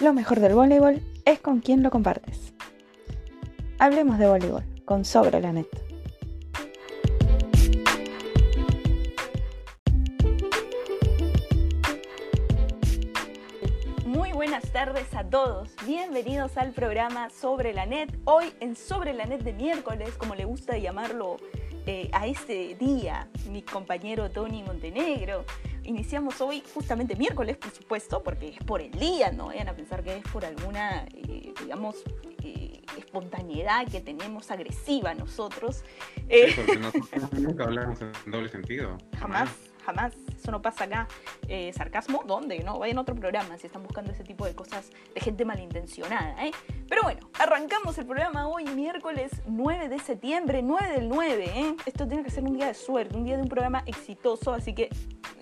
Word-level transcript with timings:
Lo 0.00 0.14
mejor 0.14 0.40
del 0.40 0.54
voleibol 0.54 1.02
es 1.26 1.40
con 1.40 1.60
quien 1.60 1.82
lo 1.82 1.90
compartes. 1.90 2.54
Hablemos 3.78 4.18
de 4.18 4.28
voleibol 4.28 4.64
con 4.86 5.04
Sobre 5.04 5.42
la 5.42 5.52
Net. 5.52 5.66
Muy 14.06 14.32
buenas 14.32 14.62
tardes 14.72 15.14
a 15.14 15.22
todos. 15.24 15.76
Bienvenidos 15.86 16.56
al 16.56 16.72
programa 16.72 17.28
Sobre 17.28 17.74
la 17.74 17.84
Net. 17.84 18.08
Hoy 18.24 18.46
en 18.60 18.76
Sobre 18.76 19.12
la 19.12 19.26
Net 19.26 19.42
de 19.42 19.52
miércoles, 19.52 20.16
como 20.16 20.34
le 20.34 20.46
gusta 20.46 20.78
llamarlo 20.78 21.36
eh, 21.84 22.08
a 22.14 22.26
este 22.26 22.74
día, 22.76 23.28
mi 23.50 23.60
compañero 23.60 24.30
Tony 24.30 24.62
Montenegro. 24.62 25.44
Iniciamos 25.84 26.40
hoy 26.40 26.62
justamente 26.74 27.16
miércoles, 27.16 27.56
por 27.56 27.70
supuesto, 27.70 28.22
porque 28.22 28.48
es 28.48 28.58
por 28.58 28.80
el 28.80 28.92
día, 28.92 29.32
no 29.32 29.46
vayan 29.46 29.68
a 29.68 29.74
pensar 29.74 30.02
que 30.02 30.18
es 30.18 30.24
por 30.24 30.44
alguna, 30.44 31.06
eh, 31.14 31.52
digamos, 31.62 31.96
eh, 32.42 32.82
espontaneidad 32.98 33.88
que 33.88 34.00
tenemos 34.00 34.50
agresiva 34.50 35.14
nosotros. 35.14 35.82
Sí, 36.28 36.52
porque 36.54 36.78
nosotros 36.78 37.32
nunca 37.32 37.64
hablamos 37.64 38.00
en 38.02 38.12
doble 38.30 38.48
sentido. 38.48 38.98
Jamás 39.18 39.30
jamás, 39.30 39.50
eso 40.36 40.50
no 40.50 40.62
pasa 40.62 40.84
acá. 40.84 41.08
Eh, 41.48 41.72
¿Sarcasmo? 41.74 42.22
¿Dónde? 42.26 42.60
No, 42.60 42.78
vayan 42.78 42.98
a 42.98 43.00
otro 43.02 43.14
programa 43.14 43.58
si 43.58 43.66
están 43.66 43.82
buscando 43.82 44.12
ese 44.12 44.24
tipo 44.24 44.44
de 44.46 44.54
cosas 44.54 44.90
de 45.14 45.20
gente 45.20 45.44
malintencionada, 45.44 46.44
¿eh? 46.44 46.52
Pero 46.88 47.02
bueno, 47.02 47.28
arrancamos 47.38 47.96
el 47.98 48.06
programa 48.06 48.48
hoy, 48.48 48.64
miércoles 48.64 49.30
9 49.46 49.88
de 49.88 49.98
septiembre, 49.98 50.62
9 50.62 50.92
del 50.92 51.08
9, 51.08 51.44
¿eh? 51.54 51.76
Esto 51.86 52.06
tiene 52.06 52.24
que 52.24 52.30
ser 52.30 52.44
un 52.44 52.56
día 52.56 52.66
de 52.66 52.74
suerte, 52.74 53.16
un 53.16 53.24
día 53.24 53.36
de 53.36 53.42
un 53.42 53.48
programa 53.48 53.82
exitoso, 53.86 54.52
así 54.52 54.74
que, 54.74 54.90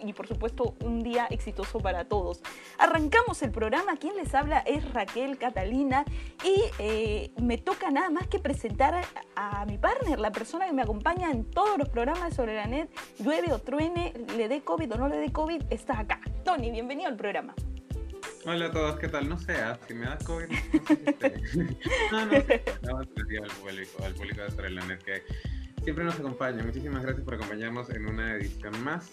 y 0.03 0.13
por 0.13 0.27
supuesto, 0.27 0.75
un 0.85 1.03
día 1.03 1.27
exitoso 1.31 1.79
para 1.81 2.05
todos. 2.05 2.43
Arrancamos 2.79 3.43
el 3.43 3.51
programa, 3.51 3.97
quien 3.97 4.17
les 4.17 4.35
habla 4.35 4.59
es 4.61 4.93
Raquel 4.93 5.39
Catalina 5.39 6.05
y 6.45 6.63
eh, 6.79 7.33
me 7.41 7.59
toca 7.59 7.91
nada 7.91 8.11
más 8.11 8.27
que 8.29 8.39
presentar 8.39 8.95
a, 9.35 9.61
a 9.61 9.67
mi 9.67 9.79
partner, 9.79 10.19
la 10.19 10.33
persona 10.33 10.67
que 10.67 10.73
me 10.73 10.83
acompaña 10.83 11.31
en 11.31 11.45
todos 11.45 11.79
los 11.79 11.89
programas 11.89 12.35
sobre 12.35 12.55
la 12.55 12.67
net, 12.67 12.89
llueve 13.19 13.53
o 13.53 13.59
truene, 13.59 14.13
le 14.39 14.49
dé 14.49 14.61
COVID 14.61 14.93
o 14.93 14.99
no 14.99 15.09
le 15.09 15.17
dé 15.17 15.33
COVID, 15.33 15.63
está 15.69 15.99
acá. 15.99 16.21
Tony, 16.45 16.71
bienvenido 16.71 17.09
al 17.09 17.17
programa. 17.17 17.57
Hola 18.47 18.67
a 18.67 18.71
todos, 18.71 18.97
¿qué 19.01 19.09
tal? 19.09 19.29
No 19.29 19.37
sé, 19.37 19.53
ah, 19.57 19.77
si 19.89 19.95
me 19.95 20.07
da 20.07 20.17
COVID, 20.19 20.49
no 20.49 20.87
sé 20.87 21.35
No, 22.13 22.25
no 22.25 22.33
sé. 22.43 22.63
No, 22.83 22.99
al 22.99 23.09
público, 23.09 24.05
al 24.05 24.15
público 24.15 24.43
de 24.43 24.51
Sobre 24.53 24.71
la 24.71 24.87
Net 24.87 25.03
que 25.03 25.25
siempre 25.83 26.05
nos 26.05 26.21
acompaña. 26.21 26.63
Muchísimas 26.63 27.03
gracias 27.03 27.25
por 27.25 27.35
acompañarnos 27.35 27.91
en 27.91 28.07
una 28.07 28.37
edición 28.37 28.81
más 28.85 29.11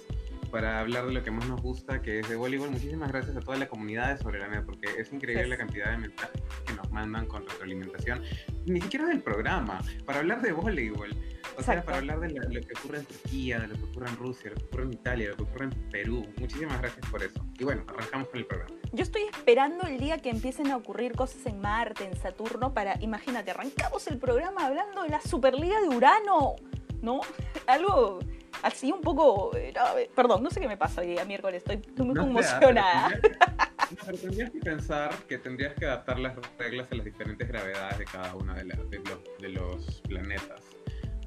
para 0.51 0.79
hablar 0.79 1.07
de 1.07 1.13
lo 1.13 1.23
que 1.23 1.31
más 1.31 1.49
nos 1.49 1.59
gusta, 1.59 2.03
que 2.03 2.19
es 2.19 2.29
de 2.29 2.35
voleibol. 2.35 2.69
Muchísimas 2.69 3.11
gracias 3.11 3.35
a 3.35 3.39
toda 3.39 3.57
la 3.57 3.67
comunidad 3.67 4.15
de 4.15 4.21
Sobre 4.21 4.37
la 4.37 4.47
Net, 4.47 4.63
porque 4.63 4.89
es 4.95 5.11
increíble 5.11 5.47
la 5.47 5.57
cantidad 5.57 5.89
de 5.89 5.97
mensajes 5.97 6.39
que 6.67 6.73
nos 6.73 6.91
mandan 6.91 7.25
con 7.25 7.47
retroalimentación, 7.47 8.21
ni 8.67 8.79
siquiera 8.79 9.07
del 9.07 9.21
programa, 9.21 9.81
para 10.05 10.19
hablar 10.19 10.43
de 10.43 10.51
voleibol. 10.51 11.09
O 11.57 11.63
sea, 11.63 11.83
para 11.83 11.97
hablar 11.97 12.19
de 12.19 12.29
lo, 12.29 12.61
que 12.61 12.73
ocurre 12.77 12.99
en 12.99 13.05
Turquía, 13.05 13.59
de 13.59 13.67
lo 13.67 13.75
que 13.75 13.83
ocurre 13.83 14.09
en 14.09 14.17
Rusia, 14.17 14.43
de 14.43 14.49
lo 14.51 14.55
que 14.55 14.65
ocurre 14.65 14.83
en 14.83 14.93
Italia, 14.93 15.25
de 15.25 15.31
lo 15.31 15.37
que 15.37 15.43
ocurre 15.43 15.65
en 15.65 15.89
Perú. 15.89 16.27
Muchísimas 16.37 16.81
gracias 16.81 17.09
por 17.09 17.23
eso. 17.23 17.45
Y 17.57 17.63
bueno, 17.63 17.83
arrancamos 17.87 18.27
con 18.29 18.39
el 18.39 18.45
programa. 18.45 18.75
Yo 18.91 19.03
estoy 19.03 19.23
esperando 19.23 19.87
el 19.87 19.99
día 19.99 20.17
que 20.17 20.29
empiecen 20.29 20.71
a 20.71 20.77
ocurrir 20.77 21.13
cosas 21.13 21.45
en 21.45 21.59
Marte, 21.59 22.05
en 22.05 22.15
Saturno, 22.15 22.73
para, 22.73 23.01
imagínate, 23.01 23.51
arrancamos 23.51 24.07
el 24.07 24.17
programa 24.17 24.65
hablando 24.65 25.03
de 25.03 25.09
la 25.09 25.21
Superliga 25.21 25.79
de 25.81 25.89
Urano, 25.89 26.55
¿no? 27.01 27.21
Algo 27.67 28.19
así 28.61 28.91
un 28.91 29.01
poco... 29.01 29.55
Eh, 29.55 29.73
perdón, 30.15 30.43
no 30.43 30.49
sé 30.49 30.59
qué 30.59 30.67
me 30.67 30.77
pasa 30.77 31.01
hoy 31.01 31.07
día 31.07 31.25
miércoles, 31.25 31.63
estoy, 31.65 31.81
muy 32.03 32.13
no 32.13 32.23
emocionada. 32.23 33.09
pero 34.05 34.17
tendrías 34.17 34.51
que 34.51 34.59
pensar 34.59 35.15
que 35.27 35.37
tendrías 35.37 35.73
que 35.75 35.85
adaptar 35.85 36.19
las 36.19 36.35
reglas 36.57 36.91
a 36.91 36.95
las 36.95 37.05
diferentes 37.05 37.47
gravedades 37.47 37.99
de 37.99 38.05
cada 38.05 38.35
uno 38.35 38.53
de, 38.53 38.63
de, 38.63 38.99
los, 38.99 39.19
de 39.39 39.49
los 39.49 40.01
planetas. 40.01 40.75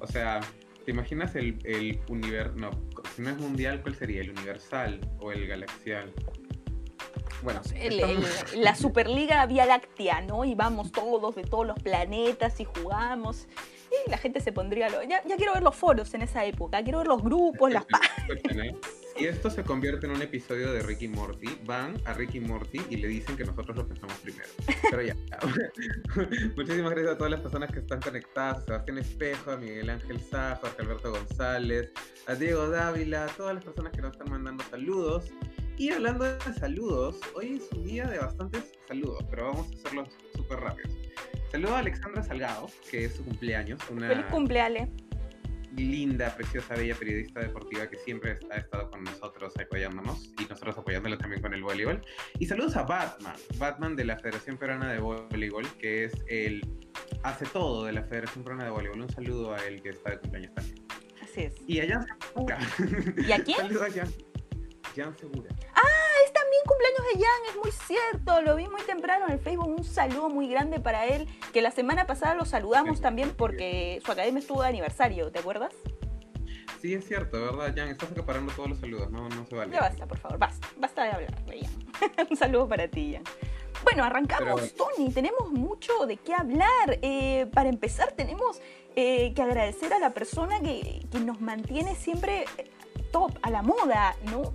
O 0.01 0.07
sea, 0.07 0.41
¿te 0.85 0.91
imaginas 0.91 1.35
el, 1.35 1.59
el 1.65 2.01
universo? 2.09 2.55
No, 2.57 2.71
si 3.15 3.23
no 3.23 3.31
es 3.31 3.39
mundial, 3.39 3.83
¿cuál 3.83 3.95
sería? 3.95 4.21
¿El 4.21 4.31
universal 4.31 5.01
o 5.21 5.33
el 5.33 5.47
galaxial? 5.47 6.13
Bueno, 7.43 7.61
la 8.57 8.75
Superliga 8.75 9.47
Vía 9.47 9.67
Láctea, 9.67 10.21
¿no? 10.23 10.45
Y 10.45 10.55
vamos 10.55 10.93
todos 10.93 11.35
de 11.37 11.43
todos 11.43 11.67
los 11.67 11.79
planetas 11.79 12.59
y 12.61 12.65
jugamos. 12.65 13.47
Y 14.07 14.11
la 14.11 14.19
gente 14.19 14.41
se 14.41 14.53
pondría. 14.53 14.89
Ya, 15.09 15.23
ya 15.25 15.37
quiero 15.37 15.55
ver 15.55 15.63
los 15.63 15.75
foros 15.75 16.13
en 16.15 16.23
esa 16.23 16.45
época, 16.45 16.83
quiero 16.83 16.99
ver 16.99 17.07
los 17.07 17.23
grupos, 17.23 17.73
las 17.73 17.85
páginas. 17.85 18.75
Y 19.19 19.27
esto 19.27 19.51
se 19.51 19.65
convierte 19.65 20.07
en 20.07 20.13
un 20.13 20.23
episodio 20.23 20.73
de 20.73 20.81
Ricky 20.81 21.09
Morty. 21.09 21.49
Van 21.65 22.01
a 22.05 22.13
Ricky 22.13 22.39
Morty 22.39 22.81
y 22.89 22.99
le 22.99 23.09
dicen 23.09 23.37
que 23.37 23.45
nosotros 23.45 23.77
lo 23.77 23.89
pensamos 23.89 24.17
primero. 24.19 24.49
Pero 24.91 25.03
ya. 25.03 25.17
Muchísimas 26.57 26.93
gracias 26.93 27.15
a 27.15 27.19
todas 27.19 27.33
las 27.33 27.41
personas 27.41 27.73
que 27.73 27.81
están 27.81 28.01
conectadas: 28.01 28.59
a 28.59 28.61
Sebastián 28.67 28.99
Espejo, 28.99 29.51
a 29.51 29.57
Miguel 29.57 29.91
Ángel 29.91 30.21
Sajo, 30.21 30.69
a 30.69 30.71
Alberto 30.79 31.11
González, 31.11 31.93
a 32.29 32.35
Diego 32.37 32.69
Dávila, 32.69 33.25
a 33.25 33.29
todas 33.29 33.57
las 33.57 33.65
personas 33.65 33.93
que 33.93 34.03
nos 34.03 34.13
están 34.13 34.31
mandando 34.31 34.63
saludos. 34.71 35.33
Y 35.77 35.91
hablando 35.91 36.25
de 36.25 36.41
saludos, 36.55 37.21
hoy 37.35 37.57
es 37.57 37.77
un 37.77 37.85
día 37.85 38.07
de 38.07 38.19
bastantes 38.19 38.73
saludos, 38.87 39.25
pero 39.31 39.47
vamos 39.47 39.67
a 39.73 39.75
hacerlos 39.75 40.09
súper 40.37 40.61
rápidos. 40.61 40.93
Saludo 41.51 41.75
a 41.75 41.79
Alexandra 41.81 42.23
Salgado, 42.23 42.69
que 42.91 43.07
es 43.07 43.17
su 43.17 43.25
cumpleaños. 43.25 43.81
Una 43.91 44.09
Feliz 44.09 44.27
cumpleaños. 44.27 44.89
Linda, 45.79 46.35
preciosa, 46.35 46.75
bella 46.75 46.95
periodista 46.95 47.41
deportiva 47.41 47.89
que 47.89 47.97
siempre 47.99 48.39
ha 48.51 48.57
estado 48.57 48.91
con 48.91 49.05
nosotros 49.05 49.55
apoyándonos 49.59 50.33
y 50.39 50.45
nosotros 50.45 50.79
apoyándola 50.79 51.19
también 51.19 51.43
con 51.43 51.55
el 51.55 51.63
voleibol. 51.63 52.01
Y 52.39 52.47
saludos 52.47 52.77
a 52.77 52.83
Batman, 52.83 53.37
Batman 53.59 53.97
de 53.97 54.05
la 54.05 54.19
Federación 54.19 54.57
Peruana 54.57 54.93
de 54.93 54.99
Voleibol, 54.99 55.67
que 55.79 56.05
es 56.05 56.13
el 56.29 56.67
hace 57.23 57.47
todo 57.47 57.85
de 57.85 57.93
la 57.93 58.03
Federación 58.03 58.45
Peruana 58.45 58.65
de 58.65 58.71
Voleibol. 58.71 59.01
Un 59.03 59.11
saludo 59.11 59.55
a 59.55 59.65
él 59.67 59.83
que 59.83 59.91
está 59.91 60.11
de 60.11 60.19
cumpleaños 60.19 60.55
también. 60.55 60.87
Así 61.23 61.43
es. 61.43 61.55
Y 61.67 61.81
a 61.81 61.89
Jan 61.89 62.07
Segura. 62.21 62.59
¿Y 63.27 63.33
a 63.33 63.43
quién? 63.43 63.59
Saludos 63.59 63.83
a 63.83 63.91
Jan, 63.91 64.13
Jan 64.97 65.19
Segura. 65.19 65.51
¡Ah! 65.75 65.83
Es 66.25 66.33
también 66.49 66.63
cumpleaños 66.67 67.05
de 67.13 67.25
Jan, 67.25 67.43
es 67.51 67.57
muy 67.63 67.73
cierto. 67.73 68.41
Lo 68.43 68.57
vi 68.57 68.69
muy 68.69 68.83
temprano 68.83 69.27
en 69.27 69.33
el 69.33 69.39
Facebook. 69.39 69.69
Un 69.69 69.85
saludo 69.85 70.31
muy 70.31 70.49
grande 70.49 70.81
para 70.81 71.05
él. 71.05 71.29
Que 71.53 71.61
la 71.61 71.71
semana 71.71 72.07
pasada 72.07 72.35
lo 72.35 72.47
saludamos 72.47 73.03
también 73.03 73.35
porque 73.37 74.01
su 74.05 74.13
academia 74.13 74.41
estuvo 74.41 74.63
de 74.63 74.69
aniversario, 74.69 75.31
¿te 75.31 75.41
acuerdas? 75.41 75.75
Sí, 76.81 76.95
es 76.95 77.07
cierto, 77.07 77.39
¿verdad, 77.39 77.75
Jan? 77.77 77.89
Estás 77.89 78.13
acaparando 78.13 78.53
todos 78.53 78.71
los 78.71 78.79
saludos, 78.79 79.11
no, 79.11 79.29
no 79.29 79.45
se 79.47 79.57
vale. 79.57 79.75
Ya 79.75 79.81
basta, 79.81 80.07
por 80.07 80.19
favor, 80.19 80.39
basta. 80.39 80.69
Basta 80.79 81.05
de 81.05 81.11
hablar 81.11 81.45
de 81.45 81.61
Jan. 81.61 82.27
un 82.31 82.37
saludo 82.37 82.67
para 82.67 82.89
ti, 82.89 83.13
Jan. 83.13 83.25
Bueno, 83.85 84.05
arrancamos, 84.05 84.75
Tony. 84.75 85.13
Tenemos 85.13 85.51
mucho 85.51 86.07
de 86.07 86.17
qué 86.17 86.33
hablar. 86.33 86.99
Eh, 87.03 87.47
para 87.53 87.69
empezar, 87.69 88.13
tenemos 88.13 88.63
eh, 88.97 89.35
que 89.35 89.43
agradecer 89.43 89.93
a 89.93 89.99
la 89.99 90.15
persona 90.15 90.61
que, 90.61 91.05
que 91.11 91.21
nos 91.21 91.43
mantiene 91.43 91.95
siempre 91.95 92.47
top, 93.13 93.33
a 93.43 93.51
la 93.51 93.61
moda, 93.61 94.17
¿no? 94.31 94.55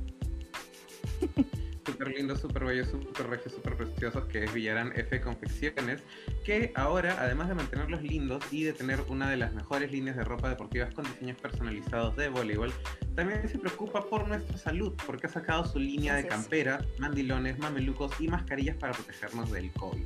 súper 1.85 2.09
lindo, 2.09 2.35
súper 2.35 2.65
bello, 2.65 2.85
súper 2.85 3.27
regio, 3.27 3.51
súper 3.51 3.75
precioso, 3.75 4.27
que 4.27 4.43
es 4.43 4.53
Villarán 4.53 4.91
F 4.95 5.21
Confecciones, 5.21 6.01
que 6.43 6.71
ahora, 6.75 7.17
además 7.19 7.49
de 7.49 7.55
mantenerlos 7.55 8.01
lindos 8.01 8.43
y 8.51 8.63
de 8.63 8.73
tener 8.73 9.01
una 9.07 9.29
de 9.29 9.37
las 9.37 9.53
mejores 9.53 9.91
líneas 9.91 10.15
de 10.15 10.23
ropa 10.23 10.49
deportivas 10.49 10.93
con 10.93 11.05
diseños 11.05 11.37
personalizados 11.37 12.15
de 12.15 12.29
voleibol, 12.29 12.73
también 13.15 13.47
se 13.47 13.57
preocupa 13.57 14.07
por 14.09 14.27
nuestra 14.27 14.57
salud, 14.57 14.93
porque 15.05 15.27
ha 15.27 15.29
sacado 15.29 15.65
su 15.65 15.79
línea 15.79 16.15
de 16.15 16.27
camperas, 16.27 16.85
mandilones, 16.97 17.57
mamelucos 17.59 18.11
y 18.19 18.27
mascarillas 18.27 18.77
para 18.77 18.93
protegernos 18.93 19.51
del 19.51 19.71
COVID. 19.73 20.05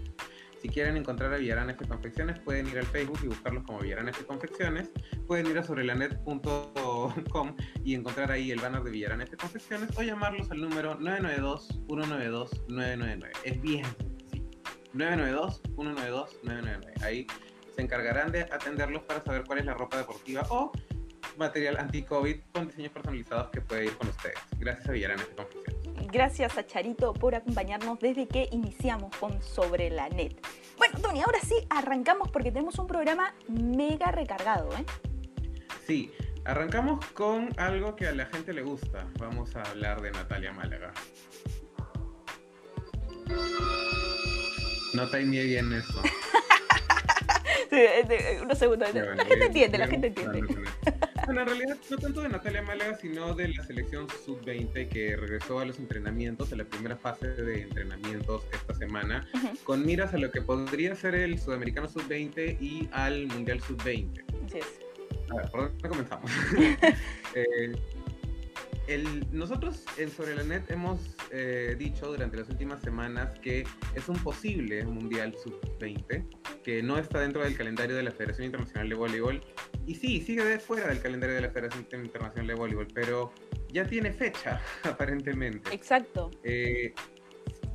Si 0.61 0.69
quieren 0.69 0.95
encontrar 0.97 1.33
a 1.33 1.37
Villarán 1.37 1.69
F 1.69 1.87
Confecciones, 1.87 2.39
pueden 2.39 2.67
ir 2.67 2.79
al 2.79 2.85
Facebook 2.85 3.19
y 3.23 3.27
buscarlos 3.27 3.63
como 3.63 3.79
Villarán 3.79 4.09
F 4.09 4.25
Confecciones. 4.25 4.89
Pueden 5.27 5.47
ir 5.47 5.57
a 5.57 5.63
sobrelanet.com 5.63 7.55
y 7.83 7.93
encontrar 7.93 8.31
ahí 8.31 8.51
el 8.51 8.59
banner 8.59 8.83
de 8.83 8.91
Villarán 8.91 9.21
F 9.21 9.37
Confecciones 9.37 9.89
o 9.97 10.01
llamarlos 10.01 10.51
al 10.51 10.59
número 10.61 10.99
992-192-999. 10.99 13.29
Es 13.43 13.61
bien 13.61 13.85
sencillo. 13.85 14.49
992-192-999. 14.93 17.03
Ahí 17.03 17.27
se 17.75 17.81
encargarán 17.83 18.31
de 18.31 18.41
atenderlos 18.41 19.03
para 19.03 19.23
saber 19.23 19.43
cuál 19.45 19.59
es 19.59 19.65
la 19.65 19.75
ropa 19.75 19.97
deportiva 19.97 20.41
o 20.49 20.71
material 21.37 21.77
anti-COVID 21.77 22.37
con 22.51 22.67
diseños 22.67 22.91
personalizados 22.91 23.51
que 23.51 23.61
puede 23.61 23.85
ir 23.85 23.95
con 23.97 24.07
ustedes. 24.07 24.39
Gracias 24.57 24.89
a 24.89 24.91
Villarán 24.91 25.19
F 25.19 25.35
Confecciones 25.35 25.76
gracias 26.07 26.57
a 26.57 26.65
Charito 26.65 27.13
por 27.13 27.35
acompañarnos 27.35 27.99
desde 27.99 28.27
que 28.27 28.49
iniciamos 28.51 29.15
con 29.17 29.41
Sobre 29.41 29.89
la 29.89 30.09
Net. 30.09 30.33
Bueno, 30.77 30.99
Tony, 30.99 31.21
ahora 31.21 31.39
sí 31.41 31.55
arrancamos 31.69 32.29
porque 32.29 32.51
tenemos 32.51 32.77
un 32.79 32.87
programa 32.87 33.33
mega 33.47 34.11
recargado, 34.11 34.69
¿eh? 34.73 34.85
Sí, 35.85 36.11
arrancamos 36.45 37.05
con 37.07 37.49
algo 37.57 37.95
que 37.95 38.07
a 38.07 38.11
la 38.11 38.25
gente 38.25 38.53
le 38.53 38.61
gusta. 38.61 39.07
Vamos 39.19 39.55
a 39.55 39.61
hablar 39.63 40.01
de 40.01 40.11
Natalia 40.11 40.51
Málaga. 40.51 40.93
No 44.93 45.09
te 45.09 45.23
bien 45.23 45.73
eso. 45.73 46.01
sí, 47.69 48.41
unos 48.41 48.57
segundos. 48.57 48.93
la 48.93 49.25
gente 49.25 49.45
entiende, 49.45 49.77
la 49.77 49.87
gente 49.87 50.07
entiende. 50.07 50.41
Bueno, 51.27 51.41
en 51.41 51.47
realidad 51.47 51.77
no 51.89 51.97
tanto 51.97 52.21
de 52.21 52.29
Natalia 52.29 52.61
Málaga, 52.61 52.95
sino 52.95 53.33
de 53.33 53.49
la 53.49 53.61
selección 53.61 54.07
sub-20 54.25 54.87
que 54.87 55.13
regresó 55.17 55.59
a 55.59 55.65
los 55.65 55.77
entrenamientos, 55.77 56.53
a 56.53 56.55
la 56.55 56.63
primera 56.63 56.95
fase 56.95 57.27
de 57.27 57.63
entrenamientos 57.63 58.45
esta 58.53 58.73
semana, 58.73 59.27
con 59.65 59.85
miras 59.85 60.13
a 60.13 60.17
lo 60.19 60.31
que 60.31 60.41
podría 60.41 60.95
ser 60.95 61.15
el 61.15 61.37
sudamericano 61.37 61.89
sub-20 61.89 62.61
y 62.61 62.87
al 62.93 63.27
mundial 63.27 63.59
sub-20. 63.59 64.23
Así 64.45 64.59
es. 64.59 64.79
A 65.29 65.35
ver, 65.35 65.51
¿por 65.51 65.61
dónde 65.67 65.89
comenzamos? 65.89 66.31
eh, 67.35 67.73
nosotros 69.31 69.83
en 69.97 70.09
Sobre 70.09 70.35
la 70.35 70.43
Net 70.43 70.69
hemos 70.69 70.99
eh, 71.31 71.75
dicho 71.77 72.07
durante 72.07 72.37
las 72.37 72.49
últimas 72.49 72.81
semanas 72.81 73.37
que 73.39 73.65
es 73.95 74.07
un 74.07 74.17
posible 74.17 74.85
Mundial 74.85 75.35
Sub-20, 75.43 76.25
que 76.63 76.81
no 76.81 76.97
está 76.97 77.19
dentro 77.19 77.43
del 77.43 77.55
calendario 77.55 77.95
de 77.95 78.03
la 78.03 78.11
Federación 78.11 78.45
Internacional 78.45 78.89
de 78.89 78.95
Voleibol. 78.95 79.41
Y 79.85 79.95
sí, 79.95 80.21
sigue 80.21 80.59
fuera 80.59 80.87
del 80.87 81.01
calendario 81.01 81.35
de 81.35 81.41
la 81.41 81.49
Federación 81.49 81.85
Internacional 82.05 82.47
de 82.47 82.53
Voleibol, 82.53 82.87
pero 82.93 83.33
ya 83.69 83.85
tiene 83.85 84.13
fecha, 84.13 84.61
aparentemente. 84.83 85.73
Exacto. 85.73 86.31
Eh, 86.43 86.93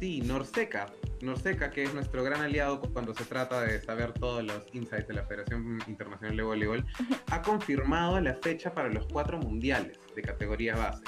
sí, 0.03 0.21
Norseca 0.21 0.87
Norseca, 1.21 1.71
que 1.71 1.85
es 1.85 1.95
nuestro 1.95 2.25
gran 2.25 2.41
aliado 2.41 2.81
cuando 2.81 3.15
se 3.15 3.25
trata 3.25 3.61
de 3.61 3.81
saber 3.81 4.13
todos 4.13 4.43
los 4.43 4.67
insights 4.73 5.07
de 5.07 5.15
la 5.15 5.23
Federación 5.23 5.79
Internacional 5.87 6.37
de 6.37 6.43
Voleibol, 6.43 6.85
ha 7.31 7.41
confirmado 7.41 8.21
la 8.21 8.35
fecha 8.35 8.75
para 8.75 8.89
los 8.89 9.07
cuatro 9.07 9.39
mundiales 9.39 10.01
de 10.17 10.23
categoría 10.23 10.75
base. 10.75 11.05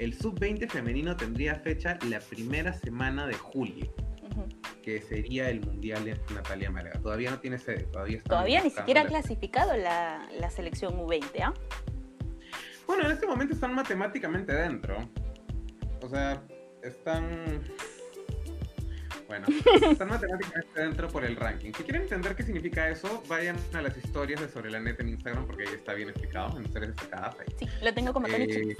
El 0.00 0.14
sub-20 0.14 0.68
femenino 0.68 1.16
tendría 1.16 1.54
fecha 1.54 1.96
la 2.10 2.18
primera 2.18 2.72
semana 2.72 3.28
de 3.28 3.34
julio, 3.34 3.94
que 4.82 5.00
sería 5.00 5.48
el 5.48 5.60
mundial 5.60 6.04
de 6.04 6.20
Natalia 6.34 6.72
Málaga. 6.72 6.98
Todavía 7.00 7.30
no 7.30 7.38
tiene 7.38 7.58
sede, 7.58 7.84
todavía 7.84 8.20
Todavía 8.24 8.64
ni 8.64 8.70
siquiera 8.70 9.02
ha 9.02 9.06
clasificado 9.06 9.76
la, 9.76 10.28
la 10.40 10.50
selección 10.50 10.98
U20, 10.98 11.40
¿ah? 11.40 11.54
Bueno, 12.88 13.06
en 13.06 13.12
este 13.12 13.28
momento 13.28 13.54
están 13.54 13.76
matemáticamente 13.76 14.52
dentro. 14.52 15.08
O 16.02 16.08
sea, 16.08 16.42
están 16.82 17.62
bueno, 19.38 19.46
están 19.90 20.08
matemáticamente 20.08 20.80
dentro 20.80 21.08
por 21.08 21.24
el 21.24 21.36
ranking. 21.36 21.72
Si 21.72 21.82
quieren 21.82 22.02
entender 22.02 22.36
qué 22.36 22.42
significa 22.42 22.88
eso, 22.88 23.22
vayan 23.28 23.56
a 23.72 23.82
las 23.82 23.96
historias 23.96 24.40
de 24.40 24.48
Sobre 24.48 24.70
la 24.70 24.78
Net 24.80 25.00
en 25.00 25.08
Instagram 25.08 25.46
porque 25.46 25.64
ahí 25.64 25.74
está 25.74 25.94
bien 25.94 26.08
explicado, 26.10 26.56
en 26.56 26.64
historias 26.64 26.94
destacadas 26.94 27.36
ahí. 27.40 27.46
Sí, 27.58 27.68
lo 27.82 27.92
tengo 27.92 28.12
como 28.12 28.28
eh, 28.28 28.76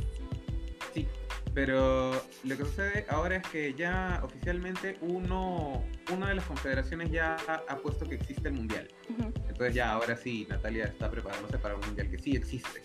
Sí, 0.93 1.09
pero 1.55 2.13
lo 2.45 2.57
que 2.57 2.65
sucede 2.65 3.07
ahora 3.09 3.37
es 3.37 3.49
que 3.49 3.75
ya 3.75 4.21
oficialmente 4.23 4.97
uno, 5.01 5.83
una 6.13 6.29
de 6.29 6.37
las 6.37 6.45
confederaciones 6.45 7.11
ya 7.11 7.37
ha, 7.47 7.77
puesto 7.79 8.09
que 8.09 8.15
existe 8.15 8.49
el 8.49 8.55
mundial. 8.55 8.89
Entonces 9.49 9.75
ya 9.75 9.91
ahora 9.91 10.17
sí, 10.17 10.47
Natalia 10.49 10.85
está 10.85 11.11
preparándose 11.11 11.59
para 11.59 11.75
un 11.75 11.81
mundial 11.81 12.09
que 12.11 12.19
sí 12.19 12.37
existe. 12.37 12.83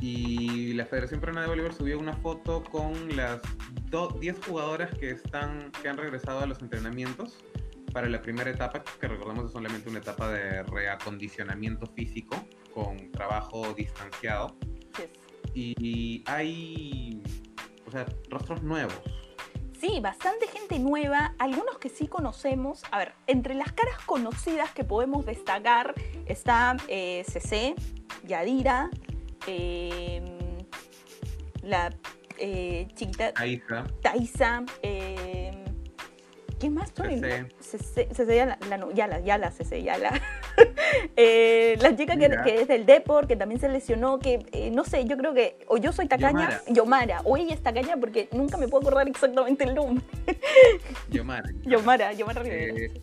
Y 0.00 0.74
la 0.74 0.84
Federación 0.84 1.20
Peruana 1.20 1.42
de 1.42 1.48
Voleibol 1.48 1.72
subió 1.72 1.98
una 1.98 2.12
foto 2.14 2.62
con 2.64 3.16
las 3.16 3.40
10 4.20 4.44
jugadoras 4.44 4.96
que, 4.98 5.10
están, 5.10 5.72
que 5.82 5.88
han 5.88 5.96
regresado 5.96 6.40
a 6.40 6.46
los 6.46 6.60
entrenamientos 6.60 7.38
para 7.92 8.10
la 8.10 8.20
primera 8.20 8.50
etapa, 8.50 8.84
que 9.00 9.08
recordemos 9.08 9.46
es 9.46 9.52
solamente 9.52 9.88
una 9.88 10.00
etapa 10.00 10.30
de 10.30 10.62
reacondicionamiento 10.64 11.86
físico 11.86 12.36
con 12.74 13.10
trabajo 13.10 13.72
distanciado. 13.72 14.54
Y, 15.54 16.22
hay, 16.26 17.22
o 17.86 17.90
sea, 17.90 18.04
rostros 18.28 18.62
nuevos. 18.62 19.00
Sí, 19.80 20.00
bastante 20.00 20.46
gente 20.46 20.78
nueva, 20.78 21.34
algunos 21.38 21.78
que 21.78 21.88
sí 21.88 22.06
conocemos. 22.06 22.82
A 22.90 22.98
ver, 22.98 23.14
entre 23.26 23.54
las 23.54 23.72
caras 23.72 23.98
conocidas 24.04 24.72
que 24.72 24.84
podemos 24.84 25.24
destacar 25.24 25.94
está 26.26 26.76
eh, 26.88 27.24
CC, 27.26 27.74
Yadira, 28.24 28.90
Em, 29.46 30.24
la 31.62 31.92
eh, 32.38 32.86
chiquita 32.94 33.32
Taisa, 33.32 33.86
Taisa 34.02 34.64
eh, 34.82 35.66
¿Quién 36.58 36.72
más? 36.72 36.92
Tony? 36.92 37.20
CC, 37.60 38.08
ya 38.34 38.46
la, 38.46 38.58
ya 38.94 39.06
la, 39.06 39.20
ya 39.20 39.36
la 39.36 39.50
CC, 39.50 39.82
ya 39.82 39.98
la. 39.98 40.20
eh, 41.16 41.76
la 41.80 41.94
chica 41.94 42.16
que, 42.16 42.30
que, 42.44 42.62
es 42.62 42.68
del 42.68 42.86
Depor, 42.86 43.26
que 43.26 43.36
también 43.36 43.60
se 43.60 43.68
lesionó, 43.68 44.18
que 44.18 44.46
eh, 44.52 44.70
no 44.70 44.84
sé, 44.84 45.04
yo 45.04 45.18
creo 45.18 45.34
que 45.34 45.58
o 45.68 45.76
yo 45.76 45.92
soy 45.92 46.08
tacaña, 46.08 46.62
Yomara. 46.68 47.20
o 47.24 47.36
ella 47.36 47.52
es 47.52 47.62
tacaña 47.62 47.98
porque 47.98 48.28
nunca 48.32 48.56
me 48.56 48.68
puedo 48.68 48.86
acordar 48.86 49.06
exactamente 49.06 49.64
el 49.64 49.74
nombre. 49.74 50.04
Yomara. 51.10 51.50
Yomara, 51.62 52.12
Yomara 52.14 52.42
Rivera. 52.42 52.74
Eh, 52.74 53.02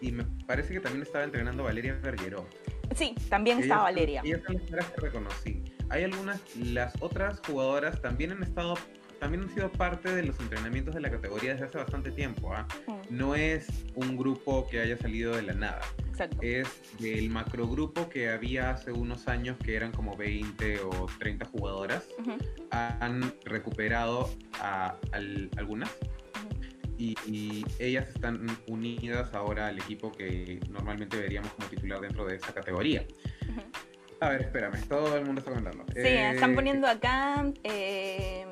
y 0.00 0.12
me 0.12 0.24
parece 0.46 0.72
que 0.72 0.80
también 0.80 1.02
estaba 1.02 1.24
entrenando 1.24 1.64
Valeria 1.64 1.98
Bergeró. 2.02 2.46
Sí, 2.94 3.14
también 3.28 3.58
estaba 3.58 3.84
Valeria. 3.84 4.22
Y 4.24 4.32
son 4.32 4.62
las 4.70 4.86
que 4.86 5.00
reconocí 5.00 5.62
hay 5.94 6.02
algunas, 6.02 6.40
las 6.56 6.92
otras 7.00 7.40
jugadoras 7.46 8.02
también 8.02 8.32
han 8.32 8.42
estado, 8.42 8.74
también 9.20 9.44
han 9.44 9.54
sido 9.54 9.70
parte 9.70 10.12
de 10.12 10.24
los 10.24 10.38
entrenamientos 10.40 10.92
de 10.92 11.00
la 11.00 11.08
categoría 11.08 11.52
desde 11.52 11.66
hace 11.66 11.78
bastante 11.78 12.10
tiempo. 12.10 12.52
Mm. 12.88 13.16
No 13.16 13.36
es 13.36 13.68
un 13.94 14.16
grupo 14.16 14.66
que 14.68 14.80
haya 14.80 14.98
salido 14.98 15.36
de 15.36 15.42
la 15.42 15.52
nada. 15.52 15.80
Exacto. 16.08 16.38
Es 16.42 16.68
del 16.98 17.30
macrogrupo 17.30 18.08
que 18.08 18.28
había 18.28 18.70
hace 18.70 18.90
unos 18.90 19.28
años, 19.28 19.56
que 19.64 19.76
eran 19.76 19.92
como 19.92 20.16
20 20.16 20.80
o 20.80 21.06
30 21.20 21.46
jugadoras. 21.46 22.08
Han 22.72 23.32
recuperado 23.44 24.28
a, 24.60 24.96
algunas. 25.56 25.90
Y, 26.98 27.14
y, 27.26 27.64
ellas 27.78 28.08
están 28.08 28.46
unidas 28.66 29.32
ahora 29.32 29.68
al 29.68 29.78
equipo 29.78 30.10
que 30.10 30.60
normalmente 30.70 31.16
veríamos 31.16 31.52
como 31.52 31.68
titular 31.68 32.00
dentro 32.00 32.24
de 32.26 32.36
esa 32.36 32.52
categoría. 32.52 33.04
A 34.20 34.28
ver, 34.28 34.42
espérame, 34.42 34.80
todo 34.88 35.16
el 35.16 35.24
mundo 35.24 35.40
está 35.40 35.50
comentando. 35.52 35.84
Sí, 35.92 36.02
están 36.02 36.52
eh, 36.52 36.54
poniendo 36.54 36.86
acá 36.86 37.44
eh, 37.62 38.46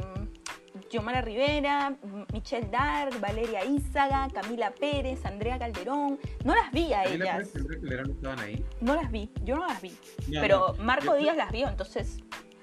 Yomara 0.91 1.23
Rivera, 1.23 1.97
Michelle 2.33 2.69
Dark, 2.71 3.19
Valeria 3.21 3.65
Izaga, 3.65 4.29
Camila 4.33 4.73
Pérez, 4.73 5.25
Andrea 5.25 5.59
Calderón. 5.59 6.19
No 6.45 6.55
las 6.55 6.71
vi 6.73 6.93
a 6.93 7.05
Camila 7.05 7.25
ellas. 7.25 7.49
Pérez, 7.49 7.81
Calderón 7.81 8.11
estaban 8.11 8.39
ahí? 8.41 8.65
No 8.81 8.95
las 8.95 9.11
vi, 9.11 9.31
yo 9.45 9.57
no 9.57 9.67
las 9.67 9.81
vi. 9.81 9.97
pero 10.41 10.75
Marco 10.79 11.15
Díaz 11.15 11.37
las 11.37 11.51
vio, 11.51 11.69
entonces 11.69 12.19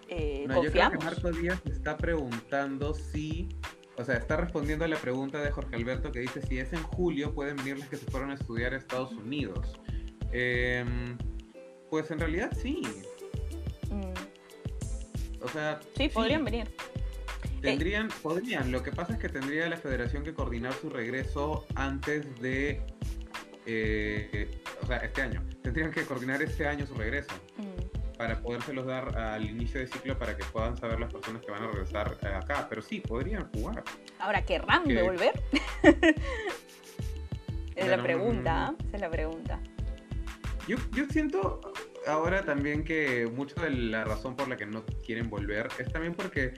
eh, 0.08 0.46
no, 0.48 0.64
Yo 0.64 0.72
creo 0.72 0.92
que 0.92 0.98
Marco 0.98 1.32
Díaz 1.32 1.62
está 1.66 1.98
preguntando 1.98 2.94
si 2.94 3.50
o 3.98 4.04
sea, 4.06 4.16
está 4.16 4.38
respondiendo 4.38 4.86
a 4.86 4.88
la 4.88 4.96
pregunta 4.96 5.42
de 5.42 5.52
Jorge 5.52 5.76
Alberto 5.76 6.12
que 6.12 6.20
dice 6.20 6.42
si 6.42 6.58
es 6.58 6.72
en 6.72 6.82
julio 6.84 7.34
pueden 7.36 7.58
venir 7.58 7.78
las 7.78 7.90
que 7.90 7.98
se 7.98 8.06
fueron 8.06 8.32
a 8.32 8.36
estudiar 8.36 8.74
a 8.74 8.78
Estados 8.78 9.12
Unidos. 9.12 9.78
Eh, 10.32 10.86
pues 11.90 12.12
en 12.12 12.20
realidad 12.20 12.52
sí. 12.60 12.82
Mm. 13.90 15.44
O 15.44 15.48
sea. 15.50 15.80
Sí, 15.96 16.10
podrían 16.10 16.44
venir. 16.44 16.68
Tendrían, 17.62 18.10
podrían. 18.22 18.72
Lo 18.72 18.84
que 18.84 18.92
pasa 18.92 19.14
es 19.14 19.20
que 19.20 19.30
tendría 19.30 19.68
la 19.68 19.78
federación 19.78 20.24
que 20.24 20.34
coordinar 20.34 20.74
su 20.74 20.90
regreso 20.90 21.66
antes 21.76 22.40
de. 22.42 22.82
Eh, 23.66 24.62
o 24.82 24.88
sea, 24.88 24.98
este 24.98 25.22
año. 25.22 25.44
Tendrían 25.62 25.92
que 25.92 26.06
coordinar 26.06 26.42
este 26.42 26.68
año 26.68 26.86
su 26.86 26.96
regreso. 26.96 27.34
Mm. 27.58 28.18
Para 28.18 28.42
podérselos 28.42 28.86
dar 28.86 29.18
al 29.18 29.46
inicio 29.46 29.80
de 29.80 29.88
ciclo 29.88 30.18
para 30.18 30.36
que 30.36 30.44
puedan 30.46 30.76
saber 30.76 31.00
las 31.00 31.12
personas 31.12 31.42
que 31.42 31.52
van 31.52 31.64
a 31.64 31.68
regresar 31.68 32.18
eh, 32.22 32.28
acá. 32.28 32.68
Pero 32.70 32.82
sí, 32.82 33.00
podrían 33.02 33.50
jugar. 33.54 33.84
Ahora, 34.20 34.44
¿querrán 34.44 34.86
devolver? 34.86 35.42
es 37.76 37.88
la 37.88 38.02
pregunta, 38.02 38.76
esa 38.88 38.96
es 38.96 39.02
la 39.02 39.10
pregunta. 39.10 39.60
Yo, 40.68 40.78
yo 40.94 41.06
siento 41.08 41.62
ahora 42.10 42.44
también 42.44 42.84
que 42.84 43.28
mucho 43.34 43.56
de 43.62 43.70
la 43.70 44.04
razón 44.04 44.36
por 44.36 44.48
la 44.48 44.58
que 44.58 44.66
no 44.66 44.86
quieren 45.06 45.30
volver 45.30 45.68
es 45.78 45.92
también 45.92 46.14
porque 46.14 46.54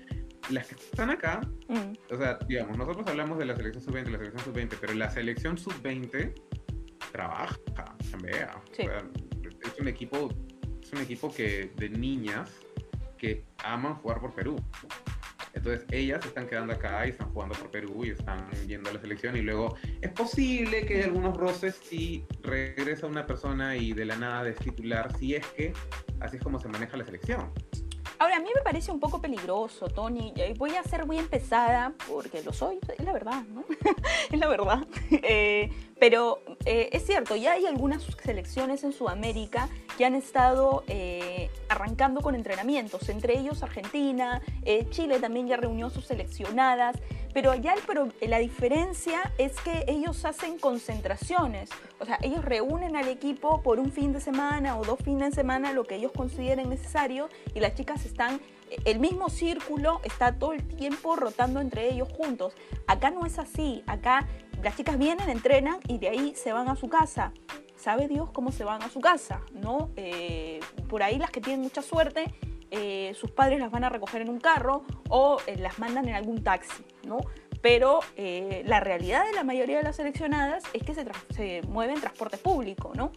las 0.49 0.67
que 0.67 0.75
están 0.75 1.09
acá, 1.09 1.41
mm. 1.67 2.13
o 2.13 2.17
sea, 2.17 2.39
digamos, 2.47 2.77
nosotros 2.77 3.05
hablamos 3.07 3.37
de 3.37 3.45
la 3.45 3.55
selección 3.55 3.83
sub-20, 3.83 4.09
la 4.09 4.17
selección 4.17 4.43
sub-20, 4.43 4.77
pero 4.79 4.93
la 4.93 5.09
selección 5.09 5.57
sub-20 5.57 6.33
trabaja, 7.11 7.57
cambia. 8.11 8.61
es 8.77 9.79
un 9.79 9.87
equipo, 9.87 10.29
es 10.81 10.91
un 10.91 10.99
equipo 10.99 11.33
que 11.33 11.71
de 11.75 11.89
niñas 11.89 12.51
que 13.17 13.45
aman 13.63 13.95
jugar 13.95 14.19
por 14.19 14.33
Perú. 14.33 14.55
Entonces 15.53 15.85
ellas 15.91 16.25
están 16.25 16.47
quedando 16.47 16.73
acá 16.73 17.05
y 17.05 17.09
están 17.09 17.31
jugando 17.33 17.55
por 17.55 17.71
Perú 17.71 18.05
y 18.05 18.11
están 18.11 18.49
yendo 18.67 18.89
a 18.89 18.93
la 18.93 19.01
selección 19.01 19.35
y 19.35 19.41
luego 19.41 19.75
es 20.01 20.11
posible 20.11 20.85
que 20.85 21.03
algunos 21.03 21.35
roces 21.35 21.79
si 21.83 22.25
regresa 22.41 23.07
una 23.07 23.25
persona 23.25 23.75
y 23.75 23.93
de 23.93 24.05
la 24.05 24.15
nada 24.15 24.47
es 24.49 24.57
titular, 24.57 25.15
si 25.17 25.35
es 25.35 25.45
que 25.47 25.73
así 26.19 26.37
es 26.37 26.43
como 26.43 26.59
se 26.59 26.67
maneja 26.67 26.97
la 26.97 27.05
selección. 27.05 27.51
Ahora, 28.21 28.35
a 28.35 28.39
mí 28.39 28.49
me 28.53 28.61
parece 28.61 28.91
un 28.91 28.99
poco 28.99 29.19
peligroso, 29.19 29.87
Tony. 29.87 30.31
Voy 30.59 30.75
a 30.75 30.83
ser 30.83 31.07
muy 31.07 31.17
empezada, 31.17 31.91
porque 32.07 32.43
lo 32.43 32.53
soy, 32.53 32.77
es 32.95 33.03
la 33.03 33.13
verdad, 33.13 33.41
¿no? 33.51 33.65
es 34.31 34.39
la 34.39 34.47
verdad. 34.47 34.87
Eh, 35.23 35.71
pero 36.01 36.41
eh, 36.65 36.89
es 36.93 37.05
cierto, 37.05 37.35
ya 37.35 37.51
hay 37.51 37.67
algunas 37.67 38.01
selecciones 38.23 38.83
en 38.83 38.91
Sudamérica 38.91 39.69
que 39.99 40.05
han 40.05 40.15
estado 40.15 40.83
eh, 40.87 41.51
arrancando 41.69 42.21
con 42.21 42.33
entrenamientos, 42.33 43.07
entre 43.09 43.37
ellos 43.37 43.61
Argentina, 43.61 44.41
Chile 44.89 45.19
también 45.19 45.47
ya 45.47 45.57
reunió 45.57 45.91
sus 45.91 46.07
seleccionadas, 46.07 46.95
Pero 47.35 47.53
el, 47.53 47.61
la 48.27 48.39
diferencia 48.39 49.31
es 49.37 49.59
que 49.61 49.85
ellos 49.87 50.25
hacen 50.25 50.57
concentraciones, 50.57 51.69
o 51.99 52.05
sea, 52.05 52.17
ellos 52.23 52.43
reúnen 52.43 52.95
al 52.95 53.07
equipo 53.07 53.61
por 53.61 53.77
un 53.77 53.91
fin 53.91 54.11
de 54.11 54.21
semana 54.21 54.79
o 54.79 54.83
dos 54.83 54.99
fines 55.03 55.29
de 55.29 55.35
semana, 55.35 55.71
lo 55.71 55.83
que 55.83 55.97
ellos 55.97 56.11
consideren 56.13 56.69
necesario, 56.69 57.29
y 57.53 57.59
las 57.59 57.75
chicas 57.75 58.05
están, 58.07 58.41
el 58.85 58.99
mismo 58.99 59.29
círculo 59.29 60.01
está 60.03 60.33
todo 60.33 60.53
el 60.53 60.63
tiempo 60.67 61.15
rotando 61.15 61.59
entre 61.59 61.91
ellos 61.91 62.09
juntos. 62.11 62.53
Acá 62.87 63.11
no 63.11 63.25
es 63.25 63.37
así, 63.37 63.83
acá 63.85 64.27
las 64.63 64.75
chicas 64.75 64.97
vienen, 64.97 65.29
entrenan 65.29 65.79
y 65.87 65.97
de 65.97 66.09
ahí 66.09 66.33
se 66.35 66.53
van 66.53 66.69
a 66.69 66.75
su 66.75 66.89
casa. 66.89 67.33
Sabe 67.75 68.07
Dios 68.07 68.29
cómo 68.31 68.51
se 68.51 68.63
van 68.63 68.83
a 68.83 68.89
su 68.89 68.99
casa, 68.99 69.41
¿no? 69.53 69.89
Eh, 69.95 70.59
por 70.87 71.01
ahí 71.01 71.17
las 71.17 71.31
que 71.31 71.41
tienen 71.41 71.61
mucha 71.61 71.81
suerte 71.81 72.33
eh, 72.69 73.13
sus 73.19 73.31
padres 73.31 73.59
las 73.59 73.69
van 73.69 73.83
a 73.83 73.89
recoger 73.89 74.21
en 74.21 74.29
un 74.29 74.39
carro 74.39 74.85
o 75.09 75.39
eh, 75.45 75.57
las 75.57 75.77
mandan 75.77 76.07
en 76.07 76.15
algún 76.15 76.41
taxi, 76.43 76.85
¿no? 77.03 77.19
Pero 77.61 77.99
la 78.15 78.79
realidad 78.79 79.23
de 79.23 79.33
la 79.33 79.43
mayoría 79.43 79.77
de 79.77 79.83
las 79.83 79.97
seleccionadas 79.97 80.63
es 80.73 80.81
que 80.81 80.95
se, 80.95 81.05
se 81.35 81.61
mueven 81.67 81.95
en 81.95 82.01
transporte 82.01 82.37
público, 82.37 82.91
¿no? 82.95 83.11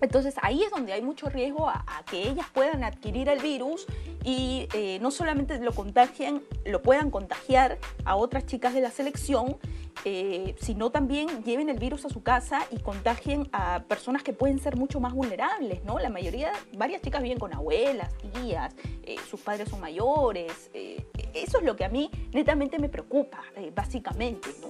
Entonces 0.00 0.34
ahí 0.42 0.62
es 0.62 0.70
donde 0.70 0.92
hay 0.92 1.02
mucho 1.02 1.28
riesgo 1.28 1.68
a, 1.68 1.84
que 2.10 2.28
ellas 2.28 2.46
puedan 2.52 2.84
adquirir 2.84 3.28
el 3.28 3.40
virus 3.40 3.86
y 4.24 4.68
no 5.00 5.10
solamente 5.10 5.58
lo 5.58 5.72
contagien, 5.72 6.42
lo 6.64 6.82
puedan 6.82 7.10
contagiar 7.10 7.78
a 8.04 8.16
otras 8.16 8.46
chicas 8.46 8.74
de 8.74 8.80
la 8.80 8.90
selección, 8.90 9.58
eh, 10.04 10.54
sino 10.60 10.90
también 10.90 11.42
lleven 11.44 11.68
el 11.68 11.78
virus 11.78 12.04
a 12.04 12.08
su 12.08 12.22
casa 12.22 12.66
y 12.70 12.78
contagien 12.78 13.48
a 13.52 13.82
personas 13.84 14.22
que 14.22 14.32
pueden 14.32 14.60
ser 14.60 14.76
mucho 14.76 15.00
más 15.00 15.12
vulnerables, 15.12 15.82
¿no? 15.84 15.98
La 15.98 16.08
mayoría, 16.08 16.52
varias 16.76 17.02
chicas 17.02 17.22
viven 17.22 17.38
con 17.38 17.52
abuelas, 17.52 18.14
tías, 18.32 18.74
eh, 19.02 19.16
sus 19.28 19.40
padres 19.40 19.68
son 19.68 19.80
mayores. 19.80 20.70
Eh, 20.72 21.04
eso 21.34 21.58
es 21.58 21.64
lo 21.64 21.74
que 21.74 21.84
a 21.84 21.88
mí 21.88 22.10
netamente 22.32 22.78
me 22.78 22.88
preocupa, 22.88 23.42
básicamente, 23.74 24.48
¿no? 24.60 24.68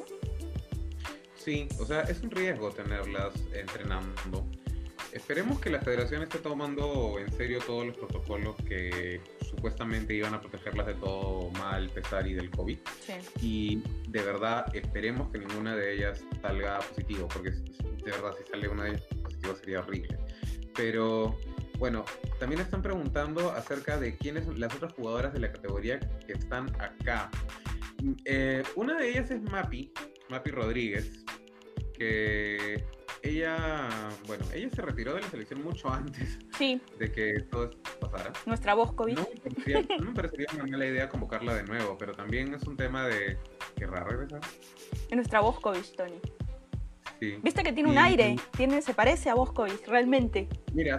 Sí, 1.37 1.69
o 1.79 1.85
sea, 1.85 2.03
es 2.03 2.21
un 2.23 2.31
riesgo 2.31 2.71
tenerlas 2.71 3.35
entrenando. 3.53 4.45
Esperemos 5.19 5.59
que 5.59 5.69
la 5.69 5.81
federación 5.81 6.23
esté 6.23 6.39
tomando 6.39 7.19
en 7.19 7.31
serio 7.33 7.59
todos 7.67 7.85
los 7.85 7.97
protocolos 7.97 8.55
que 8.69 9.21
supuestamente 9.41 10.15
iban 10.15 10.33
a 10.33 10.41
protegerlas 10.41 10.87
de 10.87 10.95
todo 10.95 11.51
mal, 11.51 11.91
pesar 11.91 12.25
y 12.29 12.35
del 12.35 12.51
COVID. 12.51 12.79
Y 13.43 13.83
de 14.07 14.23
verdad 14.23 14.65
esperemos 14.77 15.29
que 15.33 15.41
ninguna 15.41 15.75
de 15.75 15.97
ellas 15.97 16.25
salga 16.41 16.79
positivo, 16.79 17.27
porque 17.27 17.51
de 17.51 18.11
verdad 18.13 18.33
si 18.39 18.49
sale 18.49 18.69
una 18.69 18.85
de 18.85 18.91
ellas 18.91 19.03
positiva 19.21 19.57
sería 19.57 19.81
horrible. 19.81 20.19
Pero 20.77 21.37
bueno, 21.79 22.05
también 22.39 22.61
están 22.61 22.81
preguntando 22.81 23.51
acerca 23.51 23.99
de 23.99 24.17
quiénes 24.17 24.45
son 24.45 24.61
las 24.61 24.73
otras 24.73 24.93
jugadoras 24.93 25.33
de 25.33 25.41
la 25.41 25.51
categoría 25.51 25.99
que 26.29 26.35
están 26.35 26.71
acá. 26.81 27.29
Eh, 28.25 28.63
una 28.77 28.97
de 28.97 29.11
ellas 29.11 29.33
es 29.33 29.43
Mapi, 29.43 29.93
Mapi 30.29 30.51
Rodríguez, 30.53 31.25
que 31.93 32.85
ella, 33.29 33.89
bueno, 34.27 34.45
ella 34.55 34.69
se 34.71 34.83
retiró 34.83 35.15
de 35.15 35.23
la 35.23 35.31
selección 35.31 35.63
mucho 35.63 35.91
antes 35.91 36.39
de 36.59 37.13
que 37.13 37.41
todo 37.51 37.65
esto 37.65 37.79
pasara. 38.01 38.33
Nuestra 38.47 38.75
voz 38.75 38.93
COVID. 38.93 39.15
No, 39.15 39.29
me 40.05 40.13
parecería 40.13 40.47
una 40.55 40.67
mala 40.67 40.87
idea 40.87 41.09
convocarla 41.09 41.55
de 41.55 41.65
nuevo, 41.65 41.97
pero 41.99 42.13
también 42.13 42.55
es 42.55 42.63
un 42.65 42.77
tema 42.77 43.07
de 43.07 43.39
querrá 43.77 44.05
regresar. 44.05 44.41
Es 45.09 45.17
nuestra 45.17 45.41
voz 45.41 45.61
COVID, 45.61 45.85
Tony. 45.97 46.21
Sí. 47.21 47.39
Viste 47.43 47.63
que 47.63 47.73
tiene 47.73 47.91
un 47.91 47.99
aire, 47.99 48.37
tiene, 48.57 48.81
se 48.81 48.95
parece 48.95 49.29
a 49.31 49.35
voz 49.35 49.53
COVID, 49.53 49.87
realmente. 49.87 50.49
Mira, 50.73 50.99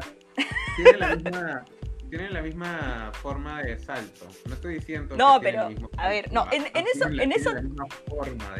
tiene 0.75 0.97
la 0.97 1.15
misma, 1.15 1.65
tienen 2.09 2.33
la 2.33 2.41
misma 2.41 3.11
forma 3.13 3.61
de 3.61 3.77
salto. 3.79 4.27
No 4.47 4.55
estoy 4.55 4.75
diciendo. 4.75 5.15
No, 5.15 5.39
pero 5.41 5.69
a 5.97 6.09
ver, 6.09 6.31
no, 6.33 6.47
en, 6.51 6.65
eso, 6.87 7.07
en 7.07 7.31
eso, 7.31 7.51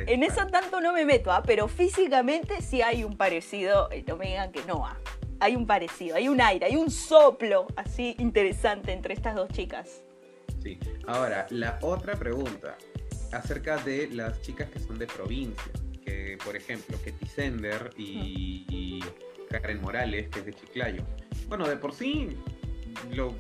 en 0.08 0.24
eso 0.24 0.48
tanto 0.48 0.80
no 0.82 0.94
me 0.94 1.06
meto, 1.06 1.32
¿ah? 1.32 1.44
pero 1.46 1.68
físicamente 1.68 2.62
sí 2.62 2.82
hay 2.82 3.04
un 3.04 3.18
parecido. 3.18 3.90
No 4.08 4.18
me 4.18 4.28
digan 4.28 4.52
que 4.52 4.64
no, 4.66 4.86
¿ah? 4.86 4.98
hay 5.40 5.56
un 5.56 5.66
parecido, 5.66 6.16
hay 6.16 6.30
un 6.30 6.40
aire, 6.42 6.66
hay 6.66 6.76
un 6.76 6.92
soplo 6.92 7.68
así 7.76 8.16
interesante 8.20 8.92
entre 8.92 9.14
estas 9.14 9.36
dos 9.36 9.50
chicas. 9.50 10.04
Sí. 10.62 10.80
Ahora, 11.08 11.48
la 11.50 11.80
otra 11.82 12.16
pregunta 12.16 12.78
acerca 13.32 13.78
de 13.78 14.10
las 14.10 14.42
chicas 14.42 14.70
que 14.70 14.80
son 14.80 15.00
de 15.00 15.08
provincia, 15.08 15.72
que 16.06 16.38
por 16.44 16.56
ejemplo, 16.56 16.98
Ketty 17.04 17.26
Sender 17.26 17.92
y, 17.98 18.66
y 18.70 19.00
Karen 19.50 19.82
Morales, 19.82 20.30
que 20.30 20.40
es 20.40 20.46
de 20.46 20.54
Chiclayo. 20.54 21.04
Bueno, 21.48 21.68
de 21.68 21.78
por 21.78 21.94
sí 21.94 22.38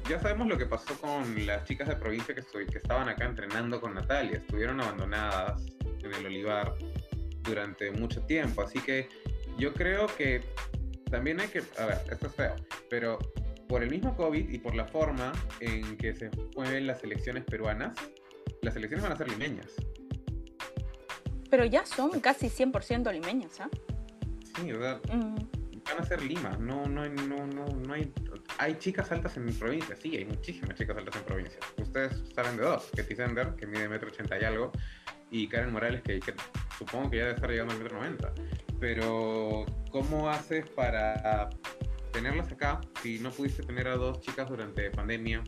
ya 0.09 0.19
sabemos 0.19 0.47
lo 0.47 0.57
que 0.57 0.65
pasó 0.65 0.99
con 0.99 1.45
las 1.45 1.63
chicas 1.65 1.87
de 1.87 1.95
provincia 1.95 2.35
que, 2.35 2.41
que 2.65 2.77
estaban 2.77 3.09
acá 3.09 3.25
entrenando 3.25 3.79
con 3.79 3.93
Natalia. 3.93 4.37
Estuvieron 4.37 4.81
abandonadas 4.81 5.65
en 6.03 6.13
el 6.13 6.25
Olivar 6.25 6.75
durante 7.43 7.91
mucho 7.91 8.21
tiempo. 8.23 8.61
Así 8.61 8.79
que 8.79 9.07
yo 9.57 9.73
creo 9.73 10.07
que 10.07 10.41
también 11.09 11.39
hay 11.39 11.47
que, 11.47 11.61
a 11.77 11.85
ver, 11.85 11.97
esto 12.11 12.27
es 12.27 12.33
feo, 12.33 12.55
pero 12.89 13.19
por 13.67 13.83
el 13.83 13.89
mismo 13.89 14.15
COVID 14.15 14.49
y 14.49 14.57
por 14.57 14.75
la 14.75 14.85
forma 14.85 15.31
en 15.59 15.97
que 15.97 16.13
se 16.15 16.29
mueven 16.55 16.87
las 16.87 17.03
elecciones 17.03 17.43
peruanas, 17.43 17.97
las 18.61 18.75
elecciones 18.75 19.03
van 19.03 19.13
a 19.13 19.15
ser 19.15 19.29
limeñas. 19.29 19.67
Pero 21.49 21.65
ya 21.65 21.85
son 21.85 22.19
casi 22.19 22.47
100% 22.47 23.11
limeñas, 23.11 23.59
¿ah? 23.59 23.69
Sí, 24.55 24.71
¿verdad? 24.71 25.01
Mm. 25.11 25.58
Van 25.89 26.03
a 26.03 26.05
ser 26.05 26.21
Lima, 26.21 26.51
no, 26.59 26.85
no, 26.85 27.07
no, 27.09 27.47
no, 27.47 27.65
no 27.65 27.93
hay 27.93 28.13
hay 28.57 28.77
chicas 28.77 29.11
altas 29.11 29.37
en 29.37 29.51
provincia, 29.57 29.95
sí, 29.95 30.15
hay 30.17 30.25
muchísimas 30.25 30.77
chicas 30.77 30.97
altas 30.97 31.15
en 31.15 31.23
provincia. 31.23 31.59
Ustedes 31.77 32.23
saben 32.35 32.57
de 32.57 32.63
dos, 32.63 32.89
Ketty 32.95 33.15
Sender, 33.15 33.55
que 33.55 33.65
mide 33.65 33.87
metro 33.87 34.09
ochenta 34.09 34.37
y 34.39 34.43
algo, 34.43 34.71
y 35.31 35.47
Karen 35.47 35.71
Morales, 35.71 36.01
que, 36.01 36.19
supongo 36.77 37.09
que 37.09 37.17
ya 37.17 37.23
debe 37.23 37.35
estar 37.35 37.49
llegando 37.49 37.73
al 37.73 37.79
metro 37.79 37.97
noventa. 37.97 38.33
Pero, 38.79 39.65
¿cómo 39.91 40.29
haces 40.29 40.69
para 40.69 41.49
tenerlas 42.11 42.51
acá 42.51 42.81
si 43.01 43.19
no 43.19 43.31
pudiste 43.31 43.63
tener 43.63 43.87
a 43.87 43.95
dos 43.95 44.19
chicas 44.21 44.49
durante 44.49 44.89
pandemia 44.91 45.43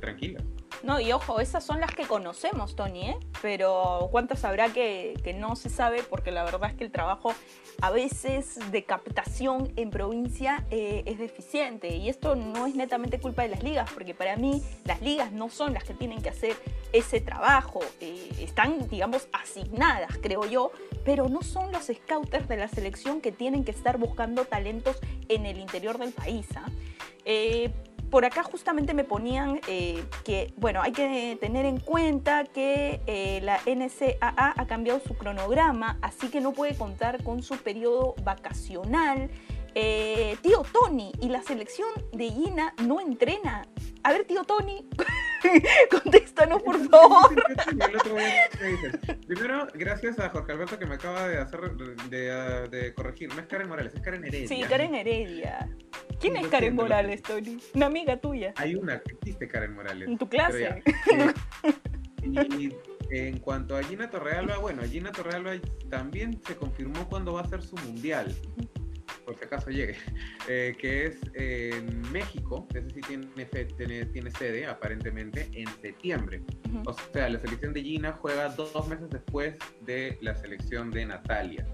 tranquilas? 0.00 0.42
No, 0.82 0.98
y 0.98 1.12
ojo, 1.12 1.40
esas 1.40 1.62
son 1.62 1.78
las 1.80 1.94
que 1.94 2.06
conocemos, 2.06 2.74
Tony, 2.74 3.10
¿eh? 3.10 3.16
Pero 3.42 4.08
¿cuántas 4.10 4.44
habrá 4.46 4.72
que, 4.72 5.14
no 5.38 5.54
se 5.54 5.68
sabe? 5.68 6.02
Porque 6.02 6.30
la 6.30 6.42
verdad 6.42 6.70
es 6.70 6.76
que 6.76 6.84
el 6.84 6.90
trabajo 6.90 7.34
a 7.80 7.90
veces 7.90 8.58
de 8.70 8.84
captación 8.84 9.72
en 9.76 9.90
provincia 9.90 10.64
eh, 10.70 11.02
es 11.06 11.18
deficiente. 11.18 11.96
Y 11.96 12.08
esto 12.08 12.36
no 12.36 12.66
es 12.66 12.74
netamente 12.74 13.18
culpa 13.18 13.42
de 13.42 13.48
las 13.48 13.62
ligas, 13.62 13.90
porque 13.92 14.14
para 14.14 14.36
mí 14.36 14.62
las 14.84 15.00
ligas 15.00 15.32
no 15.32 15.48
son 15.48 15.74
las 15.74 15.84
que 15.84 15.94
tienen 15.94 16.22
que 16.22 16.28
hacer 16.28 16.56
ese 16.92 17.20
trabajo. 17.20 17.80
Eh, 18.00 18.30
están, 18.40 18.88
digamos, 18.88 19.28
asignadas, 19.32 20.18
creo 20.20 20.44
yo, 20.44 20.72
pero 21.04 21.28
no 21.28 21.42
son 21.42 21.72
los 21.72 21.86
scouters 21.86 22.48
de 22.48 22.56
la 22.56 22.68
selección 22.68 23.20
que 23.20 23.32
tienen 23.32 23.64
que 23.64 23.70
estar 23.70 23.98
buscando 23.98 24.44
talentos 24.44 24.96
en 25.28 25.46
el 25.46 25.58
interior 25.58 25.98
del 25.98 26.12
país. 26.12 26.46
¿ah? 26.56 26.68
Eh, 27.24 27.70
por 28.10 28.24
acá 28.24 28.42
justamente 28.42 28.92
me 28.92 29.04
ponían 29.04 29.60
eh, 29.68 30.02
que, 30.24 30.52
bueno, 30.56 30.82
hay 30.82 30.92
que 30.92 31.38
tener 31.40 31.64
en 31.64 31.78
cuenta 31.78 32.44
que 32.44 33.00
eh, 33.06 33.40
la 33.42 33.60
NCAA 33.66 34.54
ha 34.56 34.66
cambiado 34.66 35.00
su 35.00 35.14
cronograma, 35.14 35.98
así 36.02 36.28
que 36.28 36.40
no 36.40 36.52
puede 36.52 36.76
contar 36.76 37.22
con 37.22 37.42
su 37.42 37.56
periodo 37.56 38.14
vacacional. 38.22 39.30
Eh, 39.76 40.36
tío 40.42 40.64
Tony, 40.72 41.12
¿y 41.20 41.28
la 41.28 41.42
selección 41.42 41.88
de 42.12 42.28
Gina 42.30 42.74
no 42.82 43.00
entrena? 43.00 43.68
A 44.02 44.12
ver, 44.12 44.24
tío 44.24 44.42
Tony, 44.42 44.84
contéstanos 45.90 46.60
por 46.62 46.76
favor. 46.88 47.44
Primero, 49.28 49.68
gracias 49.74 50.18
a 50.18 50.30
Jorge 50.30 50.52
Alberto 50.52 50.76
que 50.76 50.86
me 50.86 50.96
acaba 50.96 51.28
de 51.28 51.38
hacer 51.38 51.60
de, 51.70 52.92
corregir. 52.96 53.32
No 53.32 53.40
es 53.40 53.46
Karen 53.46 53.68
Morales, 53.68 53.94
es 53.94 54.00
Karen 54.00 54.24
Heredia. 54.24 54.48
Sí, 54.48 54.62
Karen 54.68 54.96
Heredia. 54.96 55.68
¿Quién 56.20 56.36
es 56.36 56.48
Karen 56.48 56.74
Morales, 56.74 57.22
Tony? 57.22 57.58
Una 57.74 57.86
amiga 57.86 58.20
tuya. 58.20 58.52
Hay 58.56 58.74
una 58.74 59.00
que 59.00 59.12
existe 59.14 59.48
Karen 59.48 59.74
Morales. 59.74 60.08
En 60.08 60.18
tu 60.18 60.28
clase. 60.28 60.82
y 62.22 62.72
en 63.10 63.38
cuanto 63.38 63.76
a 63.76 63.82
Gina 63.82 64.10
Torrealba, 64.10 64.58
bueno, 64.58 64.82
Gina 64.82 65.10
Torrealba 65.10 65.52
también 65.88 66.40
se 66.46 66.54
confirmó 66.56 67.08
cuándo 67.08 67.32
va 67.32 67.40
a 67.40 67.48
ser 67.48 67.62
su 67.62 67.76
mundial 67.76 68.34
por 69.24 69.38
si 69.38 69.44
acaso 69.44 69.70
llegue, 69.70 69.96
eh, 70.48 70.74
que 70.78 71.06
es 71.06 71.20
en 71.34 72.00
México, 72.10 72.66
ese 72.74 72.90
sí 72.90 73.00
tiene, 73.00 74.06
tiene, 74.06 74.30
sede 74.32 74.66
aparentemente 74.66 75.48
en 75.52 75.68
septiembre. 75.80 76.42
O 76.84 76.92
sea, 77.12 77.28
la 77.28 77.40
selección 77.40 77.72
de 77.72 77.82
Gina 77.82 78.12
juega 78.20 78.48
dos 78.48 78.88
meses 78.88 79.08
después 79.10 79.54
de 79.82 80.18
la 80.20 80.34
selección 80.34 80.90
de 80.90 81.06
Natalia. 81.06 81.66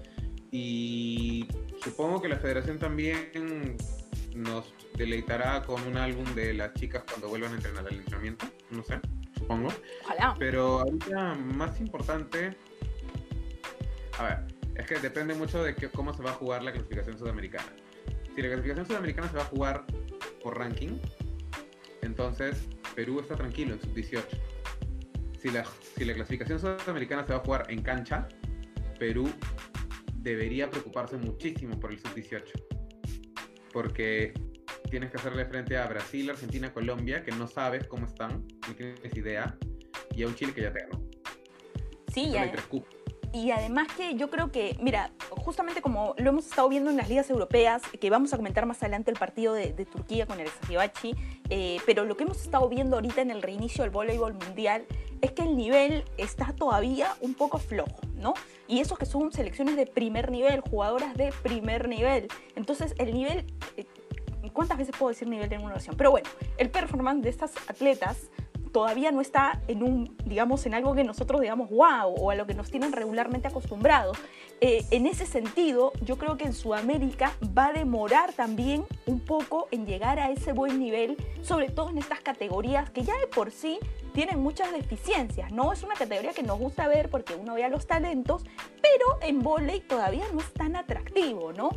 Y 0.51 1.47
supongo 1.83 2.21
que 2.21 2.29
la 2.29 2.37
federación 2.37 2.77
también 2.77 3.29
nos 4.37 4.73
deleitará 4.95 5.63
con 5.63 5.81
un 5.83 5.97
álbum 5.97 6.25
de 6.35 6.53
las 6.53 6.73
chicas 6.75 7.03
cuando 7.09 7.27
vuelvan 7.27 7.53
a 7.53 7.55
entrenar 7.55 7.87
al 7.87 7.95
entrenamiento, 7.95 8.45
no 8.69 8.83
sé, 8.83 8.99
supongo. 9.37 9.69
Ojalá. 10.05 10.35
Pero 10.37 10.79
ahorita 10.79 11.35
más 11.35 11.79
importante, 11.79 12.55
a 14.19 14.23
ver, 14.23 14.39
es 14.75 14.85
que 14.85 14.99
depende 14.99 15.33
mucho 15.33 15.63
de 15.63 15.75
cómo 15.89 16.13
se 16.13 16.21
va 16.21 16.31
a 16.31 16.33
jugar 16.33 16.63
la 16.63 16.71
clasificación 16.71 17.17
sudamericana. 17.17 17.71
Si 18.35 18.41
la 18.41 18.49
clasificación 18.49 18.85
sudamericana 18.85 19.29
se 19.29 19.37
va 19.37 19.43
a 19.43 19.47
jugar 19.47 19.85
por 20.43 20.57
ranking, 20.57 20.99
entonces 22.03 22.69
Perú 22.95 23.19
está 23.19 23.35
tranquilo 23.35 23.73
en 23.73 23.81
sub-18. 23.81 24.23
Si 25.33 25.41
si 25.41 25.51
la, 25.51 25.65
si 25.95 26.05
la 26.05 26.13
clasificación 26.13 26.59
sudamericana 26.59 27.25
se 27.25 27.33
va 27.33 27.39
a 27.39 27.43
jugar 27.43 27.65
en 27.69 27.81
cancha, 27.81 28.27
Perú 28.99 29.29
debería 30.17 30.69
preocuparse 30.69 31.17
muchísimo 31.17 31.79
por 31.79 31.91
el 31.91 31.99
sub-18. 31.99 32.76
Porque 33.71 34.33
tienes 34.89 35.11
que 35.11 35.17
hacerle 35.17 35.45
frente 35.45 35.77
a 35.77 35.87
Brasil, 35.87 36.29
Argentina, 36.29 36.73
Colombia, 36.73 37.23
que 37.23 37.31
no 37.31 37.47
sabes 37.47 37.87
cómo 37.87 38.05
están, 38.05 38.45
no 38.67 38.75
tienes 38.75 38.99
idea, 39.15 39.57
y 40.15 40.23
a 40.23 40.27
un 40.27 40.35
Chile 40.35 40.53
que 40.53 40.61
ya 40.61 40.73
te 40.73 40.81
ganó. 40.81 41.01
Sí, 42.13 42.31
ya. 42.31 42.51
Y 43.33 43.51
además 43.51 43.87
que 43.95 44.15
yo 44.15 44.29
creo 44.29 44.51
que, 44.51 44.77
mira, 44.81 45.11
justamente 45.29 45.81
como 45.81 46.15
lo 46.17 46.29
hemos 46.29 46.47
estado 46.47 46.69
viendo 46.69 46.89
en 46.89 46.97
las 46.97 47.09
ligas 47.09 47.29
europeas, 47.29 47.83
que 47.99 48.09
vamos 48.09 48.33
a 48.33 48.37
comentar 48.37 48.65
más 48.65 48.81
adelante 48.81 49.11
el 49.11 49.17
partido 49.17 49.53
de, 49.53 49.73
Turquía 49.85 50.25
con 50.25 50.39
el 50.39 50.47
Sajibachi, 50.47 51.13
eh, 51.49 51.77
pero 51.85 52.05
lo 52.05 52.17
que 52.17 52.23
hemos 52.23 52.41
estado 52.41 52.67
viendo 52.69 52.95
ahorita 52.95 53.21
en 53.21 53.31
el 53.31 53.41
reinicio 53.41 53.83
del 53.83 53.91
voleibol 53.91 54.33
mundial 54.33 54.85
es 55.21 55.31
que 55.31 55.43
el 55.43 55.55
nivel 55.55 56.05
está 56.17 56.53
todavía 56.53 57.15
un 57.21 57.33
poco 57.33 57.57
flojo, 57.57 57.99
¿no? 58.15 58.33
Y 58.67 58.79
eso 58.79 58.95
que 58.95 59.05
son 59.05 59.31
selecciones 59.31 59.75
de 59.75 59.85
primer 59.85 60.31
nivel, 60.31 60.61
jugadoras 60.61 61.15
de 61.15 61.33
primer 61.43 61.87
nivel. 61.87 62.27
Entonces 62.55 62.95
el 62.97 63.13
nivel, 63.13 63.45
¿cuántas 64.57 64.79
veces 64.79 64.95
puedo 64.97 65.09
decir 65.09 65.27
nivel 65.27 65.47
de 65.49 65.59
una 65.59 65.67
oración? 65.67 65.95
Pero 65.95 66.09
bueno, 66.09 66.27
el 66.57 66.71
performance 66.71 67.21
de 67.21 67.29
estas 67.29 67.55
atletas 67.69 68.31
todavía 68.71 69.11
no 69.11 69.21
está 69.21 69.61
en 69.67 69.83
un, 69.83 70.17
digamos, 70.25 70.65
en 70.65 70.73
algo 70.73 70.95
que 70.95 71.03
nosotros 71.03 71.41
digamos 71.41 71.69
wow 71.69 72.15
o 72.17 72.31
a 72.31 72.35
lo 72.35 72.47
que 72.47 72.55
nos 72.55 72.71
tienen 72.71 72.91
regularmente 72.91 73.47
acostumbrados. 73.47 74.17
Eh, 74.59 74.83
en 74.89 75.05
ese 75.05 75.27
sentido, 75.27 75.93
yo 76.01 76.17
creo 76.17 76.37
que 76.37 76.45
en 76.45 76.53
Sudamérica 76.53 77.33
va 77.55 77.67
a 77.67 77.73
demorar 77.73 78.33
también 78.33 78.83
un 79.05 79.19
poco 79.19 79.67
en 79.69 79.85
llegar 79.85 80.17
a 80.17 80.31
ese 80.31 80.53
buen 80.53 80.79
nivel, 80.79 81.17
sobre 81.43 81.69
todo 81.69 81.91
en 81.91 81.99
estas 81.99 82.21
categorías 82.21 82.89
que 82.89 83.03
ya 83.03 83.15
de 83.17 83.27
por 83.27 83.51
sí 83.51 83.77
tienen 84.11 84.39
muchas 84.39 84.71
deficiencias. 84.71 85.51
No 85.51 85.71
es 85.71 85.83
una 85.83 85.93
categoría 85.93 86.33
que 86.33 86.41
nos 86.41 86.57
gusta 86.57 86.87
ver 86.87 87.11
porque 87.11 87.35
uno 87.35 87.53
vea 87.53 87.69
los 87.69 87.85
talentos, 87.85 88.43
pero 88.81 89.19
en 89.21 89.43
volei 89.43 89.81
todavía 89.81 90.25
no 90.33 90.39
es 90.39 90.51
tan 90.53 90.75
atractivo, 90.75 91.53
¿no? 91.53 91.69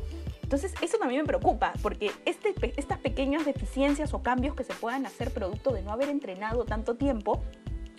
Entonces, 0.51 0.75
eso 0.83 0.99
también 0.99 1.21
me 1.21 1.27
preocupa, 1.29 1.73
porque 1.81 2.11
este, 2.25 2.53
estas 2.77 2.99
pequeñas 2.99 3.47
deficiencias 3.47 4.13
o 4.15 4.21
cambios 4.21 4.57
que 4.57 4.65
se 4.65 4.75
puedan 4.75 5.07
hacer 5.07 5.31
producto 5.31 5.71
de 5.71 5.81
no 5.83 5.93
haber 5.93 6.09
entrenado 6.09 6.65
tanto 6.65 6.97
tiempo, 6.97 7.45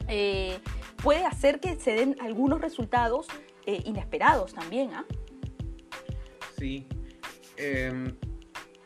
eh, 0.09 0.59
puede 1.01 1.23
hacer 1.23 1.61
que 1.61 1.79
se 1.79 1.93
den 1.93 2.17
algunos 2.19 2.59
resultados 2.59 3.27
eh, 3.65 3.81
inesperados 3.85 4.53
también, 4.53 4.93
¿ah? 4.93 5.05
Sí. 6.59 6.85
Em, 7.55 8.17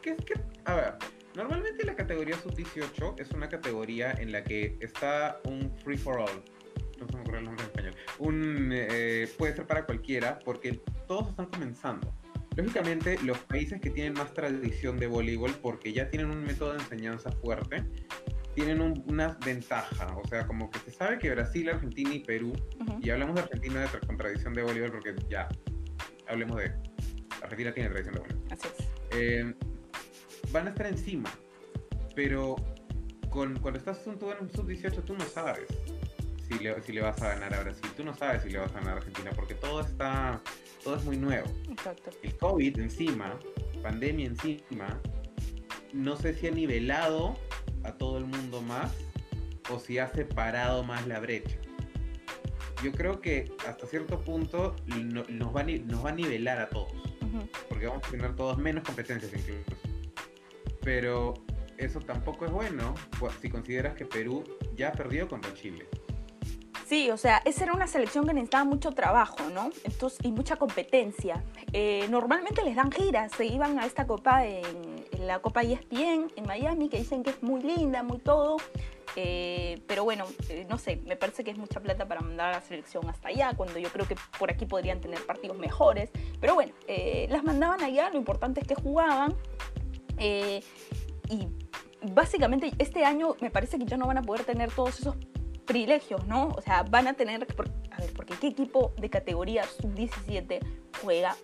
¿qué, 0.03 0.15
qué? 0.15 0.36
A 0.65 0.75
ver, 0.75 0.93
normalmente 1.36 1.84
la 1.86 1.95
categoría 1.95 2.38
sub-18 2.38 3.19
es 3.19 3.31
una 3.31 3.50
categoría 3.50 4.12
en 4.12 4.31
la 4.31 4.43
que 4.43 4.77
está 4.79 5.39
un 5.45 5.75
free 5.84 5.98
for 5.98 6.19
all. 6.19 6.43
No 7.00 7.07
se 7.07 7.15
me 7.15 7.22
ocurre 7.22 7.39
el 7.39 7.45
nombre 7.45 7.63
en 7.63 7.69
español. 7.72 7.95
Un, 8.19 8.69
eh, 8.72 9.27
puede 9.39 9.55
ser 9.55 9.65
para 9.65 9.88
cualquiera, 9.88 10.38
porque 10.45 10.84
todos 11.07 11.29
están 11.29 11.48
comenzando. 11.48 12.13
Lógicamente, 12.55 13.17
los 13.24 13.38
países 13.39 13.81
que 13.81 13.89
tienen 13.89 14.13
más 14.13 14.33
tradición 14.33 14.97
de 14.97 15.07
voleibol, 15.07 15.51
porque 15.62 15.91
ya 15.91 16.09
tienen 16.09 16.29
un 16.29 16.43
método 16.43 16.74
de 16.74 16.79
enseñanza 16.79 17.31
fuerte, 17.31 17.83
tienen 18.53 18.81
una 18.81 19.38
ventaja. 19.45 20.15
O 20.17 20.27
sea, 20.27 20.47
como 20.47 20.71
que 20.71 20.79
se 20.79 20.91
sabe 20.91 21.19
que 21.19 21.29
Brasil, 21.31 21.69
Argentina 21.69 22.13
y 22.13 22.19
Perú, 22.19 22.53
y 23.01 23.09
hablamos 23.09 23.35
de 23.35 23.41
Argentina 23.41 23.81
de, 23.81 24.00
con 24.07 24.17
tradición 24.17 24.53
de 24.53 24.63
voleibol, 24.63 24.91
porque 24.91 25.15
ya 25.29 25.50
hablemos 26.27 26.57
de. 26.57 26.71
Argentina 27.41 27.74
tiene 27.74 27.89
tradición 27.89 28.15
de 28.15 28.21
voleibol. 28.21 28.47
Así 28.51 28.67
es. 28.67 28.88
Eh, 29.12 29.53
van 30.51 30.67
a 30.67 30.69
estar 30.69 30.88
encima, 30.88 31.29
pero 32.15 32.55
con, 33.29 33.59
cuando 33.59 33.77
estás 33.77 34.05
en 34.07 34.13
un 34.13 34.50
sub-18, 34.50 35.03
tú 35.03 35.13
no 35.15 35.25
sabes 35.25 35.67
si 36.47 36.59
le, 36.59 36.81
si 36.81 36.93
le 36.93 37.01
vas 37.01 37.21
a 37.21 37.29
ganar 37.29 37.53
a 37.53 37.63
Brasil, 37.63 37.89
tú 37.97 38.03
no 38.03 38.13
sabes 38.13 38.43
si 38.43 38.50
le 38.50 38.59
vas 38.59 38.71
a 38.71 38.75
ganar 38.75 38.93
a 38.93 38.97
Argentina, 38.97 39.31
porque 39.35 39.55
todo 39.55 39.81
está 39.81 40.41
todo 40.85 40.97
es 40.97 41.03
muy 41.03 41.17
nuevo. 41.17 41.47
Exacto. 41.69 42.11
El 42.21 42.37
COVID 42.37 42.79
encima, 42.79 43.37
pandemia 43.81 44.27
encima, 44.27 45.01
no 45.93 46.15
sé 46.15 46.35
si 46.35 46.47
ha 46.47 46.51
nivelado 46.51 47.35
a 47.83 47.91
todo 47.93 48.19
el 48.19 48.25
mundo 48.25 48.61
más 48.61 48.93
o 49.71 49.79
si 49.79 49.97
ha 49.97 50.07
separado 50.07 50.83
más 50.83 51.07
la 51.07 51.19
brecha. 51.19 51.57
Yo 52.83 52.91
creo 52.91 53.19
que 53.19 53.51
hasta 53.67 53.87
cierto 53.87 54.21
punto 54.21 54.75
nos, 54.85 55.55
va, 55.55 55.63
nos 55.63 56.05
va 56.05 56.09
a 56.09 56.13
nivelar 56.13 56.59
a 56.59 56.69
todos, 56.69 56.93
porque 57.67 57.87
vamos 57.87 58.07
a 58.07 58.11
tener 58.11 58.35
todos 58.35 58.59
menos 58.59 58.83
competencias 58.83 59.33
incluso. 59.33 59.71
Pero 60.81 61.33
eso 61.79 62.00
tampoco 62.00 62.45
es 62.45 62.51
bueno 62.51 62.93
si 63.41 63.50
consideras 63.50 63.95
que 63.95 64.05
Perú 64.05 64.43
ya 64.75 64.91
perdió 64.91 65.27
contra 65.27 65.51
Chile. 65.55 65.87
Sí, 66.85 67.09
o 67.09 67.17
sea, 67.17 67.41
esa 67.45 67.63
era 67.63 67.74
una 67.74 67.87
selección 67.87 68.27
que 68.27 68.33
necesitaba 68.33 68.63
mucho 68.63 68.91
trabajo, 68.91 69.37
¿no? 69.51 69.71
Entonces, 69.83 70.19
y 70.24 70.31
mucha 70.31 70.55
competencia. 70.57 71.43
Eh, 71.74 72.05
normalmente 72.11 72.61
les 72.61 72.75
dan 72.75 72.91
giras, 72.91 73.31
se 73.35 73.48
iban 73.48 73.79
a 73.79 73.87
esta 73.87 74.05
copa 74.05 74.45
en, 74.45 75.03
la 75.25 75.39
Copa 75.39 75.63
ESPN 75.63 76.31
en 76.35 76.45
Miami, 76.45 76.87
que 76.87 77.00
dicen 77.00 77.24
que 77.24 77.31
es 77.31 77.41
muy 77.41 77.63
linda, 77.63 78.03
muy 78.03 78.19
todo. 78.19 78.57
Eh, 79.15 79.81
pero 79.87 80.03
bueno, 80.03 80.25
eh, 80.50 80.67
no 80.69 80.77
sé, 80.77 80.98
me 81.07 81.15
parece 81.15 81.43
que 81.43 81.50
es 81.50 81.57
mucha 81.57 81.79
plata 81.79 82.07
para 82.07 82.21
mandar 82.21 82.50
a 82.50 82.57
la 82.57 82.61
selección 82.61 83.09
hasta 83.09 83.29
allá, 83.29 83.53
cuando 83.57 83.79
yo 83.79 83.89
creo 83.89 84.07
que 84.07 84.15
por 84.37 84.51
aquí 84.51 84.67
podrían 84.67 85.01
tener 85.01 85.25
partidos 85.25 85.57
mejores. 85.57 86.11
Pero 86.39 86.53
bueno, 86.53 86.74
las 87.29 87.43
mandaban 87.43 87.81
allá, 87.81 88.11
lo 88.11 88.17
importante 88.17 88.61
es 88.61 88.67
que 88.67 88.75
jugaban. 88.75 89.35
y 90.19 91.48
básicamente 92.13 92.71
este 92.77 93.03
año 93.03 93.35
me 93.41 93.50
parece 93.50 93.79
que 93.79 93.85
ya 93.85 93.98
no 93.98 94.05
van 94.05 94.19
a 94.19 94.21
poder 94.21 94.43
tener 94.43 94.71
todos 94.71 95.00
esos 95.00 95.15
privilegios, 95.65 96.25
¿no? 96.27 96.49
O 96.49 96.61
sea, 96.61 96.83
van 96.83 97.07
a 97.07 97.13
tener, 97.13 97.47
a 97.91 97.97
ver, 97.97 98.13
porque 98.13 98.33
¿qué 98.39 98.47
equipo 98.47 98.93
de 98.97 99.09
categoría 99.09 99.63
sub-17 99.63 100.59
juega 101.01 101.35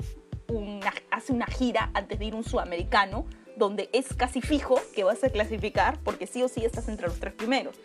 una, 0.47 0.93
hace 1.09 1.33
una 1.33 1.47
gira 1.47 1.91
antes 1.93 2.19
de 2.19 2.25
ir 2.25 2.35
un 2.35 2.43
sudamericano 2.43 3.25
donde 3.57 3.89
es 3.93 4.13
casi 4.13 4.41
fijo 4.41 4.79
que 4.95 5.03
vas 5.03 5.23
a 5.23 5.29
clasificar 5.29 5.99
porque 6.03 6.27
sí 6.27 6.41
o 6.41 6.47
sí 6.47 6.65
estás 6.65 6.87
entre 6.87 7.07
los 7.07 7.19
tres 7.19 7.33
primeros? 7.33 7.79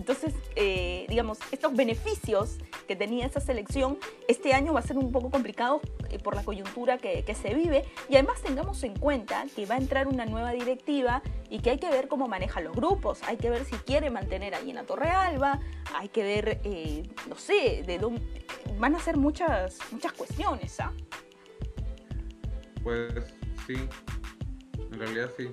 Entonces, 0.00 0.32
eh, 0.56 1.04
digamos, 1.10 1.38
estos 1.52 1.76
beneficios 1.76 2.56
que 2.88 2.96
tenía 2.96 3.26
esa 3.26 3.38
selección 3.38 3.98
este 4.28 4.54
año 4.54 4.72
va 4.72 4.80
a 4.80 4.82
ser 4.82 4.96
un 4.96 5.12
poco 5.12 5.28
complicado 5.28 5.82
eh, 6.08 6.18
por 6.18 6.34
la 6.34 6.42
coyuntura 6.42 6.96
que, 6.96 7.22
se 7.34 7.54
vive 7.54 7.84
y 8.08 8.14
además 8.14 8.40
tengamos 8.40 8.82
en 8.82 8.98
cuenta 8.98 9.44
que 9.54 9.66
va 9.66 9.74
a 9.74 9.78
entrar 9.78 10.08
una 10.08 10.24
nueva 10.24 10.52
directiva 10.52 11.22
y 11.50 11.58
que 11.58 11.68
hay 11.68 11.78
que 11.78 11.90
ver 11.90 12.08
cómo 12.08 12.28
maneja 12.28 12.62
los 12.62 12.74
grupos, 12.74 13.22
hay 13.24 13.36
que 13.36 13.50
ver 13.50 13.66
si 13.66 13.76
quiere 13.76 14.08
mantener 14.08 14.54
ahí 14.54 14.70
en 14.70 14.76
la 14.76 14.84
Torre 14.84 15.10
Alba, 15.10 15.60
hay 15.94 16.08
que 16.08 16.22
ver, 16.22 16.62
eh, 16.64 17.02
no 17.28 17.36
sé, 17.36 17.82
de 17.86 17.98
dónde 17.98 18.22
van 18.78 18.94
a 18.94 19.00
ser 19.00 19.18
muchas, 19.18 19.78
muchas 19.92 20.14
cuestiones. 20.14 20.80
¿ah? 20.80 20.94
Pues 22.82 23.34
sí, 23.66 23.74
en 24.78 24.98
realidad 24.98 25.30
sí. 25.36 25.50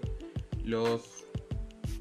Los 0.63 1.25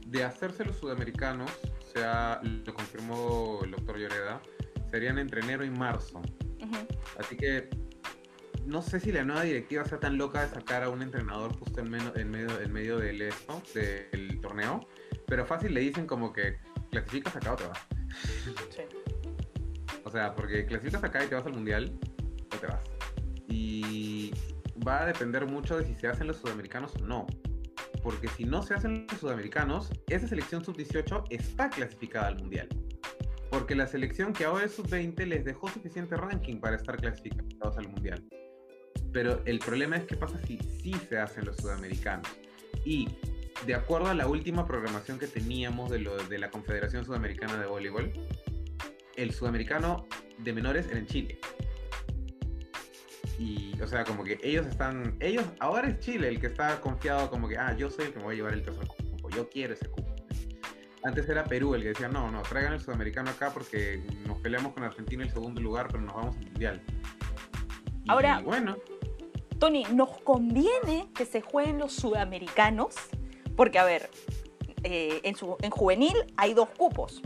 de 0.06 0.22
hacerse 0.22 0.64
los 0.64 0.76
sudamericanos 0.76 1.50
lo 1.96 2.74
confirmó 2.74 3.60
el 3.64 3.70
doctor 3.70 3.98
Lloreda, 3.98 4.40
serían 4.90 5.18
entre 5.18 5.40
enero 5.40 5.64
y 5.64 5.70
marzo. 5.70 6.22
Así 7.18 7.36
que 7.36 7.68
no 8.66 8.82
sé 8.82 9.00
si 9.00 9.12
la 9.12 9.24
nueva 9.24 9.42
directiva 9.42 9.84
sea 9.84 9.98
tan 9.98 10.18
loca 10.18 10.42
de 10.42 10.48
sacar 10.48 10.82
a 10.82 10.90
un 10.90 11.02
entrenador 11.02 11.56
justo 11.56 11.80
en, 11.80 11.90
medio, 11.90 12.14
en 12.16 12.30
medio, 12.30 12.60
en 12.60 12.72
medio 12.72 12.98
del, 12.98 13.22
esto, 13.22 13.62
del 13.74 14.40
torneo, 14.40 14.86
pero 15.26 15.46
fácil 15.46 15.72
le 15.72 15.80
dicen 15.80 16.06
como 16.06 16.32
que 16.32 16.58
clasificas 16.90 17.36
acá 17.36 17.52
o 17.52 17.56
te 17.56 17.66
vas. 17.66 17.78
O 20.04 20.10
sea, 20.10 20.34
porque 20.34 20.66
clasificas 20.66 21.02
acá 21.04 21.24
y 21.24 21.28
te 21.28 21.34
vas 21.34 21.46
al 21.46 21.52
mundial 21.52 21.98
o 22.54 22.56
te 22.56 22.66
vas. 22.66 22.82
Y 23.48 24.32
va 24.86 25.02
a 25.02 25.06
depender 25.06 25.46
mucho 25.46 25.78
de 25.78 25.84
si 25.86 25.94
se 25.94 26.08
hacen 26.08 26.26
los 26.26 26.38
sudamericanos 26.38 26.94
o 26.96 27.06
no 27.06 27.26
porque 28.06 28.28
si 28.28 28.44
no 28.44 28.62
se 28.62 28.72
hacen 28.72 29.04
los 29.10 29.18
sudamericanos, 29.18 29.90
esa 30.06 30.28
selección 30.28 30.64
sub-18 30.64 31.24
está 31.28 31.68
clasificada 31.68 32.28
al 32.28 32.36
mundial. 32.36 32.68
Porque 33.50 33.74
la 33.74 33.88
selección 33.88 34.32
que 34.32 34.44
ahora 34.44 34.66
es 34.66 34.76
sub-20 34.76 35.26
les 35.26 35.44
dejó 35.44 35.66
suficiente 35.66 36.16
ranking 36.16 36.60
para 36.60 36.76
estar 36.76 36.98
clasificados 36.98 37.76
al 37.76 37.88
mundial. 37.88 38.24
Pero 39.12 39.42
el 39.44 39.58
problema 39.58 39.96
es 39.96 40.04
qué 40.04 40.16
pasa 40.16 40.38
si 40.46 40.56
sí 40.58 40.94
se 41.08 41.18
hacen 41.18 41.46
los 41.46 41.56
sudamericanos. 41.56 42.28
Y 42.84 43.08
de 43.66 43.74
acuerdo 43.74 44.06
a 44.06 44.14
la 44.14 44.28
última 44.28 44.68
programación 44.68 45.18
que 45.18 45.26
teníamos 45.26 45.90
de, 45.90 46.08
de 46.28 46.38
la 46.38 46.48
Confederación 46.48 47.04
Sudamericana 47.04 47.58
de 47.58 47.66
Voleibol, 47.66 48.12
el 49.16 49.32
sudamericano 49.32 50.06
de 50.38 50.52
menores 50.52 50.86
era 50.86 51.00
en 51.00 51.06
Chile. 51.08 51.40
Y, 53.38 53.80
o 53.82 53.86
sea, 53.86 54.04
como 54.04 54.24
que 54.24 54.38
ellos 54.42 54.66
están, 54.66 55.16
ellos, 55.20 55.44
ahora 55.60 55.88
es 55.88 56.00
Chile 56.00 56.28
el 56.28 56.40
que 56.40 56.46
está 56.46 56.80
confiado 56.80 57.30
como 57.30 57.48
que, 57.48 57.58
ah, 57.58 57.76
yo 57.76 57.90
soy 57.90 58.06
el 58.06 58.12
que 58.12 58.18
me 58.18 58.24
voy 58.24 58.34
a 58.34 58.36
llevar 58.36 58.52
el 58.54 58.62
tercer 58.62 58.86
cupo, 58.86 59.28
yo 59.30 59.48
quiero 59.48 59.74
ese 59.74 59.88
cupo. 59.88 60.14
Antes 61.04 61.28
era 61.28 61.44
Perú 61.44 61.74
el 61.74 61.82
que 61.82 61.88
decía, 61.88 62.08
no, 62.08 62.30
no, 62.30 62.42
traigan 62.42 62.72
el 62.72 62.80
sudamericano 62.80 63.30
acá 63.30 63.50
porque 63.52 64.02
nos 64.26 64.38
peleamos 64.38 64.72
con 64.72 64.82
Argentina 64.82 65.22
en 65.22 65.28
el 65.28 65.34
segundo 65.34 65.60
lugar, 65.60 65.86
pero 65.88 66.00
nos 66.00 66.14
vamos 66.14 66.36
al 66.36 66.44
mundial. 66.44 66.82
ahora, 68.08 68.40
bueno. 68.40 68.76
Tony, 69.58 69.84
¿nos 69.92 70.20
conviene 70.22 71.08
que 71.14 71.24
se 71.24 71.40
jueguen 71.40 71.78
los 71.78 71.92
sudamericanos? 71.92 72.94
Porque, 73.56 73.78
a 73.78 73.84
ver, 73.84 74.10
eh, 74.82 75.20
en, 75.22 75.36
su, 75.36 75.56
en 75.62 75.70
juvenil 75.70 76.14
hay 76.36 76.54
dos 76.54 76.68
cupos. 76.70 77.22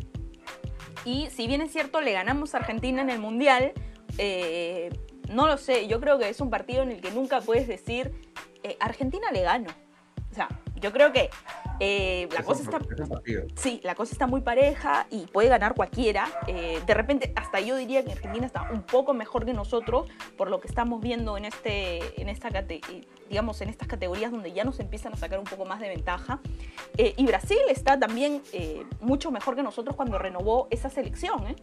Y 1.05 1.29
si 1.31 1.46
bien 1.46 1.61
es 1.61 1.73
cierto, 1.73 2.01
le 2.01 2.12
ganamos 2.12 2.55
a 2.55 2.59
Argentina 2.59 3.03
en 3.03 3.11
el 3.11 3.18
Mundial, 3.18 3.73
eh, 4.18 4.90
no 5.30 5.46
lo 5.46 5.56
sé, 5.56 5.86
yo 5.86 6.00
creo 6.00 6.18
que 6.18 6.28
es 6.28 6.40
un 6.40 6.50
partido 6.50 6.82
en 6.82 6.90
el 6.90 7.00
que 7.00 7.10
nunca 7.10 7.40
puedes 7.40 7.66
decir, 7.66 8.12
eh, 8.62 8.76
Argentina 8.80 9.30
le 9.32 9.42
gano. 9.42 9.70
O 10.30 10.34
sea, 10.34 10.48
yo 10.76 10.92
creo 10.92 11.12
que 11.12 11.30
eh, 11.80 12.28
la 12.30 12.40
Es 12.40 12.44
cosa 12.44 12.62
está... 12.62 12.78
Sí, 13.54 13.80
la 13.82 13.94
cosa 13.94 14.12
está 14.12 14.26
muy 14.26 14.42
pareja 14.42 15.06
y 15.10 15.26
puede 15.26 15.48
ganar 15.48 15.74
cualquiera. 15.74 16.28
Eh, 16.46 16.80
de 16.86 16.94
repente, 16.94 17.32
hasta 17.36 17.60
yo 17.60 17.76
diría 17.76 18.04
que 18.04 18.12
Argentina 18.12 18.46
está 18.46 18.70
un 18.70 18.82
poco 18.82 19.14
mejor 19.14 19.44
que 19.44 19.54
nosotros 19.54 20.08
por 20.36 20.50
lo 20.50 20.60
que 20.60 20.68
estamos 20.68 21.00
viendo 21.00 21.36
en 21.36 21.46
este, 21.46 22.20
en 22.20 22.28
esta 22.28 22.50
digamos, 23.28 23.60
en 23.60 23.68
estas 23.68 23.88
categorías 23.88 24.30
donde 24.30 24.52
ya 24.52 24.64
nos 24.64 24.78
empiezan 24.80 25.12
a 25.14 25.16
sacar 25.16 25.38
un 25.38 25.46
poco 25.46 25.64
más 25.64 25.80
de 25.80 25.88
ventaja. 25.88 26.40
Eh, 26.96 27.14
y 27.16 27.26
Brasil 27.26 27.58
está 27.68 27.98
también 27.98 28.42
mucho 29.00 29.30
mejor 29.30 29.56
que 29.56 29.62
nosotros 29.62 29.96
cuando 29.96 30.18
renovó 30.18 30.68
esa 30.70 30.90
selección. 30.90 31.46
¿eh? 31.46 31.56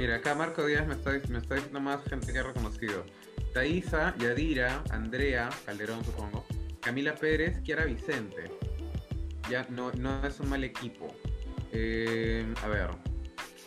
Mira, 0.00 0.16
acá 0.16 0.34
Marco 0.34 0.64
Díaz 0.64 0.86
me 0.86 0.94
está, 0.94 1.10
me 1.28 1.36
está 1.40 1.56
diciendo 1.56 1.78
más 1.78 2.02
gente 2.04 2.32
que 2.32 2.38
ha 2.38 2.42
reconocido. 2.42 3.04
Thaisa, 3.52 4.14
Yadira, 4.16 4.82
Andrea, 4.88 5.50
Calderón 5.66 6.02
supongo, 6.02 6.46
Camila 6.80 7.14
Pérez, 7.14 7.60
Kiara 7.60 7.84
Vicente. 7.84 8.50
Ya 9.50 9.66
no, 9.68 9.92
no 9.92 10.26
es 10.26 10.40
un 10.40 10.48
mal 10.48 10.64
equipo. 10.64 11.14
Eh, 11.70 12.46
a 12.62 12.68
ver, 12.68 12.88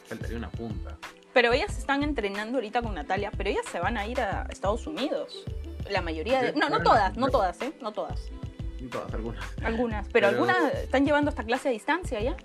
faltaría 0.07 0.35
una 0.35 0.49
punta. 0.49 0.97
Pero 1.35 1.53
ellas 1.53 1.77
están 1.77 2.01
entrenando 2.01 2.57
ahorita 2.57 2.81
con 2.81 2.95
Natalia, 2.95 3.29
pero 3.37 3.51
ellas 3.51 3.67
se 3.71 3.79
van 3.79 3.95
a 3.99 4.07
ir 4.07 4.19
a 4.19 4.47
Estados 4.49 4.87
Unidos. 4.87 5.45
La 5.91 6.01
mayoría 6.01 6.41
de... 6.41 6.53
No, 6.53 6.67
no 6.67 6.81
todas, 6.81 7.15
no 7.15 7.27
todas, 7.27 7.61
¿eh? 7.61 7.73
No 7.79 7.91
todas. 7.91 8.31
Todas, 8.89 9.13
algunas. 9.13 9.45
Algunas, 9.63 10.07
pero, 10.07 10.29
Pero- 10.29 10.41
algunas 10.41 10.73
están 10.73 11.05
llevando 11.05 11.29
esta 11.29 11.43
clase 11.43 11.69
a 11.69 11.71
distancia 11.71 12.19
ya. 12.21 12.35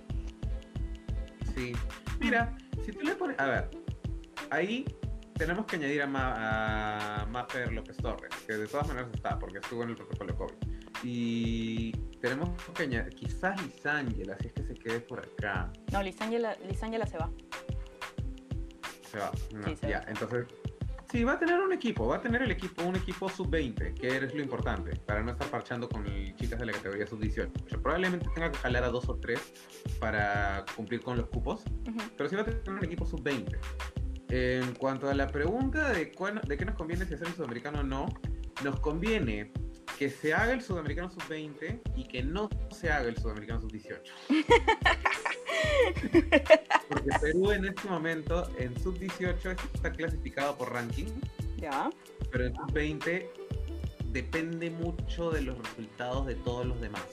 Sí. 1.55 1.73
Mira, 2.19 2.55
si 2.85 2.91
tú 2.91 3.01
le 3.05 3.15
pones. 3.15 3.39
A 3.39 3.45
ver, 3.45 3.69
ahí 4.49 4.85
tenemos 5.35 5.65
que 5.65 5.77
añadir 5.77 6.01
a, 6.01 6.07
Ma, 6.07 7.21
a 7.21 7.25
Mafer 7.27 7.71
López 7.71 7.97
Torres, 7.97 8.29
que 8.45 8.53
de 8.53 8.67
todas 8.67 8.87
maneras 8.87 9.09
está, 9.13 9.39
porque 9.39 9.59
estuvo 9.59 9.83
en 9.83 9.89
el 9.89 9.95
protocolo 9.95 10.35
COVID. 10.35 10.55
Y 11.03 11.91
tenemos 12.21 12.49
que 12.73 12.83
añadir, 12.83 13.13
quizás 13.15 13.61
Lisángela, 13.63 14.37
si 14.39 14.47
es 14.47 14.53
que 14.53 14.63
se 14.63 14.73
quede 14.73 14.99
por 14.99 15.19
acá. 15.19 15.71
No, 15.93 16.03
Lisangela, 16.03 16.55
Lisangela 16.67 17.07
se 17.07 17.17
va. 17.17 17.29
Se 19.09 19.17
va. 19.17 19.31
No, 19.53 19.63
Sí, 19.67 19.75
se 19.77 19.89
ya, 19.89 19.99
va. 19.99 20.05
entonces. 20.09 20.47
Sí, 21.11 21.23
va 21.23 21.33
a 21.33 21.39
tener 21.39 21.59
un 21.59 21.73
equipo, 21.73 22.05
va 22.07 22.17
a 22.17 22.21
tener 22.21 22.43
el 22.43 22.51
equipo, 22.51 22.83
un 22.83 22.95
equipo 22.95 23.27
sub-20, 23.29 23.95
que 23.95 24.07
es 24.17 24.35
lo 24.35 24.43
importante, 24.43 24.95
para 25.07 25.23
no 25.23 25.31
estar 25.31 25.47
parchando 25.47 25.89
con 25.89 26.05
chicas 26.35 26.59
de 26.59 26.65
la 26.67 26.71
categoría 26.73 27.07
sub-18. 27.07 27.81
Probablemente 27.81 28.27
tenga 28.35 28.51
que 28.51 28.57
jalar 28.59 28.83
a 28.83 28.89
dos 28.89 29.09
o 29.09 29.15
tres 29.15 29.39
para 29.99 30.63
cumplir 30.75 31.01
con 31.01 31.17
los 31.17 31.25
cupos, 31.29 31.63
Ujú. 31.87 31.97
pero 32.15 32.29
sí 32.29 32.35
va 32.35 32.43
a 32.43 32.45
tener 32.45 32.61
un 32.69 32.83
equipo 32.85 33.07
sub-20. 33.07 33.57
En 34.29 34.73
cuanto 34.75 35.09
a 35.09 35.13
la 35.13 35.27
pregunta 35.27 35.89
de, 35.91 36.11
cuán- 36.11 36.41
de 36.41 36.57
qué 36.57 36.65
nos 36.65 36.75
conviene 36.75 37.05
si 37.05 37.13
hacer 37.15 37.27
el 37.27 37.33
sudamericano 37.33 37.79
o 37.79 37.83
no, 37.83 38.07
nos 38.63 38.79
conviene 38.79 39.51
que 39.97 40.09
se 40.09 40.33
haga 40.33 40.53
el 40.53 40.61
sudamericano 40.61 41.09
sub-20 41.09 41.81
y 41.95 42.07
que 42.07 42.23
no 42.23 42.47
se 42.71 42.91
haga 42.91 43.09
el 43.09 43.17
sudamericano 43.17 43.59
sub-18. 43.61 43.99
Porque 46.89 47.09
Perú 47.21 47.51
en 47.51 47.65
este 47.65 47.87
momento 47.87 48.49
en 48.57 48.77
sub-18 48.79 49.57
está 49.73 49.91
clasificado 49.91 50.57
por 50.57 50.71
ranking, 50.73 51.07
Ya. 51.57 51.89
pero 52.31 52.45
en 52.45 52.55
sub-20 52.55 53.27
depende 54.11 54.69
mucho 54.69 55.31
de 55.31 55.41
los 55.41 55.57
resultados 55.57 56.25
de 56.27 56.35
todos 56.35 56.65
los 56.65 56.79
demás. 56.81 57.03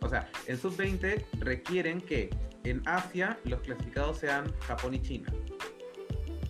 O 0.00 0.08
sea, 0.08 0.30
en 0.46 0.58
sub-20 0.58 1.24
requieren 1.40 2.00
que 2.00 2.30
en 2.64 2.82
Asia 2.86 3.38
los 3.44 3.60
clasificados 3.60 4.18
sean 4.18 4.52
Japón 4.60 4.94
y 4.94 5.02
China. 5.02 5.32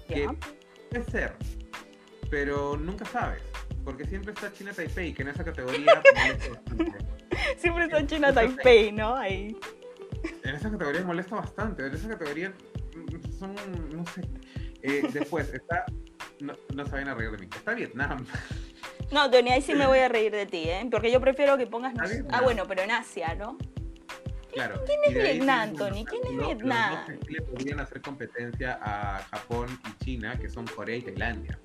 Que 0.07 0.29
puede 0.91 1.05
ser, 1.11 1.35
pero 2.31 2.77
nunca 2.77 3.05
sabes, 3.05 3.43
porque 3.85 4.05
siempre 4.05 4.33
está 4.33 4.53
China 4.53 4.73
Taipei, 4.73 5.13
que 5.13 5.23
en 5.23 5.29
esa 5.29 5.45
categoría. 5.45 6.03
Siempre 7.59 7.85
está 7.85 7.99
en 7.99 8.07
China 8.07 8.33
Taipei, 8.33 8.93
¿no? 8.93 9.15
Ahí. 9.15 9.57
En 10.43 10.55
esa 10.55 10.71
categoría 10.71 11.03
molesta 11.05 11.37
bastante, 11.37 11.87
en 11.87 11.95
esa 11.95 12.09
categoría 12.09 12.53
son, 13.39 13.55
no 13.91 14.05
sé. 14.07 14.23
Eh, 14.83 15.03
después 15.13 15.53
está, 15.53 15.85
no, 16.41 16.55
no 16.75 16.85
se 16.85 16.93
vayan 16.93 17.09
a 17.09 17.15
reír 17.15 17.31
de 17.33 17.39
mí, 17.39 17.49
está 17.55 17.75
Vietnam. 17.75 18.25
No, 19.11 19.31
Tony, 19.31 19.51
ahí 19.51 19.63
sí 19.63 19.75
me 19.75 19.87
voy 19.87 19.99
a 19.99 20.09
reír 20.09 20.33
de 20.33 20.47
ti, 20.47 20.69
¿eh? 20.69 20.87
Porque 20.91 21.11
yo 21.11 21.21
prefiero 21.21 21.57
que 21.57 21.67
pongas. 21.67 21.95
Ah, 21.99 22.39
¿no? 22.39 22.45
bueno, 22.45 22.65
pero 22.67 22.83
en 22.83 22.91
Asia, 22.91 23.35
¿no? 23.35 23.59
Claro. 24.57 24.83
¿Quién 24.87 25.01
es 25.05 25.15
Vietnam, 25.15 25.75
Tony? 25.77 26.05
¿Quién 26.07 26.23
es 26.25 26.31
los- 26.33 26.39
los 26.39 26.47
Vietnam? 26.57 27.05
dos 27.07 27.29
le 27.31 27.43
podrían 27.43 27.81
hacer 27.81 28.01
competencia 28.01 28.79
a 28.83 29.19
Japón 29.31 29.69
y 29.87 30.05
China, 30.05 30.39
que 30.39 30.49
son 30.49 30.67
Corea 30.67 30.97
y 30.97 31.03
Tailandia. 31.03 31.59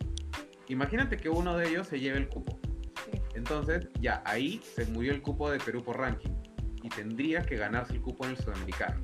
Imagínate 0.67 1.15
que 1.17 1.29
uno 1.29 1.55
de 1.57 1.69
ellos 1.69 1.87
se 1.87 1.99
lleve 2.01 2.17
el 2.17 2.27
cupo. 2.27 2.59
Sí. 3.05 3.21
Entonces, 3.35 3.87
ya 4.01 4.21
ahí 4.25 4.61
se 4.75 4.85
murió 4.87 5.13
el 5.13 5.21
cupo 5.21 5.49
de 5.49 5.59
Perú 5.59 5.83
por 5.83 5.97
ranking. 5.99 6.31
Y 6.83 6.89
tendría 6.89 7.43
que 7.43 7.55
ganarse 7.55 7.93
el 7.93 8.01
cupo 8.01 8.25
en 8.25 8.31
el 8.31 8.37
sudamericano. 8.37 9.01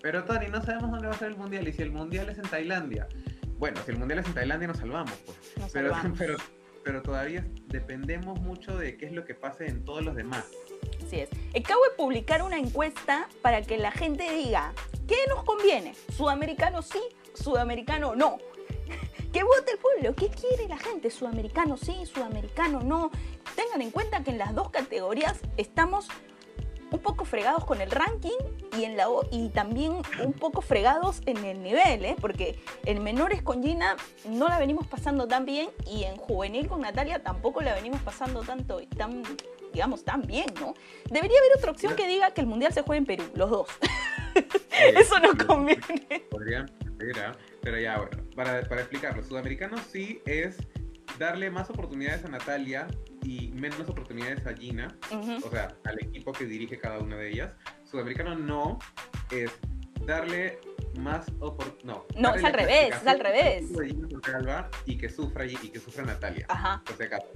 Pero 0.00 0.22
Tony, 0.24 0.46
no 0.48 0.62
sabemos 0.62 0.90
dónde 0.90 1.08
va 1.08 1.14
a 1.14 1.18
ser 1.18 1.28
el 1.32 1.36
mundial. 1.36 1.66
Y 1.66 1.72
si 1.72 1.82
el 1.82 1.90
mundial 1.90 2.28
es 2.28 2.38
en 2.38 2.44
Tailandia. 2.44 3.08
Bueno, 3.58 3.80
si 3.84 3.90
el 3.90 3.98
mundial 3.98 4.20
es 4.20 4.26
en 4.26 4.34
Tailandia, 4.34 4.68
nos 4.68 4.78
salvamos, 4.78 5.12
pues. 5.26 5.38
Nos 5.58 5.72
Pero, 5.72 5.88
salvamos. 5.92 6.18
pero, 6.18 6.36
pero 6.84 7.02
todavía 7.02 7.44
dependemos 7.66 8.40
mucho 8.40 8.76
de 8.78 8.96
qué 8.96 9.06
es 9.06 9.12
lo 9.12 9.24
que 9.24 9.34
pase 9.34 9.66
en 9.66 9.84
todos 9.84 10.04
los 10.04 10.14
demás. 10.14 10.44
Así 11.04 11.20
es. 11.20 11.30
Acabo 11.58 11.82
de 11.84 11.96
publicar 11.96 12.42
una 12.42 12.58
encuesta 12.58 13.28
para 13.42 13.62
que 13.62 13.78
la 13.78 13.90
gente 13.90 14.30
diga 14.32 14.72
qué 15.06 15.16
nos 15.28 15.44
conviene. 15.44 15.94
Sudamericano 16.16 16.82
sí, 16.82 17.00
sudamericano 17.34 18.14
no. 18.14 18.38
Que 19.32 19.42
vote 19.42 19.72
el 19.72 19.78
pueblo. 19.78 20.14
¿Qué 20.14 20.30
quiere 20.30 20.68
la 20.68 20.78
gente? 20.78 21.10
Sudamericano 21.10 21.76
sí, 21.76 22.06
sudamericano 22.06 22.80
no. 22.80 23.10
Tengan 23.54 23.82
en 23.82 23.90
cuenta 23.90 24.24
que 24.24 24.30
en 24.30 24.38
las 24.38 24.54
dos 24.54 24.70
categorías 24.70 25.40
estamos 25.58 26.08
un 26.90 26.98
poco 27.00 27.24
fregados 27.24 27.64
con 27.64 27.80
el 27.80 27.90
ranking 27.90 28.38
y, 28.76 28.84
en 28.84 28.96
la, 28.96 29.06
y 29.30 29.48
también 29.50 30.00
un 30.24 30.32
poco 30.32 30.60
fregados 30.60 31.20
en 31.26 31.44
el 31.44 31.62
nivel, 31.62 32.04
¿eh? 32.04 32.16
porque 32.20 32.58
en 32.84 33.02
menores 33.02 33.42
con 33.42 33.62
Gina 33.62 33.96
no 34.28 34.48
la 34.48 34.58
venimos 34.58 34.86
pasando 34.86 35.28
tan 35.28 35.44
bien 35.44 35.68
y 35.86 36.04
en 36.04 36.16
juvenil 36.16 36.68
con 36.68 36.80
Natalia 36.80 37.22
tampoco 37.22 37.60
la 37.60 37.74
venimos 37.74 38.00
pasando 38.02 38.40
tanto 38.42 38.80
tan, 38.96 39.22
digamos, 39.72 40.04
tan 40.04 40.22
bien, 40.22 40.46
¿no? 40.60 40.74
Debería 41.10 41.38
haber 41.38 41.58
otra 41.58 41.70
opción 41.70 41.96
que 41.96 42.06
diga 42.06 42.32
que 42.32 42.40
el 42.40 42.46
mundial 42.46 42.72
se 42.72 42.82
juegue 42.82 42.98
en 42.98 43.06
Perú, 43.06 43.24
los 43.34 43.50
dos. 43.50 43.68
Eso 44.94 45.16
Sí, 45.16 45.46
conviene. 45.46 46.26
Podrían 46.30 46.70
¿ah? 47.16 47.32
Pero 47.62 47.78
ya, 47.78 47.98
bueno, 47.98 48.16
para, 48.34 48.62
para 48.62 48.80
explicarlo, 48.82 49.22
sudamericano 49.22 49.76
sí 49.90 50.20
es 50.26 50.56
darle 51.18 51.50
más 51.50 51.70
oportunidades 51.70 52.24
a 52.24 52.28
Natalia 52.28 52.86
y 53.24 53.48
menos 53.48 53.88
oportunidades 53.88 54.46
a 54.46 54.54
Gina, 54.54 54.96
o 55.42 55.50
sea, 55.50 55.76
al 55.84 55.98
equipo 56.00 56.32
que 56.32 56.44
dirige 56.44 56.78
cada 56.78 56.98
una 56.98 57.16
de 57.16 57.30
ellas. 57.30 57.52
Sudamericano 57.84 58.34
no 58.36 58.78
es 59.30 59.50
darle 60.06 60.60
más 60.98 61.26
oportunidades. 61.40 62.02
No, 62.16 62.30
No, 62.30 62.34
es 62.34 62.44
al 62.44 62.52
revés, 62.52 62.94
es 62.94 63.06
al 63.06 63.20
revés. 63.20 63.64
y 64.86 64.98
que 64.98 65.08
sufra 65.08 65.46
y 65.46 65.54
que 65.56 65.78
sufra 65.80 66.04
Natalia. 66.04 66.46
Ajá. 66.48 66.82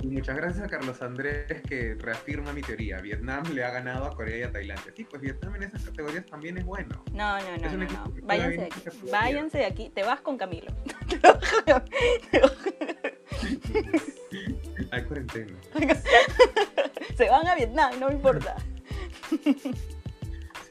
Muchas 0.02 0.36
gracias 0.36 0.64
a 0.64 0.68
Carlos 0.68 1.00
Andrés 1.02 1.62
que 1.68 1.94
reafirma 1.98 2.52
mi 2.52 2.60
teoría. 2.62 3.00
Vietnam 3.00 3.44
le 3.54 3.64
ha 3.64 3.70
ganado 3.70 4.04
a 4.06 4.14
Corea 4.14 4.38
y 4.38 4.42
a 4.42 4.52
Tailandia. 4.52 4.92
Sí, 4.96 5.04
pues 5.04 5.22
Vietnam 5.22 5.56
en 5.56 5.62
esas 5.64 5.82
categorías 5.84 6.26
también 6.26 6.58
es 6.58 6.64
bueno. 6.64 7.02
No, 7.12 7.38
no, 7.40 7.56
no, 7.58 7.70
no, 7.76 7.84
no. 7.84 8.12
Váyanse 8.22 8.56
de 8.58 8.64
aquí. 8.66 8.80
Váyanse 9.10 9.58
de 9.58 9.64
aquí. 9.66 9.90
Te 9.90 10.02
vas 10.02 10.20
con 10.20 10.36
Camilo. 10.36 10.72
Hay 14.90 15.02
cuarentena. 15.04 15.52
Se 17.16 17.28
van 17.28 17.46
a 17.46 17.54
Vietnam, 17.54 17.98
no 18.00 18.08
me 18.08 18.14
importa. 18.14 18.56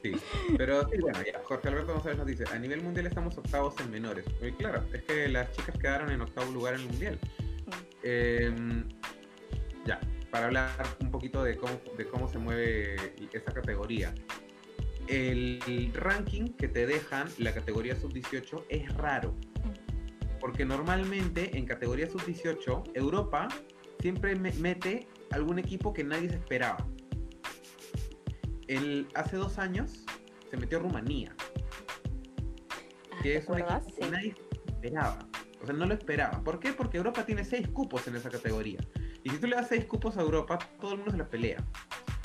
Sí, 0.02 0.12
pero 0.58 0.88
sí, 0.88 0.98
bueno, 1.00 1.18
ya, 1.24 1.40
Jorge 1.44 1.68
Alberto 1.68 1.92
González 1.94 2.18
nos 2.18 2.26
dice, 2.26 2.44
a 2.52 2.58
nivel 2.58 2.82
mundial 2.82 3.06
estamos 3.06 3.38
octavos 3.38 3.74
en 3.80 3.90
menores. 3.90 4.24
Y 4.42 4.50
claro, 4.52 4.82
es 4.92 5.02
que 5.04 5.28
las 5.28 5.52
chicas 5.52 5.78
quedaron 5.78 6.10
en 6.10 6.20
octavo 6.20 6.50
lugar 6.50 6.74
en 6.74 6.80
el 6.80 6.86
mundial. 6.88 7.18
Eh, 8.02 8.52
ya, 9.86 10.00
para 10.30 10.46
hablar 10.46 10.70
un 11.00 11.10
poquito 11.10 11.44
de 11.44 11.56
cómo, 11.56 11.80
de 11.96 12.06
cómo 12.06 12.28
se 12.28 12.38
mueve 12.38 12.96
esta 13.32 13.52
categoría. 13.52 14.12
El 15.08 15.90
ranking 15.94 16.48
que 16.54 16.68
te 16.68 16.86
dejan 16.86 17.28
la 17.38 17.52
categoría 17.54 17.94
sub-18 17.96 18.64
es 18.70 18.92
raro. 18.94 19.34
Porque 20.40 20.64
normalmente 20.64 21.56
en 21.56 21.66
categoría 21.66 22.08
sub-18, 22.08 22.90
Europa 22.94 23.48
siempre 24.00 24.34
me- 24.34 24.52
mete 24.54 25.06
algún 25.30 25.58
equipo 25.60 25.92
que 25.92 26.02
nadie 26.02 26.28
se 26.28 26.36
esperaba. 26.36 26.84
El, 28.72 29.08
hace 29.14 29.36
dos 29.36 29.58
años 29.58 30.04
se 30.50 30.56
metió 30.56 30.78
Rumanía, 30.78 31.34
Ah, 33.12 33.18
que 33.22 33.30
¿Te 33.30 33.36
es 33.36 33.48
un 33.48 33.58
equipo 33.58 33.86
que 34.00 34.10
nadie 34.10 34.34
esperaba. 34.66 35.18
O 35.60 35.66
sea, 35.66 35.74
no 35.74 35.86
lo 35.86 35.94
esperaba. 35.94 36.42
¿Por 36.42 36.58
qué? 36.58 36.72
Porque 36.72 36.96
Europa 36.96 37.24
tiene 37.24 37.44
seis 37.44 37.68
cupos 37.68 38.08
en 38.08 38.16
esa 38.16 38.30
categoría. 38.30 38.80
Y 39.22 39.30
si 39.30 39.38
tú 39.38 39.46
le 39.46 39.56
das 39.56 39.68
seis 39.68 39.84
cupos 39.84 40.16
a 40.16 40.22
Europa, 40.22 40.58
todo 40.80 40.92
el 40.92 40.98
mundo 40.98 41.12
se 41.12 41.18
la 41.18 41.28
pelea. 41.28 41.62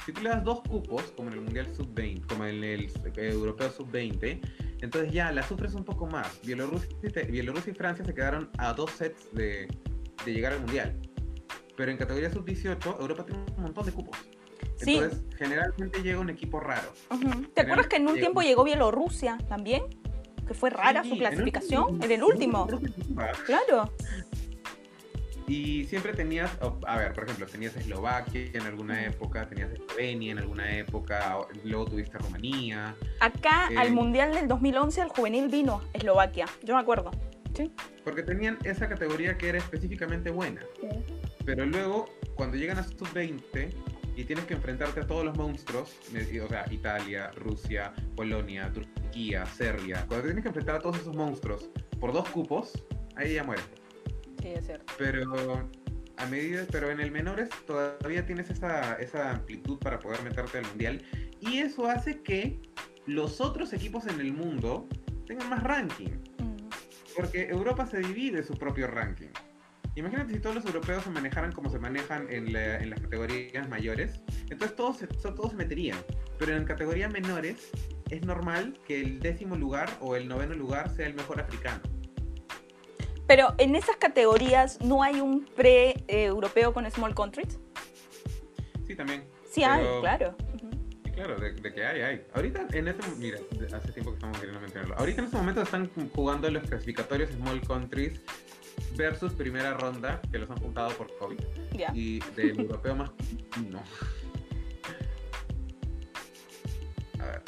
Si 0.06 0.14
tú 0.14 0.22
le 0.22 0.30
das 0.30 0.44
dos 0.44 0.62
cupos, 0.62 1.04
como 1.18 1.30
en 1.30 1.36
el 1.36 1.42
Mundial 1.42 1.68
Sub-20, 1.76 2.28
como 2.28 2.46
en 2.46 2.64
el 2.64 2.92
Europeo 3.18 3.70
Sub-20, 3.70 4.40
Entonces 4.82 5.12
ya 5.12 5.32
la 5.32 5.44
sufres 5.44 5.74
un 5.74 5.84
poco 5.84 6.08
más. 6.08 6.40
Bielorrusia, 6.44 6.90
y 7.02 7.74
Francia 7.74 8.06
se 8.06 8.14
quedaron 8.14 8.50
a 8.58 8.74
dos 8.74 8.92
sets 8.92 9.34
de, 9.34 9.68
de 10.26 10.34
llegar 10.34 10.54
al 10.54 10.62
Mundial. 10.62 10.98
Pero 11.76 11.92
en 11.92 11.98
categoría 11.98 12.32
sub-18, 12.32 13.02
Europa 13.02 13.26
tiene 13.26 13.44
un 13.58 13.64
montón 13.64 13.86
de 13.86 13.92
cupos. 13.92 14.18
Entonces, 14.82 15.22
generalmente 15.38 16.02
llega 16.02 16.20
un 16.20 16.30
equipo 16.30 16.60
raro. 16.60 16.94
¿Te 17.54 17.62
acuerdas 17.62 17.88
que 17.88 17.98
en 17.98 18.08
un 18.08 18.16
tiempo 18.16 18.42
llegó 18.42 18.64
Bielorrusia 18.64 19.38
también? 19.50 19.84
Que 20.48 20.54
fue 20.54 20.70
rara 20.70 21.04
su 21.04 21.18
clasificación. 21.18 22.02
En 22.04 22.12
el 22.12 22.24
último. 22.24 22.68
Claro. 23.46 23.92
Y 25.48 25.86
siempre 25.86 26.12
tenías, 26.12 26.52
a 26.86 26.98
ver, 26.98 27.14
por 27.14 27.24
ejemplo, 27.24 27.46
tenías 27.46 27.74
Eslovaquia 27.78 28.50
en 28.54 28.64
alguna 28.64 29.06
época, 29.06 29.48
tenías 29.48 29.72
Eslovenia 29.72 30.34
en 30.34 30.40
alguna 30.40 30.78
época, 30.78 31.38
luego 31.64 31.86
tuviste 31.86 32.18
Rumanía. 32.18 32.94
Acá 33.22 33.68
al 33.68 33.88
eh, 33.88 33.92
Mundial 33.92 34.34
del 34.34 34.50
2011 34.50 35.02
el 35.02 35.08
juvenil 35.08 35.48
vino 35.48 35.82
Eslovaquia, 35.94 36.48
yo 36.64 36.76
me 36.76 36.82
acuerdo. 36.82 37.12
Sí. 37.56 37.72
Porque 38.04 38.24
tenían 38.24 38.58
esa 38.66 38.90
categoría 38.90 39.38
que 39.38 39.48
era 39.48 39.58
específicamente 39.58 40.32
buena. 40.32 40.62
Pero 41.46 41.66
luego, 41.66 42.10
cuando 42.36 42.58
llegan 42.58 42.78
a 42.78 42.84
sub-20 42.84 43.74
y 44.18 44.26
tienes 44.26 44.46
que 44.46 44.56
enfrentarte 44.56 45.02
a 45.02 45.08
todos 45.08 45.24
los 45.24 45.38
monstruos, 45.38 45.96
o 46.10 46.48
sea, 46.48 46.66
Italia, 46.72 47.30
Rusia, 47.36 47.94
Polonia, 48.16 48.74
Turquía, 48.74 49.46
Serbia, 49.46 50.04
cuando 50.08 50.26
tienes 50.26 50.42
que 50.42 50.48
enfrentar 50.48 50.78
a 50.78 50.80
todos 50.80 50.98
esos 50.98 51.16
monstruos 51.16 51.70
por 52.00 52.12
dos 52.12 52.28
cupos, 52.30 52.74
ahí 53.16 53.36
ya 53.36 53.44
mueres. 53.44 53.64
Sí, 54.42 54.48
es 54.48 54.66
cierto. 54.66 54.92
Pero 54.98 55.70
a 56.18 56.26
medida, 56.26 56.66
pero 56.72 56.90
en 56.90 57.00
el 57.00 57.12
menores 57.12 57.50
todavía 57.68 58.26
tienes 58.26 58.50
esa, 58.50 58.96
esa 58.96 59.30
amplitud 59.30 59.78
para 59.78 60.00
poder 60.00 60.24
meterte 60.24 60.58
al 60.58 60.66
mundial 60.66 61.04
y 61.40 61.60
eso 61.60 61.88
hace 61.88 62.24
que 62.24 62.60
los 63.06 63.40
otros 63.40 63.72
equipos 63.72 64.08
en 64.08 64.20
el 64.20 64.34
mundo 64.34 64.90
tengan 65.28 65.48
más 65.48 65.62
ranking. 65.62 66.10
Mm. 66.40 66.70
Porque 67.16 67.50
Europa 67.50 67.86
se 67.86 68.00
divide 68.00 68.42
su 68.42 68.56
propio 68.56 68.88
ranking. 68.88 69.30
Imagínate 69.98 70.32
si 70.32 70.40
todos 70.40 70.56
los 70.56 70.66
europeos 70.66 71.04
se 71.04 71.10
manejaran 71.10 71.52
como 71.52 71.72
se 71.72 71.80
manejan 71.80 72.28
en, 72.30 72.56
en 72.56 72.90
las 72.92 73.02
categorías 73.02 73.68
mayores, 73.68 74.22
entonces 74.48 74.76
todos, 74.76 75.00
todos 75.22 75.50
se 75.50 75.58
meterían. 75.58 75.98
Pero 76.38 76.56
en 76.56 76.66
categorías 76.66 77.12
menores 77.12 77.72
es 78.12 78.24
normal 78.24 78.78
que 78.86 79.02
el 79.02 79.20
décimo 79.20 79.56
lugar 79.56 79.90
o 80.00 80.16
el 80.16 80.28
noveno 80.28 80.54
lugar 80.54 80.92
sea 80.92 81.08
el 81.08 81.16
mejor 81.16 81.42
africano. 81.42 81.82
Pero 83.26 83.56
en 83.58 83.76
esas 83.76 83.96
categorías 83.98 84.80
no 84.82 85.02
hay 85.02 85.20
un 85.20 85.46
pre-europeo 85.46 86.74
con 86.74 86.90
small 86.92 87.16
countries. 87.16 87.60
Sí, 88.86 88.96
también. 88.96 89.26
Sí 89.52 89.64
hay, 89.64 89.84
claro. 90.00 90.36
Sí, 91.04 91.12
claro, 91.12 91.40
de, 91.40 91.56
que 91.74 91.84
hay, 91.84 92.02
hay. 92.02 92.22
Ahorita, 92.36 92.68
en 92.72 92.88
este, 92.88 93.04
mira, 93.18 93.40
hace 93.76 93.92
tiempo 93.92 94.12
que 94.12 94.18
estamos 94.18 94.38
queriendo 94.38 94.62
mencionarlo. 94.62 94.96
Ahorita 94.96 95.22
en 95.22 95.26
este 95.26 95.38
momento 95.38 95.64
están 95.64 95.90
jugando 96.14 96.52
los 96.52 96.64
clasificatorios 96.68 97.32
small 97.32 97.60
countries 97.62 98.22
versus 98.96 99.34
primera 99.34 99.74
ronda, 99.74 100.22
que 100.32 100.38
los 100.38 100.50
han 100.50 100.58
juntado 100.58 100.90
por 100.92 101.16
COVID. 101.18 101.40
Y 101.94 102.20
del 102.36 102.60
europeo 102.60 102.96
más... 102.96 103.12
No. 103.70 103.82
A 107.20 107.26
ver. 107.26 107.44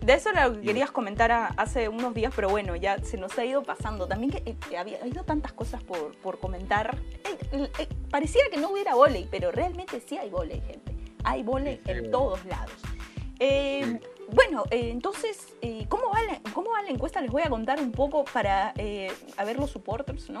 De 0.00 0.14
eso 0.14 0.30
lo 0.30 0.52
que 0.52 0.60
querías 0.60 0.92
comentar 0.92 1.32
hace 1.56 1.88
unos 1.88 2.14
días, 2.14 2.32
pero 2.34 2.48
bueno, 2.48 2.76
ya 2.76 2.98
se 3.02 3.16
nos 3.16 3.36
ha 3.38 3.44
ido 3.44 3.64
pasando. 3.64 4.06
También 4.06 4.30
que 4.30 4.42
eh, 4.50 4.76
había 4.76 5.00
habido 5.00 5.24
tantas 5.24 5.52
cosas 5.52 5.82
por, 5.82 6.16
por 6.18 6.38
comentar. 6.38 6.96
Eh, 7.24 7.68
eh, 7.78 7.88
pareciera 8.08 8.48
que 8.48 8.56
no 8.56 8.70
hubiera 8.70 8.94
volei, 8.94 9.26
pero 9.28 9.50
realmente 9.50 10.00
sí 10.00 10.16
hay 10.16 10.30
volei, 10.30 10.60
gente. 10.60 10.94
Hay 11.24 11.42
volei 11.42 11.80
en 11.86 12.10
todos 12.12 12.44
lados. 12.44 12.76
Bueno, 14.32 14.64
entonces, 14.70 15.54
¿cómo, 15.88 16.10
va 16.10 16.22
la, 16.22 16.40
¿cómo 16.52 16.70
va 16.70 16.82
la 16.82 16.90
encuesta? 16.90 17.20
Les 17.20 17.30
voy 17.30 17.42
a 17.42 17.48
contar 17.48 17.80
un 17.80 17.92
poco 17.92 18.24
para 18.24 18.74
a 19.36 19.44
ver 19.44 19.58
los 19.58 19.70
supporters, 19.70 20.30
¿no? 20.30 20.40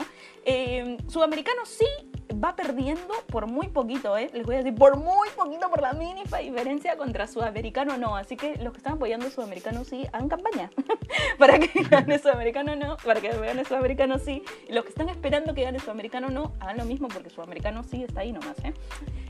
Sudamericano 1.08 1.64
sí 1.64 1.86
va 2.32 2.56
perdiendo 2.56 3.14
por 3.26 3.46
muy 3.46 3.68
poquito, 3.68 4.16
¿eh? 4.16 4.30
Les 4.32 4.44
voy 4.44 4.56
a 4.56 4.58
decir, 4.58 4.74
por 4.74 4.96
muy 4.96 5.28
poquito, 5.36 5.68
por 5.70 5.80
la 5.80 5.92
mínima 5.92 6.38
diferencia 6.38 6.96
contra 6.96 7.26
Sudamericano 7.26 7.96
no. 7.96 8.16
Así 8.16 8.36
que 8.36 8.56
los 8.56 8.72
que 8.72 8.78
están 8.78 8.94
apoyando 8.94 9.26
a 9.26 9.30
Sudamericano 9.30 9.84
sí, 9.84 10.06
hagan 10.12 10.28
campaña 10.28 10.70
para 11.38 11.58
que 11.58 11.82
gane 11.84 12.18
Sudamericano 12.22 12.76
no, 12.76 12.96
para 12.98 13.20
que 13.20 13.28
gane 13.28 13.64
Sudamericano 13.64 14.18
sí. 14.18 14.42
Y 14.68 14.72
los 14.72 14.84
que 14.84 14.90
están 14.90 15.08
esperando 15.08 15.54
que 15.54 15.62
gane 15.62 15.78
Sudamericano 15.80 16.28
no, 16.28 16.52
hagan 16.60 16.76
lo 16.76 16.84
mismo 16.84 17.08
porque 17.08 17.30
Sudamericano 17.30 17.82
sí 17.84 18.04
está 18.04 18.20
ahí 18.20 18.32
nomás, 18.32 18.58
¿eh? 18.64 18.74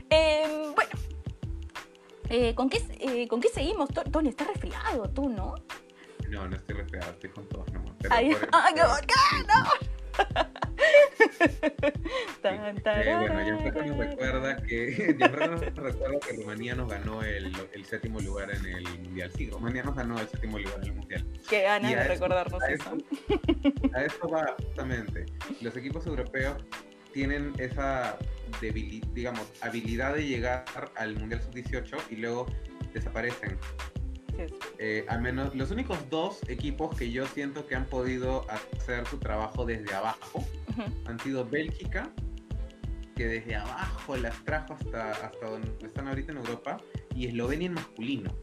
eh 0.09 0.71
bueno. 0.75 1.16
Eh, 2.29 2.53
¿con, 2.55 2.69
qué, 2.69 2.81
eh, 2.99 3.27
¿Con 3.27 3.41
qué 3.41 3.49
seguimos? 3.49 3.89
Tony, 4.11 4.29
estás 4.29 4.47
resfriado 4.47 5.09
tú, 5.09 5.29
¿no? 5.29 5.55
No, 6.29 6.47
no 6.47 6.55
estoy 6.55 6.75
resfriado, 6.75 7.11
estoy 7.11 7.29
con 7.29 7.47
todos 7.47 7.71
nomás. 7.71 7.93
¡Ay, 8.09 8.35
¡ay, 8.51 8.73
qué 8.73 8.81
bacano! 8.81 9.69
bueno, 12.41 13.43
Gianfranco 13.43 13.83
nos 13.83 13.97
recuerda 13.97 14.57
que 14.57 15.15
nos 15.19 15.31
recuerda 15.31 16.19
que 16.19 16.35
Rumanía 16.37 16.75
nos 16.75 16.89
ganó 16.89 17.23
el, 17.23 17.53
el, 17.73 17.85
séptimo 17.85 18.19
lugar 18.19 18.51
en 18.51 18.65
el 18.65 18.83
mundial. 18.99 19.31
Sí, 19.35 19.49
Rumanía 19.49 19.83
nos 19.83 19.95
ganó 19.95 20.19
el 20.19 20.27
séptimo 20.27 20.59
lugar 20.59 20.79
en 20.81 20.85
el 20.85 20.93
mundial. 20.95 21.25
Qué 21.49 21.61
ganas 21.61 21.91
de 21.91 22.03
recordarnos 22.03 22.61
eso. 22.63 22.97
a 23.93 24.03
eso 24.03 24.27
va 24.27 24.55
justamente. 24.57 25.25
Los 25.61 25.77
equipos 25.77 26.05
europeos 26.07 26.57
tienen 27.13 27.53
esa 27.57 28.17
digamos, 29.13 29.51
habilidad 29.61 30.15
de 30.15 30.25
llegar 30.25 30.65
al 30.95 31.15
mundial 31.19 31.41
sub-18 31.41 31.97
y 32.09 32.15
luego 32.17 32.47
desaparecen. 32.93 33.57
Eh, 34.77 35.05
al 35.07 35.21
menos 35.21 35.55
los 35.55 35.71
únicos 35.71 35.97
dos 36.09 36.41
equipos 36.47 36.95
que 36.95 37.11
yo 37.11 37.25
siento 37.25 37.65
que 37.65 37.75
han 37.75 37.85
podido 37.85 38.45
hacer 38.49 39.07
su 39.07 39.17
trabajo 39.17 39.65
desde 39.65 39.93
abajo 39.95 40.45
han 41.05 41.19
sido 41.19 41.43
Bélgica, 41.43 42.11
que 43.15 43.27
desde 43.27 43.55
abajo 43.55 44.15
las 44.15 44.43
trajo 44.43 44.75
hasta, 44.75 45.11
hasta 45.11 45.49
donde 45.49 45.71
están 45.83 46.07
ahorita 46.07 46.33
en 46.33 46.37
Europa, 46.37 46.77
y 47.15 47.25
Eslovenia 47.25 47.65
en 47.65 47.73
masculino. 47.73 48.37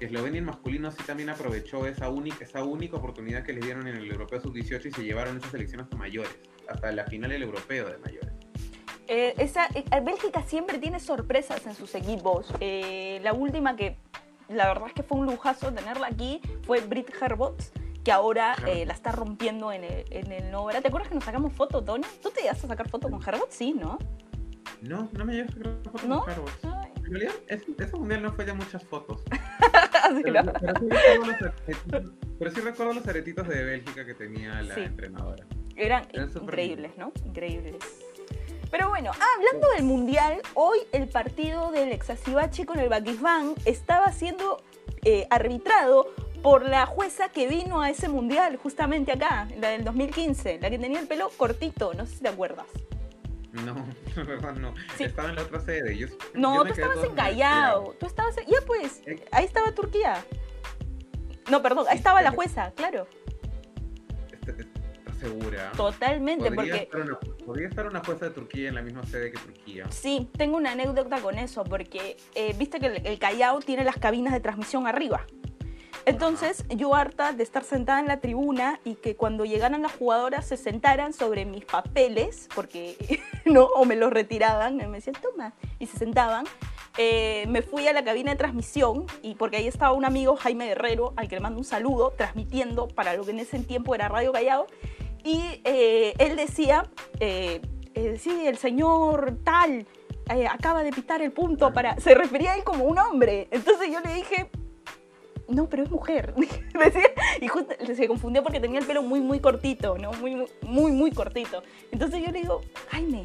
Eslovenia 0.00 0.38
en 0.38 0.46
masculino 0.46 0.90
sí 0.90 1.02
también 1.06 1.28
aprovechó 1.28 1.86
esa 1.86 2.08
única, 2.08 2.44
esa 2.44 2.64
única 2.64 2.96
oportunidad 2.96 3.44
que 3.44 3.52
les 3.52 3.64
dieron 3.64 3.86
en 3.86 3.96
el 3.96 4.10
Europeo 4.10 4.40
Sub-18 4.40 4.86
y 4.86 4.90
se 4.92 5.04
llevaron 5.04 5.36
esa 5.36 5.50
selección 5.50 5.82
hasta 5.82 5.96
mayores, 5.96 6.38
hasta 6.68 6.92
la 6.92 7.04
final 7.04 7.30
del 7.30 7.42
Europeo 7.42 7.88
de 7.88 7.98
mayores. 7.98 8.30
Eh, 9.08 9.34
esa, 9.38 9.68
eh, 9.74 9.84
Bélgica 10.02 10.42
siempre 10.42 10.78
tiene 10.78 10.98
sorpresas 10.98 11.64
en 11.66 11.74
sus 11.74 11.94
equipos. 11.94 12.52
Eh, 12.60 13.20
la 13.22 13.32
última 13.32 13.76
que 13.76 13.96
la 14.48 14.68
verdad 14.68 14.88
es 14.88 14.94
que 14.94 15.02
fue 15.02 15.18
un 15.18 15.26
lujazo 15.26 15.72
tenerla 15.72 16.08
aquí 16.08 16.40
fue 16.62 16.80
Brit 16.80 17.10
Herbots 17.20 17.72
que 18.06 18.12
ahora 18.12 18.54
eh, 18.68 18.86
la 18.86 18.94
está 18.94 19.10
rompiendo 19.10 19.72
en 19.72 19.82
el, 19.82 20.04
en 20.10 20.30
el 20.30 20.52
Nova. 20.52 20.80
¿Te 20.80 20.86
acuerdas 20.86 21.08
que 21.08 21.16
nos 21.16 21.24
sacamos 21.24 21.52
fotos, 21.52 21.84
Tony? 21.84 22.04
¿Tú 22.22 22.30
te 22.30 22.44
ibas 22.44 22.62
a 22.62 22.68
sacar 22.68 22.88
fotos 22.88 23.10
con 23.10 23.20
Herbert? 23.20 23.50
Sí, 23.50 23.72
¿no? 23.72 23.98
No, 24.80 25.08
no 25.12 25.24
me 25.24 25.34
llevas 25.34 25.50
a 25.50 25.54
sacar 25.54 25.82
fotos 25.82 26.02
con 26.02 26.30
Herbert. 26.30 26.64
En 26.98 27.10
realidad, 27.10 27.34
ese, 27.48 27.96
mundial 27.96 28.22
no 28.22 28.32
fue 28.32 28.44
de 28.44 28.52
muchas 28.52 28.84
fotos. 28.84 29.24
pero, 32.38 32.50
sí 32.52 32.60
recuerdo 32.60 32.92
los 32.92 33.08
aretitos 33.08 33.48
de 33.48 33.64
Bélgica 33.64 34.06
que 34.06 34.14
tenía 34.14 34.62
la 34.62 34.74
entrenadora. 34.76 35.44
Eran, 35.76 36.06
increíbles, 36.40 36.92
¿no? 36.96 37.12
Increíbles. 37.24 37.76
Pero 38.70 38.88
bueno, 38.88 39.12
ah, 39.14 39.26
hablando 39.36 39.68
del 39.76 39.84
mundial, 39.84 40.40
hoy 40.54 40.78
el 40.92 41.08
partido 41.08 41.70
del 41.70 41.92
Exasibachi 41.92 42.64
con 42.64 42.78
el 42.80 42.88
Bakisban 42.88 43.54
estaba 43.64 44.10
siendo 44.12 44.62
eh, 45.04 45.26
arbitrado 45.30 46.12
por 46.42 46.68
la 46.68 46.86
jueza 46.86 47.28
que 47.28 47.46
vino 47.46 47.80
a 47.80 47.90
ese 47.90 48.08
mundial, 48.08 48.56
justamente 48.56 49.12
acá, 49.12 49.48
la 49.60 49.70
del 49.70 49.84
2015, 49.84 50.58
la 50.60 50.70
que 50.70 50.78
tenía 50.78 51.00
el 51.00 51.06
pelo 51.06 51.30
cortito, 51.36 51.94
no 51.94 52.06
sé 52.06 52.16
si 52.16 52.22
te 52.22 52.28
acuerdas. 52.28 52.66
No, 53.52 53.74
la 54.16 54.24
verdad 54.24 54.54
no. 54.54 54.74
Estaba 54.98 55.30
en 55.30 55.36
la 55.36 55.42
otra 55.42 55.60
sede. 55.60 56.08
no, 56.34 56.64
tú 56.64 56.72
estabas 56.72 57.04
en 57.04 57.14
Callao. 57.14 57.94
Tú 57.98 58.06
estabas 58.06 58.36
Ya 58.36 58.58
pues, 58.66 59.02
eh. 59.06 59.24
ahí 59.32 59.44
estaba 59.44 59.72
Turquía. 59.72 60.24
No, 61.50 61.62
perdón, 61.62 61.86
ahí 61.88 61.96
estaba 61.96 62.20
la 62.22 62.32
jueza, 62.32 62.72
claro. 62.74 63.06
¿Estás 65.16 65.30
segura? 65.30 65.72
Totalmente, 65.76 66.50
¿Podría 66.50 66.56
porque... 66.56 66.84
Estar 66.84 67.00
una, 67.00 67.18
¿Podría 67.44 67.68
estar 67.68 67.86
una 67.86 68.04
jueza 68.04 68.26
de 68.26 68.30
Turquía 68.32 68.68
en 68.68 68.74
la 68.74 68.82
misma 68.82 69.04
sede 69.06 69.32
que 69.32 69.38
Turquía? 69.38 69.86
Sí, 69.90 70.28
tengo 70.36 70.56
una 70.56 70.72
anécdota 70.72 71.20
con 71.20 71.38
eso, 71.38 71.64
porque 71.64 72.16
eh, 72.34 72.54
viste 72.58 72.80
que 72.80 72.86
el 72.86 73.18
Callao 73.18 73.60
tiene 73.60 73.84
las 73.84 73.96
cabinas 73.96 74.32
de 74.32 74.40
transmisión 74.40 74.86
arriba. 74.86 75.26
Entonces, 76.04 76.64
yo 76.68 76.94
harta 76.94 77.32
de 77.32 77.42
estar 77.42 77.64
sentada 77.64 77.98
en 77.98 78.06
la 78.06 78.20
tribuna 78.20 78.78
y 78.84 78.94
que 78.94 79.16
cuando 79.16 79.44
llegaran 79.44 79.82
las 79.82 79.92
jugadoras 79.92 80.46
se 80.46 80.56
sentaran 80.56 81.12
sobre 81.12 81.44
mis 81.44 81.64
papeles, 81.64 82.48
porque 82.54 82.96
no, 83.44 83.64
o 83.64 83.84
me 83.84 83.96
los 83.96 84.12
retiraban, 84.12 84.76
me 84.76 84.86
decían, 84.86 85.16
toma, 85.20 85.52
y 85.78 85.86
se 85.86 85.98
sentaban. 85.98 86.44
Eh, 86.98 87.44
me 87.48 87.60
fui 87.60 87.86
a 87.88 87.92
la 87.92 88.04
cabina 88.04 88.30
de 88.30 88.38
transmisión 88.38 89.04
y 89.22 89.34
porque 89.34 89.58
ahí 89.58 89.66
estaba 89.66 89.92
un 89.92 90.04
amigo, 90.04 90.36
Jaime 90.36 90.68
Guerrero, 90.68 91.12
al 91.16 91.28
que 91.28 91.34
le 91.34 91.40
mando 91.40 91.58
un 91.58 91.64
saludo, 91.64 92.14
transmitiendo 92.16 92.88
para 92.88 93.14
lo 93.14 93.24
que 93.24 93.32
en 93.32 93.40
ese 93.40 93.58
tiempo 93.58 93.94
era 93.94 94.08
Radio 94.08 94.32
Callao, 94.32 94.66
y 95.24 95.60
eh, 95.64 96.14
él 96.18 96.36
decía, 96.36 96.88
eh, 97.20 97.60
sí, 98.18 98.46
el 98.46 98.58
señor 98.58 99.38
tal 99.44 99.86
acaba 100.50 100.82
de 100.82 100.90
pitar 100.90 101.22
el 101.22 101.30
punto 101.30 101.72
para... 101.72 101.98
Se 102.00 102.14
refería 102.14 102.52
a 102.52 102.56
él 102.56 102.64
como 102.64 102.84
un 102.84 102.98
hombre. 102.98 103.46
Entonces 103.52 103.90
yo 103.92 104.00
le 104.00 104.12
dije, 104.12 104.50
no, 105.48 105.68
pero 105.68 105.84
es 105.84 105.90
mujer. 105.90 106.34
Decía, 106.74 107.10
y 107.40 107.48
justo 107.48 107.74
se 107.94 108.08
confundió 108.08 108.42
porque 108.42 108.60
tenía 108.60 108.80
el 108.80 108.86
pelo 108.86 109.02
muy, 109.02 109.20
muy 109.20 109.40
cortito, 109.40 109.96
¿no? 109.98 110.12
Muy, 110.14 110.46
muy, 110.62 110.92
muy 110.92 111.10
cortito. 111.12 111.62
Entonces 111.92 112.22
yo 112.24 112.32
le 112.32 112.40
digo, 112.40 112.60
Jaime, 112.88 113.22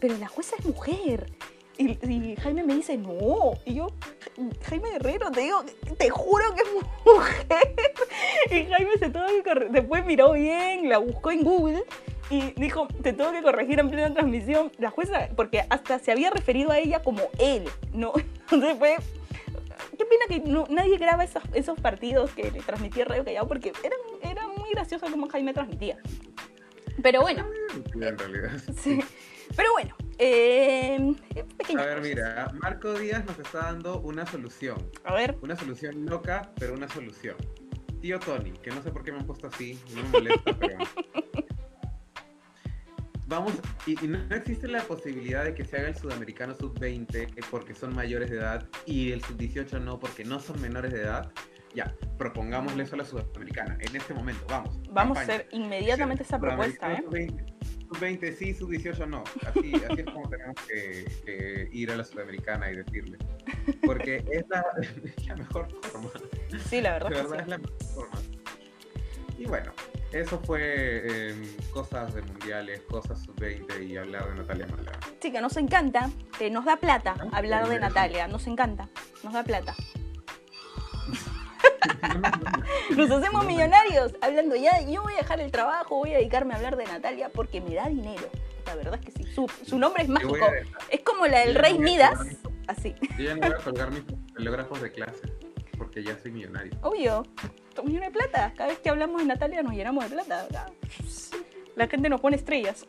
pero 0.00 0.16
la 0.18 0.28
jueza 0.28 0.56
es 0.58 0.66
mujer. 0.66 1.32
Y, 1.78 1.92
y 2.06 2.36
Jaime 2.36 2.64
me 2.64 2.74
dice, 2.74 2.96
no. 2.98 3.52
Y 3.64 3.74
yo, 3.74 3.88
Jaime 4.64 4.90
Guerrero, 4.90 5.30
te 5.30 5.42
digo, 5.42 5.64
te 5.96 6.10
juro 6.10 6.44
que 6.54 6.62
es 6.62 6.68
mujer. 7.06 7.74
Y 8.50 8.66
Jaime 8.66 8.98
se 8.98 9.10
tuvo 9.10 9.26
que 9.26 9.42
corregir. 9.42 9.72
Después 9.72 10.04
miró 10.04 10.32
bien, 10.32 10.88
la 10.88 10.98
buscó 10.98 11.30
en 11.30 11.42
Google 11.42 11.84
y 12.30 12.52
dijo, 12.56 12.88
te 13.02 13.12
tengo 13.12 13.32
que 13.32 13.42
corregir 13.42 13.78
en 13.78 13.90
plena 13.90 14.12
transmisión. 14.12 14.72
La 14.78 14.90
jueza, 14.90 15.28
porque 15.36 15.64
hasta 15.68 15.98
se 15.98 16.12
había 16.12 16.30
referido 16.30 16.70
a 16.70 16.78
ella 16.78 17.02
como 17.02 17.22
él, 17.38 17.64
¿no? 17.92 18.12
Entonces 18.50 18.78
fue... 18.78 18.96
Qué 19.96 20.04
pena 20.04 20.24
que 20.28 20.48
no, 20.48 20.66
nadie 20.70 20.96
graba 20.96 21.24
esos, 21.24 21.42
esos 21.54 21.80
partidos 21.80 22.30
que 22.30 22.50
le 22.50 22.60
transmitía 22.60 23.04
Radio 23.04 23.24
Callao 23.24 23.48
porque 23.48 23.72
era, 23.82 23.96
era 24.22 24.46
muy 24.46 24.70
gracioso 24.70 25.06
como 25.10 25.28
Jaime 25.28 25.52
transmitía. 25.52 25.98
Pero 27.02 27.22
bueno. 27.22 27.46
En 27.94 28.18
realidad. 28.18 28.50
Sí. 28.76 29.00
Pero 29.56 29.72
bueno. 29.72 29.96
Eh, 30.18 31.14
pequeñas 31.56 31.82
A 31.82 31.86
ver, 31.86 32.00
mira, 32.00 32.50
Marco 32.54 32.94
Díaz 32.94 33.24
nos 33.24 33.38
está 33.38 33.58
dando 33.58 34.00
una 34.00 34.26
solución. 34.26 34.90
A 35.04 35.14
ver. 35.14 35.36
Una 35.42 35.56
solución 35.56 36.06
loca, 36.06 36.50
pero 36.58 36.74
una 36.74 36.88
solución. 36.88 37.36
Tío 38.00 38.18
Tony, 38.20 38.52
que 38.52 38.70
no 38.70 38.82
sé 38.82 38.90
por 38.90 39.02
qué 39.02 39.12
me 39.12 39.18
han 39.18 39.26
puesto 39.26 39.48
así, 39.48 39.78
no 39.94 40.02
me 40.02 40.08
molesta, 40.10 40.58
pero. 40.58 40.78
Vamos, 43.26 43.52
y, 43.86 44.02
y 44.02 44.08
no 44.08 44.18
existe 44.34 44.68
la 44.68 44.82
posibilidad 44.84 45.44
de 45.44 45.54
que 45.54 45.62
se 45.62 45.76
haga 45.76 45.88
el 45.88 45.96
sudamericano 45.96 46.54
sub-20 46.54 47.44
porque 47.50 47.74
son 47.74 47.94
mayores 47.94 48.30
de 48.30 48.38
edad 48.38 48.66
y 48.86 49.12
el 49.12 49.22
sub-18 49.22 49.82
no 49.82 49.98
porque 49.98 50.24
no 50.24 50.40
son 50.40 50.60
menores 50.62 50.92
de 50.92 51.02
edad. 51.02 51.30
Ya, 51.74 51.94
propongámosle 52.16 52.84
eso 52.84 52.94
a 52.94 52.98
la 52.98 53.04
sudamericana 53.04 53.76
en 53.80 53.94
este 53.94 54.14
momento, 54.14 54.46
vamos. 54.48 54.80
Vamos 54.90 55.18
a 55.18 55.20
hacer 55.20 55.46
inmediatamente 55.52 56.22
esa 56.22 56.40
propuesta, 56.40 56.94
¿eh? 56.94 57.04
Sudamericano 57.88 58.32
Sub-20 58.32 58.32
sub-20 58.32 58.36
sí, 58.36 58.54
sub-18 58.54 59.08
no. 59.08 59.24
Así, 59.46 59.72
así 59.74 60.00
es 60.00 60.04
como 60.06 60.28
tenemos 60.28 60.56
que, 60.66 61.06
que 61.24 61.68
ir 61.72 61.90
a 61.90 61.96
la 61.96 62.04
sudamericana 62.04 62.70
y 62.70 62.76
decirle. 62.76 63.18
Porque 63.84 64.24
es 64.30 64.44
la, 64.48 64.64
es 64.80 65.26
la 65.26 65.36
mejor 65.36 65.68
forma. 65.82 66.10
Sí, 66.68 66.80
la 66.80 66.92
verdad 66.92 67.08
que 67.08 67.14
verdad 67.14 67.36
sí. 67.36 67.42
es 67.42 67.48
la 67.48 67.58
mejor 67.58 67.84
forma. 67.94 68.18
Y 69.38 69.44
bueno, 69.46 69.72
eso 70.12 70.40
fue 70.40 70.60
eh, 70.62 71.34
cosas 71.70 72.14
de 72.14 72.22
mundiales, 72.22 72.80
cosas 72.82 73.22
sub-20 73.22 73.86
y 73.86 73.96
hablar 73.96 74.28
de 74.28 74.34
Natalia 74.34 74.66
Mala. 74.66 74.92
Sí, 75.20 75.30
que 75.30 75.40
nos 75.40 75.56
encanta, 75.56 76.10
que 76.38 76.50
nos 76.50 76.64
da 76.64 76.76
plata 76.76 77.14
Ah, 77.18 77.38
hablar 77.38 77.68
de. 77.68 77.78
Natalia, 77.78 78.26
nos 78.26 78.46
encanta, 78.46 78.88
nos 79.22 79.32
da 79.32 79.44
plata. 79.44 79.74
Nos 82.96 83.10
hacemos 83.10 83.44
millonarios 83.44 84.14
hablando 84.20 84.56
ya, 84.56 84.80
yo 84.82 85.02
voy 85.02 85.14
a 85.14 85.18
dejar 85.18 85.40
el 85.40 85.50
trabajo, 85.50 85.96
voy 85.96 86.14
a 86.14 86.18
dedicarme 86.18 86.54
a 86.54 86.56
hablar 86.56 86.76
de 86.76 86.84
Natalia 86.84 87.28
porque 87.28 87.60
me 87.60 87.74
da 87.74 87.88
dinero. 87.88 88.28
La 88.66 88.74
verdad 88.74 88.94
es 88.94 89.04
que 89.04 89.12
sí, 89.12 89.32
su, 89.32 89.50
su 89.64 89.78
nombre 89.78 90.02
es 90.02 90.08
mágico, 90.08 90.36
a 90.36 90.50
es 90.90 91.00
como 91.00 91.26
la 91.26 91.40
del 91.40 91.54
yo 91.54 91.60
rey 91.60 91.76
a 91.76 91.80
Midas, 91.80 92.18
así. 92.66 92.94
Yo 93.16 93.24
ya 93.24 93.34
no 93.34 93.40
voy 93.40 93.52
a 93.52 93.62
colgar 93.62 93.90
mis 93.90 94.02
telógrafos 94.34 94.82
de 94.82 94.92
clase 94.92 95.22
porque 95.78 96.02
ya 96.02 96.18
soy 96.18 96.32
millonario. 96.32 96.72
Obvio, 96.82 97.22
llenos 97.86 98.06
de 98.06 98.10
plata, 98.10 98.52
cada 98.56 98.70
vez 98.70 98.78
que 98.80 98.90
hablamos 98.90 99.20
de 99.22 99.28
Natalia 99.28 99.62
nos 99.62 99.72
llenamos 99.72 100.04
de 100.04 100.10
plata. 100.10 100.46
La 101.76 101.86
gente 101.86 102.08
nos 102.08 102.20
pone 102.20 102.36
estrellas. 102.36 102.84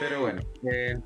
Pero 0.00 0.20
bueno, 0.20 0.40
eh, 0.72 0.98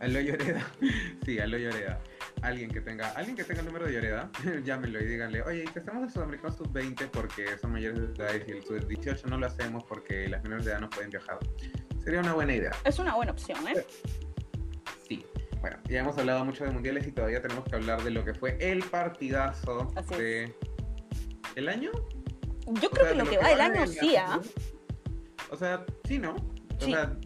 Lloreda, 0.00 0.70
sí, 1.24 1.38
Alo 1.38 1.56
Lloreda. 1.56 2.00
Alguien 2.42 2.70
que 2.70 2.80
tenga, 2.80 3.08
alguien 3.10 3.36
que 3.36 3.42
tenga 3.44 3.60
el 3.60 3.66
número 3.66 3.86
de 3.86 3.94
Lloreda, 3.94 4.30
llámenlo 4.64 5.00
y 5.00 5.06
díganle, 5.06 5.42
oye, 5.42 5.64
que 5.64 5.78
estamos 5.80 6.04
en 6.04 6.10
Sudamericano 6.10 6.54
sub-20 6.54 7.08
porque 7.10 7.58
son 7.58 7.72
mayores 7.72 8.16
de 8.16 8.24
edad 8.24 8.34
y 8.46 8.50
el 8.52 8.62
sub-18 8.64 9.24
no 9.24 9.38
lo 9.38 9.46
hacemos 9.46 9.82
porque 9.84 10.28
las 10.28 10.42
menores 10.44 10.64
de 10.64 10.70
edad 10.72 10.80
no 10.80 10.88
pueden 10.90 11.10
viajar. 11.10 11.38
Sería 12.04 12.20
una 12.20 12.34
buena 12.34 12.54
idea. 12.54 12.70
Es 12.84 12.98
una 12.98 13.14
buena 13.16 13.32
opción, 13.32 13.58
¿eh? 13.68 13.84
Sí. 15.08 15.26
Bueno, 15.60 15.76
ya 15.88 16.00
hemos 16.00 16.16
hablado 16.16 16.44
mucho 16.44 16.64
de 16.64 16.70
mundiales 16.70 17.06
y 17.08 17.12
todavía 17.12 17.42
tenemos 17.42 17.64
que 17.64 17.74
hablar 17.74 18.02
de 18.04 18.10
lo 18.12 18.24
que 18.24 18.34
fue 18.34 18.56
el 18.60 18.84
partidazo 18.84 19.92
Así 19.96 20.14
es. 20.14 20.18
de 20.18 20.54
el 21.56 21.68
año. 21.68 21.90
Yo 22.80 22.88
O 22.88 22.90
creo 22.90 23.04
sea, 23.06 23.08
que 23.12 23.14
lo 23.18 23.28
que 23.28 23.38
va 23.38 23.48
del 23.48 23.56
de 23.58 23.62
año 23.64 23.86
sí, 23.88 24.14
¿ah? 24.16 24.40
O 25.50 25.56
sea, 25.56 25.84
sí, 26.04 26.18
¿no? 26.18 26.34
O 26.36 26.80
Sí. 26.84 26.92
sea, 26.92 27.16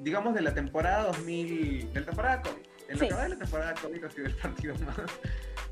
digamos 0.00 0.34
de 0.34 0.40
la 0.42 0.54
temporada 0.54 1.04
2000, 1.04 1.92
de 1.92 2.00
la 2.00 2.06
temporada 2.06 2.42
COVID. 2.42 2.62
En 2.88 2.94
lo 2.94 3.00
Sí. 3.00 3.08
que 3.08 3.14
va 3.14 3.22
de 3.24 3.28
la 3.30 3.38
temporada 3.38 3.74
COVID 3.74 4.04
ha 4.04 4.10
sido 4.10 4.26
el 4.26 4.34
partido 4.36 4.74
más, 4.86 4.96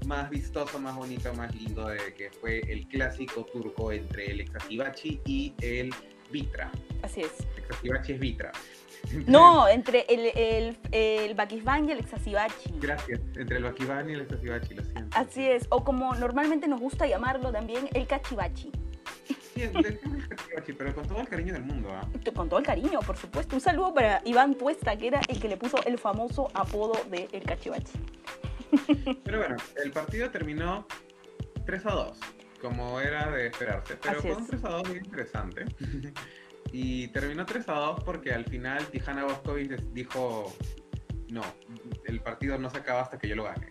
más 0.07 0.31
vistoso, 0.31 0.79
más 0.79 0.95
bonito, 0.95 1.33
más 1.35 1.55
lindo 1.55 1.89
de 1.89 2.15
que 2.15 2.31
fue 2.31 2.61
el 2.71 2.87
clásico 2.89 3.45
turco 3.47 3.91
entre 3.93 4.31
el 4.33 4.41
Exasibachi 4.43 5.21
y 5.25 5.55
el 5.63 5.95
Vitra. 6.31 6.71
Así 7.03 7.23
es. 7.23 7.33
Exasibachi 7.57 8.13
es 8.13 8.21
Vitra. 8.21 8.53
No, 9.27 9.67
entre 9.69 10.05
el, 10.09 10.27
el, 10.37 10.77
el 10.93 11.35
Bakisban 11.35 11.89
y 11.89 11.93
el 11.93 12.01
Exasibachi. 12.01 12.75
Gracias. 12.81 13.21
Entre 13.37 13.57
el 13.57 13.63
Bakibani 13.65 14.13
y 14.13 14.15
el 14.17 14.21
Exasibachi, 14.23 14.75
lo 14.75 14.85
siento. 14.85 15.17
Así 15.17 15.45
es, 15.47 15.67
o 15.71 15.85
como 15.85 16.15
normalmente 16.17 16.67
nos 16.69 16.81
gusta 16.81 17.07
llamarlo 17.07 17.51
también, 17.53 17.89
el 17.95 18.07
Cachivachi. 18.07 18.73
Sí, 19.57 20.73
pero 20.77 20.95
con 20.95 21.07
todo 21.07 21.21
el 21.21 21.29
cariño 21.29 21.55
del 21.55 21.65
mundo, 21.65 21.89
¿ah? 21.91 22.07
Con 22.35 22.49
todo 22.49 22.59
el 22.59 22.67
cariño, 22.67 23.01
por 23.01 23.17
supuesto. 23.17 23.57
Un 23.57 23.61
saludo 23.63 23.95
para 23.95 24.21
Iván 24.25 24.55
Tuesta, 24.55 24.97
que 24.97 25.07
era 25.07 25.21
el 25.29 25.41
que 25.41 25.49
le 25.49 25.57
puso 25.57 25.83
el 25.85 25.99
famoso 25.99 26.49
apodo 26.53 26.93
de 27.11 27.29
el 27.33 27.43
Cachivachi. 27.43 27.99
Pero 29.25 29.39
bueno, 29.39 29.57
el 29.83 29.93
partido 29.93 30.31
terminó 30.31 30.87
3 31.65 31.87
a 31.87 31.91
2, 31.91 32.19
como 32.61 33.01
era 33.01 33.31
de 33.31 33.47
esperarse. 33.47 33.97
Pero 33.97 34.19
Así 34.19 34.29
fue 34.29 34.37
un 34.37 34.43
es. 34.43 34.49
3 34.49 34.65
a 34.65 34.69
2 34.69 34.89
muy 34.89 34.99
interesante. 34.99 35.65
y 36.73 37.09
terminó 37.09 37.47
3 37.47 37.69
a 37.69 37.73
2 37.73 38.05
porque 38.05 38.35
al 38.35 38.45
final 38.45 38.85
Tijana 38.89 39.25
Boskovic 39.25 39.81
dijo: 39.93 40.55
No, 41.31 41.43
el 42.05 42.21
partido 42.21 42.59
no 42.59 42.69
se 42.69 42.77
acaba 42.79 43.01
hasta 43.01 43.19
que 43.19 43.29
yo 43.29 43.37
lo 43.37 43.45
gane. 43.45 43.69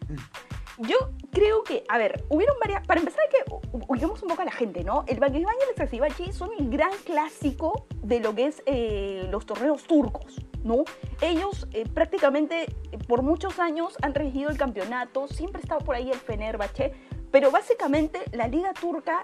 Yo 0.80 0.98
creo 1.32 1.64
que, 1.64 1.84
a 1.88 1.98
ver, 1.98 2.26
hubieron 2.30 2.58
varias. 2.60 2.86
Para 2.86 3.00
empezar, 3.00 3.24
que 3.30 3.50
u- 3.52 3.62
ubiquemos 3.88 4.22
un 4.22 4.30
poco 4.30 4.42
a 4.42 4.46
la 4.46 4.52
gente, 4.52 4.84
¿no? 4.84 5.06
El 5.08 5.20
Bakisban 5.20 5.56
y 5.60 5.64
el 5.64 5.70
Exasibachi 5.72 6.34
son 6.34 6.50
el 6.60 6.70
gran 6.70 6.92
clásico 7.06 7.88
de 8.04 8.20
lo 8.20 8.36
que 8.36 8.48
es 8.48 8.62
eh, 8.66 9.28
los 9.32 9.46
torneos 9.46 9.84
turcos, 9.84 10.42
¿no? 10.64 10.84
Ellos 11.22 11.68
eh, 11.72 11.86
prácticamente 11.88 12.64
eh, 12.64 12.98
por 13.08 13.22
muchos 13.22 13.60
años 13.60 13.96
han 14.02 14.14
regido 14.14 14.50
el 14.50 14.58
campeonato, 14.58 15.28
siempre 15.30 15.62
estaba 15.62 15.80
por 15.80 15.96
ahí 15.96 16.12
el 16.12 16.18
Fenerbahce, 16.20 16.94
pero 17.32 17.52
básicamente 17.52 18.22
la 18.34 18.48
liga 18.48 18.74
turca 18.74 19.24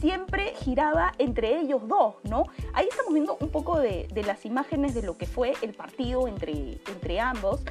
siempre 0.00 0.54
giraba 0.56 1.12
entre 1.18 1.58
ellos 1.58 1.86
dos, 1.88 2.16
¿no? 2.24 2.44
Ahí 2.74 2.86
estamos 2.88 3.12
viendo 3.14 3.36
un 3.40 3.50
poco 3.50 3.78
de, 3.78 4.08
de 4.12 4.22
las 4.24 4.44
imágenes 4.44 4.94
de 4.94 5.02
lo 5.02 5.16
que 5.16 5.26
fue 5.26 5.54
el 5.62 5.72
partido 5.74 6.28
entre, 6.28 6.80
entre 6.86 7.20
ambos. 7.20 7.62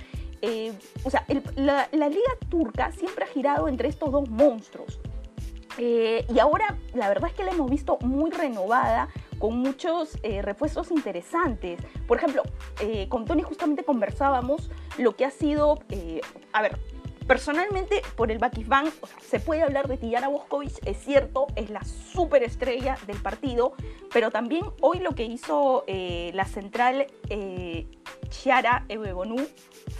Eh, 0.47 0.73
o 1.03 1.09
sea, 1.09 1.25
la, 1.55 1.87
liga 1.91 2.31
turca 2.49 2.91
siempre 2.91 3.25
ha 3.25 3.27
girado 3.27 3.67
entre 3.67 3.89
estos 3.89 4.11
dos 4.11 4.29
monstruos. 4.29 4.99
Eh, 5.79 6.23
y 6.33 6.39
ahora 6.39 6.77
la 6.93 7.09
verdad 7.09 7.31
es 7.31 7.35
que 7.35 7.43
la 7.43 7.51
hemos 7.51 7.69
visto 7.69 7.97
muy 8.01 8.29
renovada, 8.29 9.09
con 9.39 9.57
muchos 9.57 10.17
eh, 10.23 10.41
refuerzos 10.41 10.91
interesantes. 10.91 11.79
Por 12.07 12.17
ejemplo, 12.17 12.43
eh, 12.79 13.07
con 13.09 13.25
Tony 13.25 13.41
justamente 13.41 13.83
conversábamos 13.83 14.69
lo 14.97 15.15
que 15.15 15.25
ha 15.25 15.31
sido, 15.31 15.79
a 16.53 16.61
ver, 16.61 16.77
personalmente 17.27 18.01
por 18.15 18.31
el 18.31 18.37
Bakisban, 18.37 18.91
se 19.21 19.39
puede 19.39 19.63
hablar 19.63 19.87
de 19.87 19.97
Tijana 19.97 20.27
Boskovic, 20.27 20.85
es 20.85 20.97
cierto, 20.97 21.47
es 21.55 21.69
la 21.69 21.83
superestrella 21.83 22.97
del 23.07 23.17
partido, 23.17 23.73
pero 24.13 24.31
también 24.31 24.65
hoy 24.81 24.99
lo 24.99 25.15
que 25.15 25.23
hizo 25.23 25.83
eh, 25.87 26.31
la 26.33 26.45
central 26.45 27.07
Chiara 28.29 28.85
Ebebonu 28.89 29.47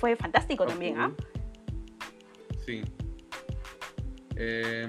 fue 0.05 0.15
fantástico 0.15 0.67
también, 0.67 0.99
¿ah? 0.99 1.11
Sí. 2.63 2.83
Eh, 4.35 4.87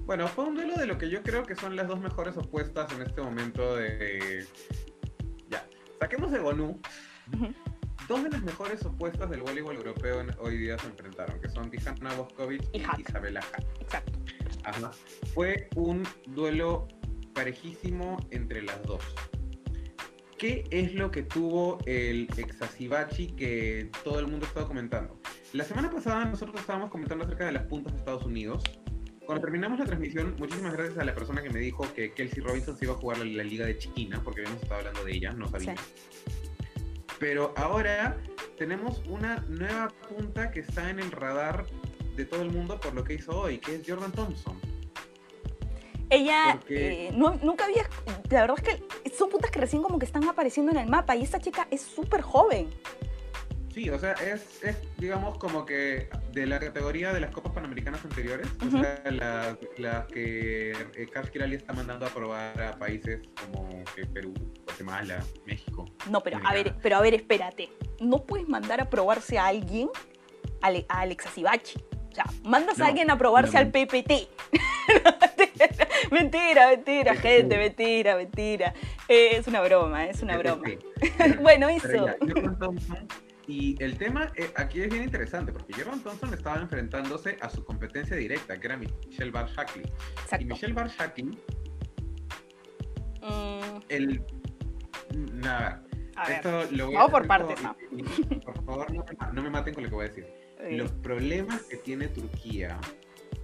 bueno, 0.00 0.28
fue 0.28 0.44
un 0.44 0.54
duelo 0.56 0.74
de 0.74 0.84
lo 0.84 0.98
que 0.98 1.08
yo 1.08 1.22
creo 1.22 1.42
que 1.42 1.56
son 1.56 1.74
las 1.74 1.88
dos 1.88 1.98
mejores 2.00 2.36
opuestas 2.36 2.92
en 2.92 3.00
este 3.00 3.22
momento 3.22 3.76
de... 3.76 4.44
Ya, 5.48 5.66
saquemos 5.98 6.30
de. 6.32 6.40
Ujú. 6.40 6.76
Dos 8.08 8.24
de 8.24 8.28
las 8.28 8.42
mejores 8.42 8.84
opuestas 8.84 9.30
del 9.30 9.40
voleibol 9.40 9.74
europeo 9.76 10.20
en- 10.20 10.36
hoy 10.38 10.58
día 10.58 10.78
se 10.78 10.88
enfrentaron, 10.88 11.40
que 11.40 11.48
son 11.48 11.70
Tijana 11.70 12.12
Boskovic 12.12 12.62
Y 12.74 12.80
y. 12.82 12.84
Isabela 13.08 13.40
Hack. 13.40 13.64
Exacto. 13.80 14.18
Ajá. 14.64 14.90
Fue 15.32 15.70
un 15.76 16.06
duelo 16.26 16.88
parejísimo 17.32 18.18
entre 18.30 18.60
las 18.60 18.82
dos. 18.82 19.02
¿Qué 20.38 20.64
es 20.70 20.94
lo 20.94 21.10
que 21.10 21.22
tuvo 21.22 21.78
el 21.86 22.28
Exasibachi 22.36 23.28
que 23.28 23.90
todo 24.04 24.20
el 24.20 24.26
mundo 24.26 24.44
estaba 24.44 24.68
comentando? 24.68 25.18
La 25.54 25.64
semana 25.64 25.90
pasada 25.90 26.26
nosotros 26.26 26.60
estábamos 26.60 26.90
comentando 26.90 27.24
acerca 27.24 27.46
de 27.46 27.52
las 27.52 27.62
puntas 27.62 27.94
de 27.94 28.00
Estados 28.00 28.24
Unidos. 28.26 28.62
Cuando 29.24 29.40
terminamos 29.40 29.78
la 29.78 29.86
transmisión, 29.86 30.36
muchísimas 30.38 30.74
gracias 30.74 30.98
a 30.98 31.04
la 31.04 31.14
persona 31.14 31.42
que 31.42 31.48
me 31.48 31.58
dijo 31.58 31.86
que 31.94 32.12
Kelsey 32.12 32.42
Robinson 32.42 32.76
se 32.76 32.84
iba 32.84 32.92
a 32.92 32.98
jugar 32.98 33.18
la, 33.18 33.24
la 33.24 33.44
Liga 33.44 33.64
de 33.64 33.78
China, 33.78 34.20
porque 34.22 34.42
habíamos 34.42 34.62
estado 34.62 34.80
hablando 34.80 35.04
de 35.04 35.12
ella, 35.12 35.32
no 35.32 35.48
sabía. 35.48 35.74
Pero 37.18 37.54
ahora 37.56 38.18
tenemos 38.58 39.02
una 39.08 39.42
nueva 39.48 39.88
punta 40.06 40.50
que 40.50 40.60
está 40.60 40.90
en 40.90 41.00
el 41.00 41.10
radar 41.12 41.64
de 42.14 42.26
todo 42.26 42.42
el 42.42 42.50
mundo 42.50 42.78
por 42.78 42.94
lo 42.94 43.04
que 43.04 43.14
hizo 43.14 43.40
hoy, 43.40 43.56
que 43.56 43.76
es 43.76 43.82
Jordan 43.86 44.12
Thompson. 44.12 44.60
Ella 46.10 46.60
eh, 46.68 47.10
no- 47.14 47.38
nunca 47.42 47.64
había. 47.64 47.88
La 48.30 48.42
verdad 48.42 48.56
es 48.62 48.64
que 48.78 49.10
son 49.16 49.28
putas 49.30 49.50
que 49.50 49.60
recién 49.60 49.82
como 49.82 49.98
que 49.98 50.06
están 50.06 50.24
apareciendo 50.28 50.70
en 50.72 50.78
el 50.78 50.86
mapa 50.88 51.16
y 51.16 51.22
esta 51.22 51.40
chica 51.40 51.66
es 51.70 51.80
súper 51.82 52.22
joven. 52.22 52.68
Sí, 53.72 53.90
o 53.90 53.98
sea, 53.98 54.12
es, 54.12 54.62
es, 54.64 54.76
digamos, 54.96 55.36
como 55.36 55.66
que 55.66 56.08
de 56.32 56.46
la 56.46 56.58
categoría 56.58 57.12
de 57.12 57.20
las 57.20 57.30
Copas 57.30 57.52
Panamericanas 57.52 58.02
anteriores, 58.02 58.46
Ujú. 58.66 58.78
o 58.78 58.80
sea, 58.80 59.02
las 59.76 60.06
que 60.06 60.70
eh, 60.70 61.06
Cash 61.12 61.28
Kirali 61.28 61.56
está 61.56 61.74
mandando 61.74 62.06
a 62.06 62.08
probar 62.08 62.62
a 62.62 62.78
países 62.78 63.20
como 63.44 63.84
Perú, 64.14 64.32
Guatemala, 64.64 65.22
México. 65.44 65.84
No, 66.08 66.22
pero 66.22 66.38
a 66.42 66.54
ver, 66.54 66.74
pero 66.82 66.96
a 66.96 67.00
ver, 67.02 67.12
espérate. 67.12 67.68
No 68.00 68.24
puedes 68.24 68.48
mandar 68.48 68.80
a 68.80 68.88
probarse 68.88 69.36
a 69.36 69.46
alguien, 69.48 69.90
a, 70.62 70.68
a 70.68 71.00
Alexa 71.00 71.28
Sibachi. 71.30 71.78
Sea, 72.16 72.24
mandas 72.44 72.78
No, 72.78 72.84
a 72.86 72.88
alguien 72.88 73.10
a 73.10 73.18
probarse 73.18 73.52
no, 73.52 73.58
al. 73.58 73.70
PPT. 73.70 74.28
mentira, 76.10 76.68
mentira, 76.68 77.14
gente, 77.14 77.58
mentira, 77.58 78.16
mentira. 78.16 78.72
Eh, 79.06 79.36
es 79.36 79.46
una 79.46 79.60
broma, 79.60 80.06
es 80.06 80.22
una 80.22 80.38
broma. 80.38 80.64
bueno, 81.42 81.68
eso. 81.68 82.06
y 83.46 83.76
el 83.82 83.98
tema 83.98 84.32
eh, 84.34 84.50
aquí 84.56 84.80
es 84.80 84.88
bien 84.88 85.02
interesante, 85.04 85.52
porque 85.52 85.74
Jordan 85.74 86.00
Thompson 86.00 86.32
estaba 86.32 86.56
enfrentándose 86.56 87.36
a 87.42 87.50
su 87.50 87.62
competencia 87.66 88.16
directa, 88.16 88.58
que 88.58 88.66
era 88.66 88.78
Michelle 88.78 89.30
Bar 89.30 89.50
Shackley. 89.50 89.84
Y. 90.40 90.44
Michelle 90.46 90.72
Bar 90.72 90.88
Shackley, 90.88 91.30
Mm, 93.20 93.78
el... 93.88 94.24
Nada, 95.34 95.82
a 96.16 96.28
ver. 96.28 96.36
esto 96.36 96.64
lo 96.70 96.86
voy 96.86 96.94
vamos 96.94 97.08
a 97.08 97.12
por 97.12 97.26
partes, 97.26 97.60
por 98.44 98.64
favor, 98.64 98.86
no 99.34 99.42
me 99.42 99.50
maten 99.50 99.74
con 99.74 99.82
lo 99.82 99.88
que 99.88 99.94
voy 99.94 100.04
a 100.04 100.08
decir. 100.08 100.45
Eh, 100.60 100.76
Los 100.76 100.90
problemas 100.92 101.62
que 101.62 101.76
tiene 101.76 102.08
Turquía, 102.08 102.78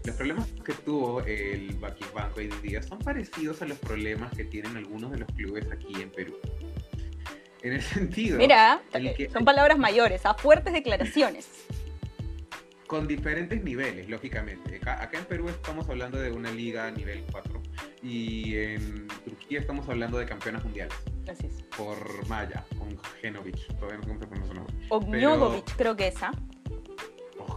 los 0.05 0.17
problemas 0.17 0.49
que 0.65 0.73
tuvo 0.73 1.21
el 1.23 1.75
Banco 1.77 2.35
hoy 2.37 2.49
día 2.63 2.83
son 2.83 2.99
parecidos 2.99 3.63
a 3.63 3.67
los 3.67 3.79
problemas 3.79 4.33
que 4.35 4.45
tienen 4.45 4.77
algunos 4.77 5.11
de 5.13 5.19
los 5.19 5.29
clubes 5.33 5.67
aquí 5.71 6.01
en 6.01 6.11
Perú. 6.11 6.39
En 7.63 7.75
el 7.75 7.83
sentido, 7.83 8.39
Mira, 8.39 8.83
el 8.93 9.15
que- 9.15 9.31
son 9.31 9.45
palabras 9.45 9.79
mayores, 9.79 10.27
a 10.27 10.35
fuertes 10.35 10.73
declaraciones. 10.73 11.49
con 12.89 13.07
diferentes 13.09 13.63
niveles, 13.65 14.07
lógicamente. 14.11 14.77
Acá, 14.77 15.03
acá 15.03 15.19
en 15.19 15.25
Perú 15.25 15.49
estamos 15.49 15.89
hablando 15.89 16.19
de 16.19 16.31
una 16.31 16.51
liga 16.51 16.91
nivel 16.91 17.25
4 17.33 17.63
y 18.03 18.55
en 18.57 19.09
Turquía 19.25 19.61
estamos 19.61 19.89
hablando 19.89 20.19
de 20.19 20.27
campeonas 20.27 20.63
mundiales 20.63 20.93
Así 21.27 21.47
es. 21.47 21.63
por 21.75 21.97
Maya, 22.29 22.67
con 22.79 22.95
Genovic, 23.23 23.67
todavía 23.79 23.97
no 23.99 24.19
se 24.19 24.27
pronuncia 24.27 24.47
su 24.47 24.55
nombre. 24.55 24.75
Ognjogovic, 24.91 25.75
creo 25.77 25.97
que 25.97 26.09
esa. 26.09 26.33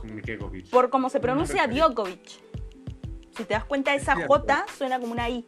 Nikegovic. 0.08 0.70
Por 0.70 0.90
cómo 0.90 1.10
se 1.10 1.20
pronuncia. 1.20 1.68
Djokovic. 1.68 2.28
Si 3.36 3.44
te 3.44 3.54
das 3.54 3.66
cuenta, 3.66 3.94
Es 3.94 4.04
esa. 4.04 4.16
J 4.16 4.66
suena 4.78 5.00
como 5.00 5.12
una 5.14 5.30
I. 5.30 5.46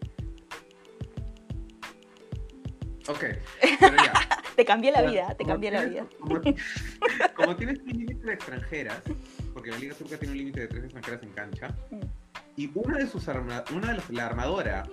Ok, 3.08 3.24
pero 3.80 3.96
ya. 3.96 4.14
Te 4.58 4.66
cambié 4.66 4.92
la 4.92 5.04
vida, 5.04 5.36
te 5.38 5.46
cambié 5.46 5.70
la 5.70 5.86
vida. 5.86 6.08
Como, 6.20 6.42
como 7.36 7.56
tienes 7.56 7.78
un 7.80 7.90
límite 7.90 8.26
de 8.26 8.34
extranjeras, 8.34 9.04
porque 9.54 9.70
la 9.70 9.78
Liga 9.78 9.94
Turca 9.94 10.18
tiene 10.18 10.32
un 10.32 10.38
límite 10.40 10.62
de 10.62 10.68
tres 10.68 10.84
extranjeras 10.86 11.22
en 11.22 11.30
cancha, 11.30 11.76
Mm. 11.92 12.02
y 12.56 12.72
una 12.74 12.98
de 12.98 13.08
sus 13.08 13.28
arma, 13.30 13.64
una 13.72 13.90
de 13.90 13.94
las, 13.98 14.10
la 14.10 14.26
armadora 14.26 14.84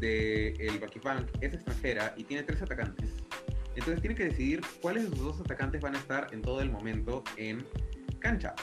del 0.00 0.58
el 0.58 0.80
Bank 1.04 1.28
es 1.42 1.52
extranjera 1.52 2.14
y 2.16 2.24
tiene 2.24 2.42
tres 2.42 2.62
atacantes. 2.62 3.10
Entonces 3.74 4.00
tiene 4.00 4.16
que 4.16 4.24
decidir 4.24 4.62
cuáles 4.80 5.10
de 5.10 5.16
sus 5.16 5.26
dos 5.26 5.40
atacantes 5.40 5.82
van 5.82 5.94
a 5.94 5.98
estar 5.98 6.28
en 6.32 6.40
todo 6.40 6.62
el 6.62 6.70
momento 6.70 7.22
en 7.36 7.66
cancha. 8.18 8.54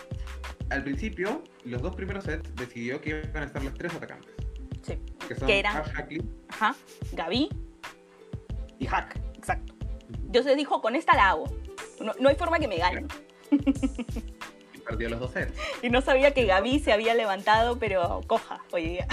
Al 0.69 0.83
principio, 0.83 1.43
los 1.65 1.81
dos 1.81 1.95
primeros 1.95 2.23
sets 2.23 2.53
decidió 2.55 2.99
que 3.01 3.09
iban 3.09 3.43
a 3.43 3.45
estar 3.45 3.63
los 3.63 3.73
tres 3.73 3.93
atacantes, 3.93 4.31
Sí. 4.81 4.99
que 5.27 5.35
son 5.35 5.47
Que 5.47 5.59
eran- 5.59 5.83
Hackley 5.83 6.21
Ajá. 6.49 6.75
Gaby 7.13 7.49
y 8.79 8.85
Hack. 8.87 9.19
Exacto. 9.37 9.73
Entonces 10.25 10.57
dijo, 10.57 10.81
con 10.81 10.95
esta 10.95 11.15
la 11.15 11.29
hago. 11.29 11.45
No, 12.01 12.13
no 12.19 12.29
hay 12.29 12.35
forma 12.35 12.59
que 12.59 12.67
me 12.67 12.77
ganen. 12.77 13.07
Y 13.51 14.79
perdió 14.79 15.09
los 15.09 15.19
dos 15.19 15.31
sets. 15.31 15.53
Y 15.81 15.89
no 15.89 16.01
sabía 16.01 16.33
que 16.33 16.45
Gaby 16.45 16.79
se 16.79 16.91
había 16.91 17.13
levantado, 17.13 17.77
pero 17.77 18.21
coja 18.27 18.59
hoy 18.71 18.87
día. 18.89 19.07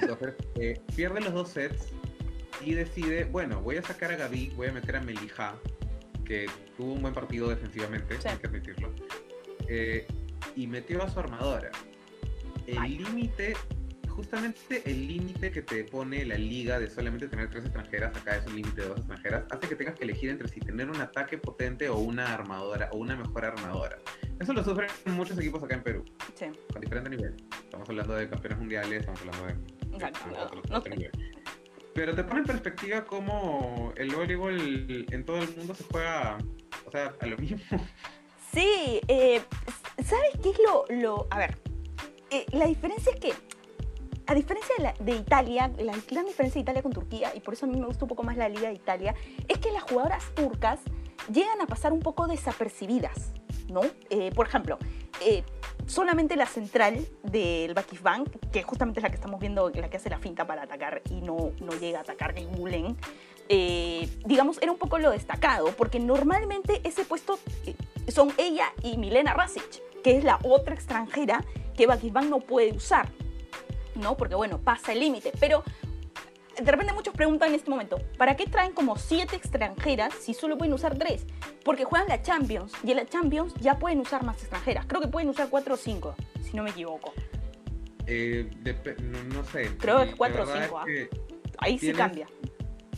Entonces, 0.00 0.34
eh, 0.56 0.80
pierde 0.94 1.20
los 1.20 1.32
dos 1.32 1.48
sets 1.50 1.88
y 2.64 2.74
decide, 2.74 3.24
bueno, 3.24 3.60
voy 3.62 3.76
a 3.78 3.82
sacar 3.82 4.12
a 4.12 4.16
Gaby, 4.16 4.50
voy 4.56 4.68
a 4.68 4.72
meter 4.72 4.96
a 4.96 5.00
Melija, 5.00 5.54
que 6.26 6.46
tuvo 6.76 6.92
un 6.94 7.02
buen 7.02 7.14
partido 7.14 7.48
defensivamente, 7.48 8.20
Sí. 8.20 8.28
hay 8.28 8.36
que 8.36 8.46
admitirlo, 8.48 8.92
eh, 9.68 10.06
y 10.54 10.66
metió 10.66 11.02
a 11.02 11.08
su 11.08 11.18
armadora. 11.20 11.70
El 12.66 12.82
límite, 12.98 13.54
justamente 14.08 14.82
el 14.90 15.06
límite 15.06 15.50
que 15.52 15.62
te 15.62 15.84
pone 15.84 16.24
la 16.24 16.36
liga 16.36 16.78
de 16.80 16.90
solamente 16.90 17.28
tener 17.28 17.48
tres 17.48 17.64
extranjeras, 17.64 18.16
acá 18.16 18.36
es 18.38 18.46
un 18.46 18.56
límite 18.56 18.82
de 18.82 18.88
dos 18.88 18.98
extranjeras, 18.98 19.44
hace 19.50 19.68
que 19.68 19.76
tengas 19.76 19.94
que 19.94 20.04
elegir 20.04 20.30
entre 20.30 20.48
si 20.48 20.58
tener 20.60 20.90
un 20.90 21.00
ataque 21.00 21.38
potente 21.38 21.88
o 21.88 21.98
una 21.98 22.34
armadora, 22.34 22.88
o 22.92 22.98
una 22.98 23.16
mejor 23.16 23.44
armadora. 23.44 23.98
Eso 24.40 24.52
lo 24.52 24.62
sufren 24.64 24.90
muchos 25.06 25.38
equipos 25.38 25.62
acá 25.62 25.76
en 25.76 25.82
Perú 25.82 26.04
Sí. 26.34 26.46
con 26.72 26.80
diferentes 26.80 27.10
niveles. 27.10 27.36
Estamos 27.64 27.88
hablando 27.88 28.14
de 28.14 28.28
campeones 28.28 28.58
mundiales, 28.58 29.00
estamos 29.00 29.20
hablando 29.20 29.46
de, 29.46 29.94
Exacto, 29.96 30.28
de 30.30 30.36
otro- 30.36 30.62
no 30.68 30.76
otro 30.78 30.94
nivel. 30.94 31.12
Pero 31.96 32.14
te 32.14 32.22
pone 32.22 32.40
en 32.40 32.46
perspectiva 32.46 33.04
cómo 33.06 33.92
el 33.96 34.14
voleibol 34.14 35.06
en 35.10 35.24
todo 35.24 35.38
el 35.38 35.56
mundo 35.56 35.74
se 35.74 35.82
juega, 35.84 36.36
o 36.86 36.90
sea, 36.90 37.14
a 37.18 37.26
lo 37.26 37.38
mismo. 37.38 37.58
Sí, 38.52 39.00
eh, 39.08 39.40
¿sabes 40.04 40.30
qué 40.42 40.50
es 40.50 40.58
lo, 40.58 40.84
lo- 40.90 41.26
A 41.30 41.38
ver, 41.38 41.56
eh, 42.30 42.44
la 42.52 42.66
diferencia 42.66 43.12
es 43.12 43.18
que, 43.20 43.32
a 44.26 44.34
diferencia 44.34 44.94
de, 45.00 45.12
Italia, 45.12 45.70
la 45.78 45.94
gran 46.10 46.26
diferencia 46.26 46.58
de 46.58 46.60
Italia 46.60 46.82
con 46.82 46.92
Turquía, 46.92 47.32
y 47.34 47.40
por 47.40 47.54
eso 47.54 47.64
a 47.64 47.68
mí 47.68 47.78
me 47.80 47.86
gusta 47.86 48.04
un 48.04 48.08
poco 48.08 48.22
más 48.22 48.36
la 48.36 48.48
Liga 48.48 48.68
de 48.68 48.74
Italia, 48.74 49.14
es 49.48 49.58
que 49.58 49.70
las 49.72 49.82
jugadoras 49.82 50.34
turcas 50.34 50.80
llegan 51.32 51.60
a 51.62 51.66
pasar 51.66 51.92
un 51.94 52.00
poco 52.00 52.26
desapercibidas, 52.26 53.32
¿no? 53.68 53.80
Eh, 54.10 54.30
por 54.34 54.46
ejemplo, 54.46 54.78
solamente 55.86 56.36
la 56.36 56.46
central 56.46 57.06
del 57.22 57.74
Bakif 57.74 58.02
Bank, 58.02 58.28
que 58.52 58.62
justamente 58.62 59.00
es 59.00 59.02
la 59.02 59.10
que 59.10 59.16
estamos 59.16 59.40
viendo, 59.40 59.70
la 59.70 59.88
que 59.88 59.96
hace 59.96 60.10
la 60.10 60.18
finta 60.18 60.46
para 60.46 60.62
atacar 60.62 61.02
y 61.10 61.20
no, 61.20 61.52
no 61.60 61.72
llega 61.78 61.98
a 61.98 62.02
atacar 62.02 62.34
que 62.34 62.44
Gulen, 62.44 62.96
eh, 63.48 64.08
digamos, 64.24 64.58
era 64.60 64.72
un 64.72 64.78
poco 64.78 64.98
lo 64.98 65.10
destacado, 65.10 65.68
porque 65.76 66.00
normalmente 66.00 66.80
ese 66.84 67.04
puesto 67.04 67.38
eh, 67.64 67.76
son 68.10 68.32
ella 68.38 68.72
y 68.82 68.96
Milena 68.96 69.34
Rasic, 69.34 70.02
que 70.02 70.18
es 70.18 70.24
la 70.24 70.38
otra 70.42 70.74
extranjera 70.74 71.44
que 71.76 71.86
Bakisban 71.86 72.30
no 72.30 72.40
puede 72.40 72.72
usar, 72.72 73.08
¿no? 73.94 74.16
Porque, 74.16 74.34
bueno, 74.34 74.58
pasa 74.58 74.92
el 74.92 75.00
límite. 75.00 75.32
Pero 75.38 75.62
de 76.62 76.70
repente 76.70 76.92
muchos 76.92 77.14
preguntan 77.14 77.50
en 77.50 77.56
este 77.56 77.70
momento, 77.70 78.00
¿para 78.16 78.36
qué 78.36 78.46
traen 78.46 78.72
como 78.72 78.96
siete 78.96 79.36
extranjeras 79.36 80.14
si 80.14 80.34
solo 80.34 80.56
pueden 80.56 80.74
usar 80.74 80.96
tres? 80.98 81.26
Porque 81.64 81.84
juegan 81.84 82.08
la 82.08 82.22
Champions 82.22 82.72
y 82.82 82.90
en 82.90 82.96
la 82.98 83.06
Champions 83.06 83.54
ya 83.60 83.78
pueden 83.78 84.00
usar 84.00 84.24
más 84.24 84.38
extranjeras. 84.40 84.86
Creo 84.86 85.00
que 85.00 85.08
pueden 85.08 85.28
usar 85.28 85.48
cuatro 85.48 85.74
o 85.74 85.76
cinco, 85.76 86.14
si 86.42 86.56
no 86.56 86.62
me 86.62 86.70
equivoco. 86.70 87.12
Eh, 88.06 88.48
no, 89.02 89.24
no 89.24 89.44
sé. 89.44 89.76
Creo 89.78 90.04
que 90.04 90.16
cuatro 90.16 90.44
o 90.44 90.46
cinco, 90.46 90.60
es 90.60 90.72
¿ah? 90.72 90.84
que 90.86 91.10
Ahí 91.58 91.78
sí 91.78 91.92
cambia. 91.92 92.26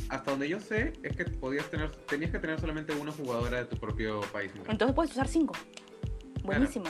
Hasta 0.09 0.31
donde 0.31 0.49
yo 0.49 0.61
sé, 0.61 0.93
es 1.03 1.17
que 1.17 1.25
podías 1.25 1.69
tener, 1.71 1.91
tenías 2.07 2.31
que 2.31 2.39
tener 2.39 2.59
solamente 2.61 2.95
una 2.95 3.13
jugadora 3.13 3.59
de 3.59 3.65
tu 3.67 3.77
propio 3.77 4.21
país. 4.33 4.53
¿no? 4.55 4.63
Entonces 4.71 4.95
puedes 4.95 5.13
usar 5.13 5.29
cinco. 5.29 5.55
Buenísimo. 6.43 6.87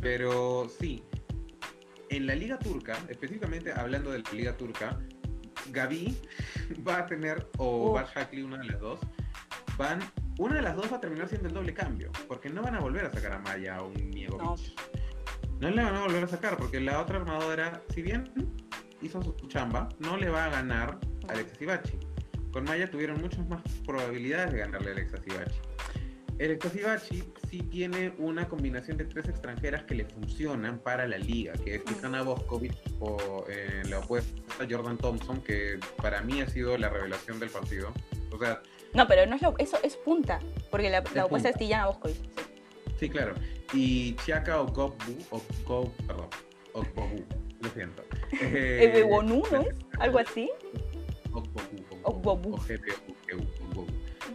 Pero 0.00 0.68
sí, 0.68 1.02
en 2.08 2.26
la 2.26 2.34
liga 2.34 2.58
turca, 2.58 2.96
específicamente 3.08 3.72
hablando 3.72 4.10
de 4.10 4.18
la 4.20 4.32
liga 4.32 4.56
turca, 4.56 5.00
Gaby 5.70 6.16
va 6.86 6.98
a 6.98 7.06
tener, 7.06 7.46
o 7.58 7.88
Uf. 7.88 7.94
Bar 7.94 8.08
Shakli, 8.14 8.42
una 8.42 8.58
de 8.58 8.64
las 8.64 8.80
dos, 8.80 9.00
van, 9.76 10.00
una 10.38 10.56
de 10.56 10.62
las 10.62 10.76
dos 10.76 10.90
va 10.92 10.96
a 10.96 11.00
terminar 11.00 11.28
siendo 11.28 11.48
el 11.48 11.54
doble 11.54 11.74
cambio, 11.74 12.10
porque 12.28 12.48
no 12.48 12.62
van 12.62 12.74
a 12.74 12.80
volver 12.80 13.06
a 13.06 13.12
sacar 13.12 13.32
a 13.32 13.38
Maya 13.38 13.82
o 13.82 13.88
un 13.88 14.10
Niegovic. 14.10 14.42
No. 14.42 14.56
No. 15.60 15.70
le 15.70 15.82
van 15.82 15.94
a 15.94 16.00
volver 16.00 16.24
a 16.24 16.28
sacar, 16.28 16.56
porque 16.56 16.80
la 16.80 17.00
otra 17.00 17.18
armadora, 17.18 17.82
si 17.94 18.02
bien 18.02 18.30
hizo 19.00 19.22
su 19.22 19.34
chamba, 19.48 19.88
no 19.98 20.16
le 20.16 20.28
va 20.28 20.46
a 20.46 20.50
ganar 20.50 20.98
a 21.28 21.32
Alexa 21.32 21.56
Sibachi. 21.56 21.98
Con 22.52 22.64
Maya 22.64 22.90
tuvieron 22.90 23.20
muchas 23.20 23.46
más 23.48 23.62
probabilidades 23.86 24.52
de 24.52 24.58
ganarle 24.58 24.90
a 24.90 24.92
Alexa 24.92 25.16
Sibachi. 25.22 25.71
Alexa 26.40 26.70
Sibachi 26.70 27.22
sí 27.50 27.58
tiene 27.62 28.12
una 28.18 28.48
combinación 28.48 28.96
de 28.96 29.04
tres 29.04 29.28
extranjeras 29.28 29.84
que 29.84 29.94
le 29.94 30.04
funcionan 30.04 30.78
para 30.78 31.06
la 31.06 31.18
liga, 31.18 31.52
que 31.64 31.76
es 31.76 31.84
Tijana 31.84 32.22
Boskovic 32.22 32.72
o 33.00 33.44
en 33.48 33.90
la 33.90 33.98
opuesta 34.00 34.42
Jordan 34.68 34.96
Thompson, 34.98 35.40
que 35.42 35.78
para 36.00 36.20
mí 36.22 36.40
ha 36.40 36.48
sido 36.48 36.76
la 36.78 36.88
revelación 36.88 37.38
del 37.38 37.50
partido. 37.50 37.92
O 38.32 38.38
sea, 38.38 38.60
No, 38.94 39.06
pero 39.06 39.24
no 39.26 39.36
es 39.36 39.42
lo, 39.42 39.54
eso 39.58 39.78
es 39.82 39.96
punta, 39.96 40.38
porque 40.70 40.90
la, 40.90 41.00
la 41.00 41.20
Es 41.20 41.26
opuesta 41.26 41.48
es 41.48 41.54
punta. 41.54 41.58
Tillana 41.58 41.86
Boscovic. 41.86 42.16
sí. 42.16 42.42
sí, 42.98 43.08
claro. 43.08 43.34
Y 43.72 44.14
Chiaka 44.16 44.60
Ogbo, 44.60 44.96
perdón, 46.06 46.28
Ogbobu, 46.72 47.24
lo 47.60 47.68
siento. 47.70 48.02
Eh, 48.40 48.84
Ebebonu, 48.84 49.42
¿no 49.52 49.60
es? 49.60 49.74
Algo 50.00 50.18
así. 50.18 50.50
O 51.32 51.42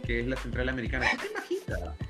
que 0.08 0.20
es 0.20 0.26
la 0.26 0.36
central 0.36 0.70
americana. 0.70 1.06
¿Qué 1.10 1.18
te 1.18 1.26
imaginas? 1.26 2.07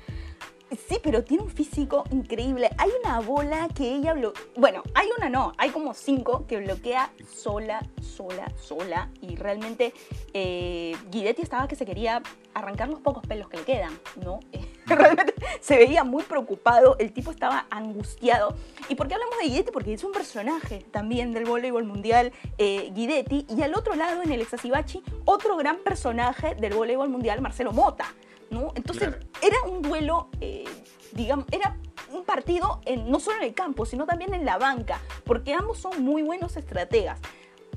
Sí, 0.87 0.97
pero 1.03 1.23
tiene 1.23 1.43
un 1.43 1.49
físico 1.49 2.03
increíble. 2.11 2.69
Hay 2.77 2.89
una 3.03 3.19
bola 3.19 3.67
que 3.75 3.95
ella 3.95 4.13
bloquea. 4.13 4.43
Bueno, 4.55 4.83
hay 4.93 5.07
una 5.17 5.29
no, 5.29 5.53
hay 5.57 5.69
como 5.69 5.93
cinco 5.93 6.45
que 6.47 6.57
bloquea 6.57 7.11
sola, 7.31 7.85
sola, 8.01 8.51
sola. 8.55 9.09
Y 9.21 9.35
realmente 9.35 9.93
eh, 10.33 10.95
Guidetti 11.11 11.41
estaba 11.41 11.67
que 11.67 11.75
se 11.75 11.85
quería 11.85 12.21
arrancar 12.53 12.89
los 12.89 12.99
pocos 12.99 13.25
pelos 13.27 13.49
que 13.49 13.57
le 13.57 13.63
quedan, 13.63 13.99
¿no? 14.23 14.39
realmente 14.87 15.35
se 15.61 15.77
veía 15.77 16.03
muy 16.03 16.23
preocupado, 16.23 16.95
el 16.99 17.13
tipo 17.13 17.31
estaba 17.31 17.67
angustiado. 17.69 18.55
¿Y 18.87 18.95
por 18.95 19.07
qué 19.07 19.13
hablamos 19.13 19.37
de 19.39 19.49
Guidetti? 19.49 19.71
Porque 19.71 19.93
es 19.93 20.03
un 20.03 20.11
personaje 20.11 20.85
también 20.91 21.33
del 21.33 21.45
voleibol 21.45 21.85
mundial, 21.85 22.31
eh, 22.57 22.91
Guidetti. 22.93 23.45
Y 23.49 23.61
al 23.61 23.75
otro 23.75 23.95
lado, 23.95 24.23
en 24.23 24.31
el 24.31 24.41
Exasibachi, 24.41 25.03
otro 25.25 25.57
gran 25.57 25.77
personaje 25.79 26.55
del 26.55 26.73
voleibol 26.73 27.09
mundial, 27.09 27.41
Marcelo 27.41 27.71
Mota. 27.71 28.13
¿No? 28.49 28.71
Entonces 28.75 29.09
era 29.41 29.57
un 29.67 29.81
duelo, 29.81 30.29
eh, 30.41 30.65
digamos, 31.13 31.45
era 31.51 31.77
un 32.11 32.23
partido 32.23 32.81
en, 32.85 33.09
no 33.09 33.19
solo 33.19 33.37
en 33.37 33.43
el 33.43 33.53
campo, 33.53 33.85
sino 33.85 34.05
también 34.05 34.33
en 34.33 34.45
la 34.45 34.57
banca, 34.57 34.99
porque 35.23 35.53
ambos 35.53 35.77
son 35.77 36.03
muy 36.03 36.21
buenos 36.21 36.57
estrategas. 36.57 37.19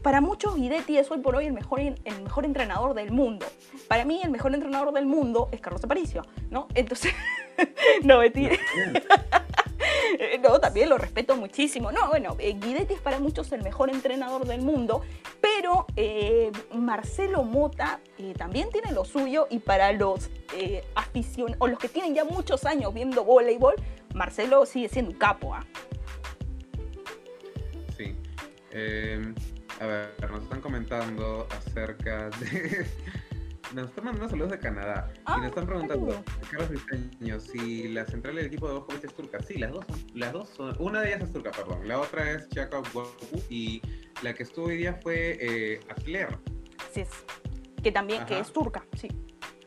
Para 0.03 0.21
muchos 0.21 0.57
Guidetti 0.57 0.99
es 0.99 1.11
hoy 1.11 1.19
por 1.19 1.37
hoy 1.37 1.47
el 1.47 1.53
mejor, 1.53 1.81
el 1.81 2.23
mejor 2.23 2.45
entrenador 2.45 2.95
del 2.95 3.13
mundo. 3.13 3.47
Para 3.89 4.05
mí 4.05 4.21
el 4.23 4.31
mejor 4.31 4.53
entrenador 4.53 4.93
del 4.93 5.07
mundo 5.07 5.49
es 5.53 5.61
Carlos 5.61 5.85
Aparicio, 5.85 6.23
¿no? 6.51 6.67
Entonces, 6.75 7.15
no, 8.03 8.19
mentira. 8.19 8.57
no, 10.43 10.61
también 10.61 10.89
lo 10.89 10.99
respeto 10.99 11.37
muchísimo. 11.37 11.93
No, 11.93 12.09
bueno, 12.09 12.37
eh, 12.39 12.55
Guidetti 12.59 12.95
es 12.95 13.01
para 13.01 13.19
muchos 13.19 13.53
el 13.53 13.63
mejor 13.63 13.91
entrenador 13.91 14.47
del 14.47 14.63
mundo, 14.63 15.03
pero 15.41 15.87
eh, 15.97 16.51
Marcelo 16.75 17.45
Mota 17.45 18.01
eh, 18.19 18.35
también 18.37 18.71
tiene 18.71 18.93
lo 18.93 19.05
suyo 19.05 19.47
y 19.51 19.59
para 19.59 19.93
los 19.93 20.31
aficionados, 20.95 21.57
o 21.61 21.67
los 21.67 21.79
que 21.79 21.89
tienen 21.89 22.15
ya 22.15 22.25
muchos 22.25 22.65
años 22.65 22.93
viendo 22.93 23.25
voleibol, 23.25 23.75
Marcelo 24.15 24.67
sigue 24.67 24.89
siendo 24.89 25.13
un 25.13 25.19
capo. 25.19 25.55
¿ah? 25.55 25.65
Sí. 27.97 28.15
A 29.81 29.87
ver, 29.87 30.15
nos 30.31 30.43
están 30.43 30.61
comentando 30.61 31.47
acerca 31.51 32.29
de. 32.31 32.87
Nos 33.75 33.89
están 33.89 34.05
mandando 34.05 34.29
saludos 34.29 34.51
de 34.51 34.59
Canadá 34.59 35.11
y 35.27 35.31
nos 35.39 35.47
están 35.47 35.67
preguntando, 35.67 36.25
Carlos 36.51 36.69
Briceño, 36.69 37.41
si 37.41 37.89
la 37.89 38.05
central 38.05 38.37
del 38.37 38.47
equipo 38.47 38.69
de 38.69 38.75
Bojovic 38.75 39.05
es 39.05 39.15
turca. 39.15 39.43
Sí, 39.43 39.59
las 39.59 39.73
dos, 39.73 39.87
son, 39.87 40.05
las 40.15 40.33
dos 40.33 40.49
son. 40.51 40.77
Una 40.79 41.01
de 41.01 41.09
ellas 41.09 41.23
es 41.23 41.33
turca, 41.33 41.51
perdón. 41.51 41.89
La 41.89 41.99
otra 41.99 42.31
es 42.33 42.49
Chaka 42.51 42.83
y 43.49 43.81
la 44.23 44.35
que 44.35 44.43
estuvo 44.43 44.67
hoy 44.67 44.77
día 44.77 44.99
fue 45.03 45.39
eh, 45.41 45.81
Akler. 45.89 46.39
Sí, 46.93 47.01
es. 47.01 47.11
Que 47.83 47.91
también 47.91 48.27
que 48.27 48.39
es 48.39 48.53
turca, 48.53 48.85
sí. 48.95 49.09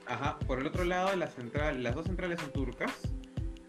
Ajá. 0.05 0.37
Por 0.39 0.59
el 0.59 0.67
otro 0.67 0.83
lado, 0.83 1.15
la 1.15 1.27
central, 1.27 1.81
las 1.81 1.95
dos 1.95 2.05
centrales 2.05 2.39
son 2.39 2.51
turcas. 2.51 2.93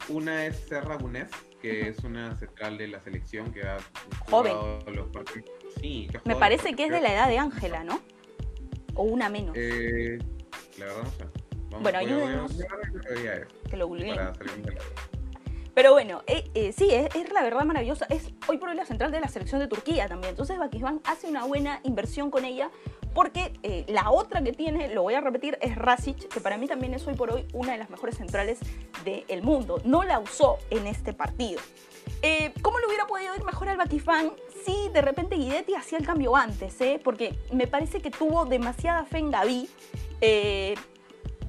Una 0.08 0.46
es 0.46 0.56
Serra 0.68 0.98
Bunes, 0.98 1.30
que 1.62 1.88
es 1.88 1.98
una 2.04 2.36
central 2.36 2.78
de 2.78 2.88
la 2.88 3.00
selección 3.00 3.52
que 3.52 3.62
ha 3.62 3.78
jugado 4.28 4.80
los 4.92 5.08
partidos 5.08 5.56
me 6.24 6.36
parece 6.36 6.74
que 6.74 6.84
es 6.84 6.90
de 6.90 7.00
la 7.00 7.12
edad 7.12 7.28
de 7.28 7.38
Ángela, 7.38 7.84
¿no? 7.84 8.00
O 8.96 9.04
una 9.04 9.28
menos. 9.28 9.56
Eh, 9.56 10.18
la 10.78 10.86
bueno, 11.80 11.98
ayúdenos. 11.98 12.52
Que 13.70 13.76
lo. 13.76 13.88
Pero 15.74 15.92
bueno, 15.92 16.22
eh, 16.26 16.50
eh, 16.54 16.72
sí, 16.72 16.88
es, 16.90 17.32
la 17.32 17.42
verdad 17.42 17.64
maravillosa. 17.64 18.06
Es 18.08 18.30
hoy 18.48 18.56
por 18.56 18.70
hoy 18.70 18.76
la 18.76 18.86
central 18.86 19.12
de 19.12 19.20
la 19.20 19.28
selección 19.28 19.60
de 19.60 19.68
Turquía 19.68 20.08
también. 20.08 20.30
Entonces 20.30 20.58
Bakisban 20.58 21.02
hace 21.04 21.26
una 21.26 21.44
buena 21.44 21.80
inversión 21.82 22.30
con 22.30 22.46
ella 22.46 22.70
porque 23.12 23.52
eh, 23.62 23.84
la 23.88 24.10
otra 24.10 24.42
que 24.42 24.52
tiene, 24.52 24.88
lo 24.94 25.02
voy 25.02 25.12
a 25.12 25.20
repetir, 25.20 25.58
es 25.60 25.76
Rasic, 25.76 26.28
que 26.28 26.40
para 26.40 26.56
mí 26.56 26.66
también 26.66 26.94
es 26.94 27.06
hoy 27.06 27.14
por 27.14 27.30
hoy 27.30 27.46
una 27.52 27.72
de 27.72 27.78
las 27.78 27.90
mejores 27.90 28.16
centrales 28.16 28.58
del 29.04 29.42
mundo. 29.42 29.80
No 29.84 30.02
la 30.02 30.18
usó 30.18 30.56
en 30.70 30.86
este 30.86 31.12
partido. 31.12 31.60
¿Cómo 32.62 32.78
le 32.78 32.86
hubiera 32.86 33.06
podido 33.06 33.36
ir 33.36 33.44
mejor 33.44 33.68
al 33.68 33.76
Bakisban 33.76 34.32
si 34.66 34.88
de 34.92 35.00
repente 35.00 35.36
Guidetti 35.36 35.74
hacía 35.74 35.98
el 35.98 36.04
cambio 36.04 36.36
antes? 36.36 36.78
Eh? 36.80 37.00
Porque 37.02 37.38
me 37.52 37.66
parece 37.66 38.00
que 38.00 38.10
tuvo 38.10 38.44
demasiada 38.44 39.04
fe 39.04 39.18
en 39.18 39.30
Gaby 39.30 39.68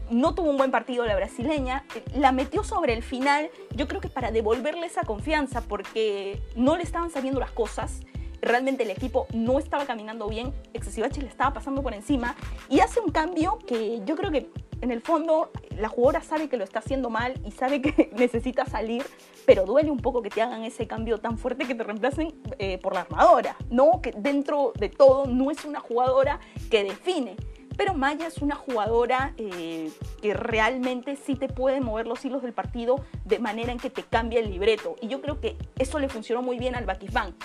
no 0.09 0.33
tuvo 0.33 0.49
un 0.49 0.57
buen 0.57 0.71
partido 0.71 1.05
la 1.05 1.15
brasileña, 1.15 1.83
la 2.15 2.31
metió 2.31 2.63
sobre 2.63 2.93
el 2.93 3.03
final, 3.03 3.49
yo 3.75 3.87
creo 3.87 4.01
que 4.01 4.09
para 4.09 4.31
devolverle 4.31 4.85
esa 4.85 5.03
confianza, 5.03 5.61
porque 5.61 6.41
no 6.55 6.77
le 6.77 6.83
estaban 6.83 7.09
saliendo 7.09 7.39
las 7.39 7.51
cosas, 7.51 8.01
realmente 8.41 8.83
el 8.83 8.91
equipo 8.91 9.27
no 9.33 9.59
estaba 9.59 9.85
caminando 9.85 10.27
bien, 10.27 10.53
Excesivache 10.73 11.21
le 11.21 11.27
estaba 11.27 11.53
pasando 11.53 11.81
por 11.83 11.93
encima, 11.93 12.35
y 12.69 12.79
hace 12.79 12.99
un 12.99 13.11
cambio 13.11 13.59
que 13.67 14.01
yo 14.05 14.15
creo 14.15 14.31
que 14.31 14.49
en 14.81 14.91
el 14.91 15.01
fondo 15.01 15.51
la 15.77 15.89
jugadora 15.89 16.21
sabe 16.21 16.49
que 16.49 16.57
lo 16.57 16.63
está 16.63 16.79
haciendo 16.79 17.09
mal 17.09 17.33
y 17.45 17.51
sabe 17.51 17.81
que 17.81 18.11
necesita 18.17 18.65
salir, 18.65 19.05
pero 19.45 19.65
duele 19.65 19.91
un 19.91 19.99
poco 19.99 20.21
que 20.21 20.29
te 20.29 20.41
hagan 20.41 20.63
ese 20.63 20.87
cambio 20.87 21.19
tan 21.19 21.37
fuerte 21.37 21.65
que 21.65 21.75
te 21.75 21.83
reemplacen 21.83 22.33
eh, 22.59 22.77
por 22.79 22.93
la 22.93 23.01
armadora, 23.01 23.55
¿no? 23.69 24.01
Que 24.01 24.11
dentro 24.11 24.73
de 24.77 24.89
todo 24.89 25.25
no 25.25 25.51
es 25.51 25.65
una 25.65 25.79
jugadora 25.79 26.39
que 26.69 26.83
define 26.83 27.35
pero 27.77 27.93
Maya 27.93 28.27
es 28.27 28.39
una 28.39 28.55
jugadora 28.55 29.33
eh, 29.37 29.91
que 30.21 30.33
realmente 30.33 31.15
sí 31.15 31.35
te 31.35 31.47
puede 31.47 31.79
mover 31.79 32.07
los 32.07 32.25
hilos 32.25 32.41
del 32.41 32.51
partido 32.51 33.05
de 33.23 33.37
manera 33.37 33.71
en 33.71 33.77
que 33.77 33.91
te 33.91 34.01
cambia 34.01 34.39
el 34.39 34.49
libreto. 34.49 34.95
Y 34.99 35.07
yo 35.07 35.21
creo 35.21 35.39
que 35.39 35.57
eso 35.77 35.99
le 35.99 36.09
funcionó 36.09 36.41
muy 36.41 36.57
bien 36.57 36.75
al 36.75 36.85
Bakifán. 36.85 37.35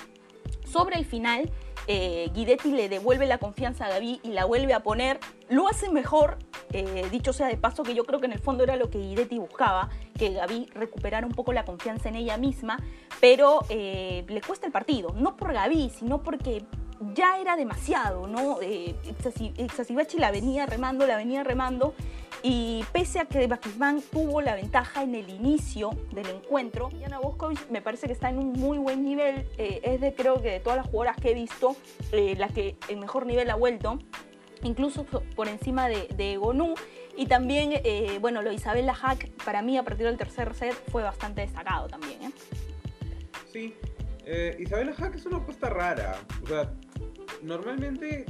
Sobre 0.65 0.97
el 0.97 1.05
final, 1.05 1.51
eh, 1.87 2.31
Guidetti 2.33 2.71
le 2.73 2.89
devuelve 2.89 3.27
la 3.27 3.39
confianza 3.39 3.87
a 3.87 3.89
Gaby 3.89 4.21
y 4.23 4.29
la 4.29 4.45
vuelve 4.45 4.75
a 4.75 4.83
poner. 4.83 5.19
Lo 5.49 5.69
hace 5.69 5.91
mejor, 5.91 6.39
eh, 6.73 7.07
dicho 7.11 7.33
sea 7.33 7.49
de 7.49 7.57
paso, 7.57 7.83
que 7.83 7.95
yo 7.95 8.05
creo 8.05 8.21
que 8.21 8.27
en 8.27 8.33
el 8.33 8.39
fondo 8.39 8.65
era 8.65 8.77
lo 8.77 8.91
que 8.91 8.99
Guidetti 8.99 9.39
buscaba, 9.39 9.91
que 10.19 10.31
Gaby 10.31 10.71
recuperara 10.75 11.27
un 11.27 11.33
poco 11.33 11.53
la 11.53 11.65
confianza 11.65 12.09
en 12.09 12.17
ella 12.17 12.37
misma, 12.37 12.79
pero 13.21 13.61
le 13.69 14.41
cuesta 14.47 14.67
el 14.67 14.73
partido. 14.73 15.15
No 15.17 15.37
por 15.37 15.53
Gaby, 15.53 15.91
sino 15.91 16.23
porque 16.23 16.65
ya 17.15 17.39
era 17.39 17.57
demasiado, 17.57 18.27
¿no? 18.27 18.61
Eh, 18.63 18.95
la 20.19 20.31
venía 20.31 20.67
remando, 20.67 21.07
la 21.07 21.17
venía 21.17 21.45
remando, 21.45 21.95
y 22.43 22.85
pese 22.93 23.21
a 23.21 23.27
que 23.27 23.47
Bakisman 23.47 24.03
tuvo 24.11 24.41
la 24.41 24.57
ventaja 24.57 25.05
en 25.05 25.15
el 25.15 25.31
inicio 25.31 25.91
del 26.13 26.29
encuentro, 26.29 26.91
Yana 26.91 27.21
Boskovic 27.21 27.71
me 27.71 27.81
parece 27.81 28.09
que 28.09 28.13
está 28.13 28.31
en 28.31 28.39
un 28.39 28.53
muy 28.53 28.79
buen 28.79 29.05
nivel, 29.05 29.47
eh, 29.59 29.81
es 29.85 30.01
de 30.01 30.13
creo 30.13 30.43
que 30.43 30.51
de 30.51 30.61
todas 30.61 30.77
las 30.77 30.87
jugadoras 30.87 31.17
que 31.17 31.31
he 31.31 31.35
visto, 31.35 31.77
eh, 32.11 32.35
la 32.37 32.49
que 32.49 32.77
el 32.89 32.97
mejor 32.97 33.27
nivel 33.27 33.49
ha 33.51 33.55
vuelto, 33.55 33.99
incluso 34.65 35.05
por 35.05 35.49
encima 35.49 35.89
de, 35.89 36.09
de 36.17 36.37
Gonu. 36.37 36.75
Y 37.17 37.27
también, 37.27 37.73
eh, 37.75 38.19
bueno, 38.23 38.41
lo 38.41 38.51
Isabela 38.53 38.95
Hack, 38.95 39.29
para 39.45 39.61
mí 39.61 39.77
a 39.77 39.83
partir 39.83 40.07
del 40.07 40.17
tercer 40.17 40.55
set 40.55 40.75
fue 40.91 41.03
bastante 41.03 41.43
destacado 41.43 41.87
también. 41.87 42.23
¿eh? 42.23 42.31
Sí, 43.53 43.75
Isabela 44.59 44.95
Hack 44.95 45.17
es 45.17 45.27
una 45.27 45.37
apuesta 45.37 45.69
rara. 45.69 46.17
O 46.43 46.47
sea, 46.47 46.73
normalmente, 47.43 48.27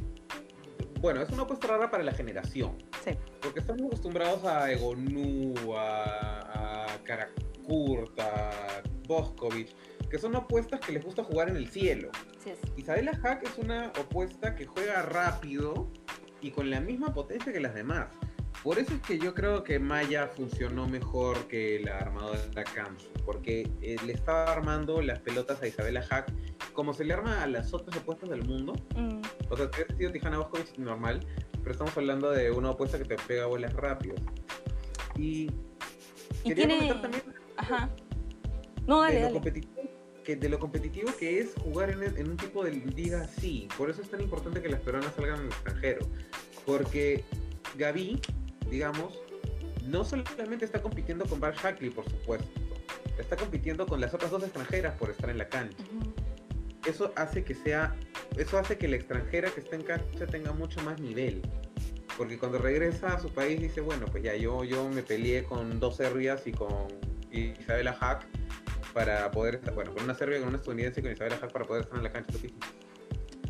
bueno, 1.01 1.23
es 1.23 1.31
una 1.31 1.43
apuesta 1.43 1.69
rara 1.69 1.91
para 1.91 2.03
la 2.03 2.13
generación. 2.13 2.77
Sí. 3.05 3.13
Porque 3.41 3.61
estamos 3.61 3.83
acostumbrados 3.87 4.45
a 4.45 4.71
Egonu, 4.73 5.55
a, 5.77 6.85
a 6.85 7.03
Karakurt, 7.05 8.19
a 8.19 8.83
Boskovic, 9.07 9.75
que 10.09 10.19
son 10.19 10.37
apuestas 10.37 10.81
que 10.81 10.93
les 10.93 11.05
gusta 11.05 11.25
jugar 11.25 11.49
en 11.49 11.57
el 11.57 11.69
cielo. 11.69 12.11
Sí, 12.43 12.53
Isabela 12.77 13.17
Hack 13.17 13.45
es 13.45 13.59
una 13.59 13.87
apuesta 13.87 14.55
que 14.55 14.67
juega 14.67 15.03
rápido 15.03 15.89
y 16.41 16.51
con 16.51 16.71
la 16.71 16.81
misma 16.81 17.13
potencia 17.15 17.53
que 17.53 17.61
las 17.61 17.75
demás. 17.75 18.09
Por 18.63 18.79
eso 18.79 18.95
es 18.95 19.01
que 19.01 19.19
yo 19.19 19.35
creo 19.35 19.65
que 19.65 19.81
Maya 19.81 20.29
funcionó 20.29 20.87
mejor 20.87 21.49
que 21.49 21.81
la 21.81 21.99
armadora 21.99 22.63
Kamsu, 22.63 23.09
porque 23.25 23.69
eh, 23.81 23.97
le 24.07 24.13
estaba 24.13 24.53
armando 24.53 25.03
las 25.03 25.19
pelotas 25.19 25.61
a 25.63 25.67
Isabela 25.67 26.03
Hack 26.03 26.33
como 26.73 26.95
se 26.95 27.05
le 27.05 27.15
arma 27.15 27.43
a 27.43 27.47
las 27.47 27.73
otras 27.73 27.97
apuestas 27.97 28.31
del 28.31 28.45
mundo. 28.45 28.75
Mm. 28.97 29.21
O 29.51 29.57
sea, 29.57 29.67
ha 29.67 29.97
sido 29.97 30.13
Tijana 30.13 30.39
Boskovic 30.39 30.79
normal, 30.79 31.21
pero 31.59 31.73
estamos 31.73 31.97
hablando 31.97 32.31
de 32.31 32.51
una 32.51 32.71
apuesta 32.71 32.99
que 32.99 33.05
te 33.05 33.17
pega 33.17 33.47
bolas 33.47 33.73
rápido. 33.75 34.15
Y, 35.17 35.51
y 36.45 36.55
tiene... 36.55 36.93
también 36.95 37.23
Ajá. 37.57 37.91
No, 38.87 39.01
dale, 39.01 39.21
de, 39.21 39.27
lo 39.29 39.33
Competitivo, 39.35 39.83
que, 40.25 40.37
de 40.37 40.49
lo 40.49 40.59
competitivo 40.59 41.11
que 41.19 41.39
es 41.39 41.55
jugar 41.63 41.91
en, 41.91 42.03
en 42.03 42.31
un 42.31 42.37
tipo 42.37 42.65
de 42.65 42.73
liga 42.73 43.23
así. 43.23 43.69
Por 43.77 43.91
eso 43.91 44.03
es 44.03 44.11
tan 44.11 44.21
importante 44.21 44.61
que 44.61 44.69
las 44.69 44.81
peruanas 44.81 45.15
salgan 45.15 45.41
al 45.41 45.47
extranjero. 45.47 46.07
Porque 46.65 47.25
Gaby 47.77 48.21
digamos, 48.73 49.21
no 49.85 50.03
solamente 50.03 50.65
está 50.65 50.81
compitiendo 50.81 51.27
con 51.27 51.39
Bar 51.39 51.55
Shackley, 51.55 51.91
por 51.91 52.09
supuesto, 52.09 52.49
está 53.19 53.37
compitiendo 53.37 53.87
con 53.87 54.01
las 54.01 54.15
otras 54.15 54.31
dos 54.31 54.43
extranjeras 54.43 54.97
por 54.99 55.11
estar 55.11 55.29
en 55.29 55.39
la 55.39 55.49
cancha. 55.49 55.77
Eso 56.87 57.13
hace 57.17 57.45
que 57.45 57.55
sea, 57.55 57.95
eso 58.37 58.59
hace 58.59 58.77
que 58.77 58.89
la 58.89 58.97
extranjera 58.97 59.51
que 59.51 59.61
está 59.61 59.77
en 59.77 59.83
cancha 59.83 60.27
tenga 60.27 60.53
mucho 60.53 60.83
más 60.83 61.01
nivel. 61.01 61.43
Porque 62.17 62.39
cuando 62.39 62.59
regresa 62.59 63.15
a 63.15 63.21
su 63.21 63.33
país 63.33 63.61
dice, 63.61 63.81
bueno, 63.81 64.07
pues 64.07 64.23
ya 64.23 64.35
yo, 64.35 64.65
yo 64.65 64.89
me 64.89 65.03
peleé 65.03 65.45
con 65.45 65.81
dos 65.81 65.97
serbias 65.97 66.47
y 66.47 66.53
con 66.53 66.89
Isabela 67.31 67.95
Hack 67.95 68.27
para 68.93 69.31
poder 69.31 69.57
estar, 69.57 69.75
bueno, 69.75 69.95
con 69.95 70.05
una 70.05 70.15
serbia, 70.15 70.39
con 70.39 70.49
una 70.49 70.59
estadounidense 70.59 71.01
y 71.01 71.03
con 71.03 71.13
Isabela 71.13 71.39
Hack 71.39 71.53
para 71.53 71.65
poder 71.65 71.85
estar 71.85 71.97
en 71.97 72.05
la 72.05 72.13
cancha. 72.13 72.39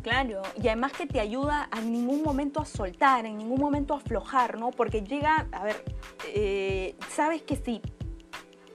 Claro, 0.03 0.41
y 0.61 0.67
además 0.67 0.91
que 0.91 1.07
te 1.07 1.21
ayuda 1.21 1.69
a 1.71 1.79
ningún 1.79 2.23
momento 2.23 2.61
a 2.61 2.65
soltar, 2.65 3.25
en 3.25 3.37
ningún 3.37 3.59
momento 3.59 3.93
a 3.93 3.97
aflojar, 3.97 4.59
¿no? 4.59 4.71
Porque 4.71 5.01
llega, 5.01 5.47
a 5.53 5.63
ver, 5.63 5.81
eh, 6.27 6.97
sabes 7.09 7.41
que 7.41 7.55
si 7.55 7.81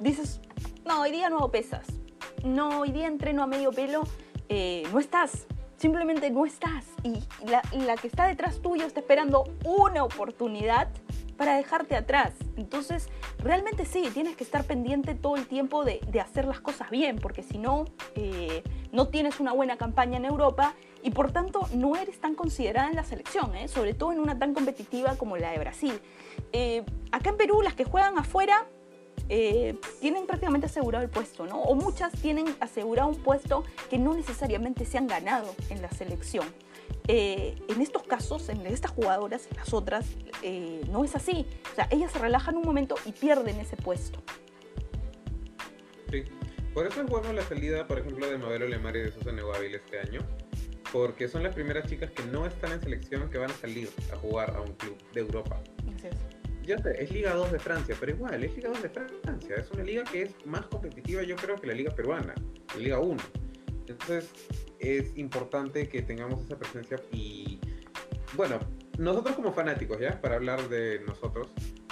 dices, 0.01 0.41
no, 0.87 1.03
hoy 1.03 1.11
día 1.11 1.29
no 1.29 1.51
pesas, 1.51 1.87
no, 2.45 2.81
hoy 2.81 2.93
día 2.93 3.07
entreno 3.07 3.43
a 3.43 3.47
medio 3.47 3.73
pelo, 3.73 4.05
eh, 4.49 4.85
no 4.93 4.99
estás, 4.99 5.47
simplemente 5.77 6.31
no 6.31 6.45
estás. 6.47 6.85
Y 7.03 7.23
la, 7.47 7.97
que 7.97 8.07
está 8.07 8.27
detrás 8.27 8.61
tuyo 8.61 8.87
está 8.87 9.01
esperando 9.01 9.45
una 9.65 10.05
oportunidad 10.05 10.89
para 11.37 11.57
dejarte 11.57 11.95
atrás. 11.95 12.33
Entonces, 12.57 13.09
realmente 13.39 13.85
sí, 13.85 14.11
tienes 14.13 14.37
que 14.37 14.45
estar 14.45 14.65
pendiente 14.65 15.15
todo 15.15 15.37
el 15.37 15.47
tiempo 15.47 15.85
de, 15.85 16.01
de 16.09 16.21
hacer 16.21 16.47
las 16.47 16.61
cosas 16.61 16.91
bien, 16.91 17.17
porque 17.17 17.43
si 17.43 17.59
no, 17.59 17.85
eh, 18.17 18.65
no 18.93 19.09
tienes 19.09 19.39
una 19.39 19.53
buena 19.53 19.77
campaña 19.77 20.17
en 20.17 20.25
Europa 20.25 20.75
y 21.03 21.11
por 21.11 21.31
tanto 21.31 21.69
no 21.73 21.97
eres 21.97 22.21
tan 22.21 22.35
considerada 22.35 22.89
en 22.89 22.97
la 22.97 23.05
selección, 23.05 23.55
¿eh? 23.55 23.69
sobre 23.69 23.95
todo 23.95 24.13
en 24.13 24.21
una 24.21 24.39
tan 24.39 24.55
competitiva 24.55 25.17
como 25.17 25.37
la 25.37 25.53
de 25.53 25.59
Brasil. 25.59 26.01
Eh, 26.53 26.85
acá 27.13 27.31
en 27.31 27.37
Perú, 27.37 27.63
las 27.63 27.75
que 27.75 27.85
juegan 27.85 28.19
afuera 28.19 28.67
tienen 30.01 30.27
prácticamente 30.27 30.67
asegurado 30.67 31.05
el 31.05 31.11
puesto, 31.11 31.47
¿no? 31.47 31.61
O 31.63 31.75
muchas 31.75 32.13
tienen 32.13 32.47
asegurado 32.61 33.09
un 33.09 33.17
puesto 33.17 33.65
que 33.91 33.99
no 33.99 34.15
necesariamente 34.15 34.85
se 34.85 34.99
han 34.99 35.07
ganado 35.07 35.55
en 35.71 35.83
la 35.83 35.91
selección. 35.91 36.47
Eh, 37.11 37.57
en 37.69 37.81
estos 37.81 38.03
casos, 38.03 38.51
en 38.51 38.67
estas 38.67 38.91
jugadoras, 38.91 39.49
en 39.51 39.57
las 39.57 39.73
otras, 39.73 40.07
eh, 40.43 40.83
no 40.91 41.05
es 41.05 41.17
así. 41.17 41.47
O 41.73 41.75
sea, 41.75 41.89
ellas 41.91 42.13
se 42.13 42.19
relajan 42.19 42.57
un 42.57 42.65
momento 42.65 42.97
y 43.07 43.13
pierden 43.13 43.59
ese 43.61 43.77
puesto. 43.77 44.23
Sí. 46.11 46.25
Por 46.75 46.87
eso 46.87 47.01
es 47.01 47.07
bueno 47.07 47.33
la 47.33 47.43
salida, 47.43 47.87
por 47.87 47.99
ejemplo, 47.99 48.29
de 48.29 48.37
Mabel 48.37 48.71
Lemar 48.71 48.95
y 48.97 49.01
de 49.01 49.13
Susan 49.13 49.37
Neguavil 49.37 49.75
este 49.75 50.01
año, 50.01 50.21
porque 50.93 51.29
son 51.29 51.43
las 51.43 51.55
primeras 51.55 51.89
chicas 51.89 52.11
que 52.11 52.23
no 52.25 52.47
están 52.47 52.73
en 52.73 52.81
selección 52.81 53.31
que 53.31 53.39
van 53.39 53.51
a 53.51 53.55
salir 53.55 53.91
a 54.13 54.17
jugar 54.17 54.55
a 54.55 54.61
un 54.61 54.75
club 54.75 54.97
de 55.13 55.21
Europa. 55.21 55.61
Así 55.97 56.09
es. 56.09 56.38
Ya 56.69 56.77
sé, 56.77 57.03
es 57.03 57.11
Liga 57.11 57.33
2 57.33 57.53
de 57.53 57.59
Francia, 57.59 57.97
pero 57.99 58.13
igual, 58.13 58.45
es 58.45 58.55
Liga 58.55 58.69
2 58.69 58.83
de 58.83 58.91
Francia. 58.91 59.57
Es 59.57 59.71
una 59.71 59.85
liga 59.85 60.05
que 60.05 60.25
es 60.25 60.35
más 60.45 60.67
competitiva, 60.67 61.23
yo 61.23 61.35
creo, 61.35 61.57
que 61.57 61.67
la 61.67 61.73
Liga 61.73 61.95
Peruana, 61.95 62.35
la 62.75 62.79
Liga 62.79 62.99
1. 62.99 63.17
Entonces, 63.87 64.31
es 64.79 65.17
importante 65.17 65.89
que 65.89 66.03
tengamos 66.03 66.45
esa 66.45 66.59
presencia 66.59 67.01
y, 67.11 67.59
bueno, 68.37 68.59
nosotros 68.99 69.35
como 69.35 69.51
fanáticos, 69.51 69.99
¿ya? 69.99 70.21
Para 70.21 70.35
hablar 70.35 70.69
de 70.69 71.01
nosotros, 71.07 71.49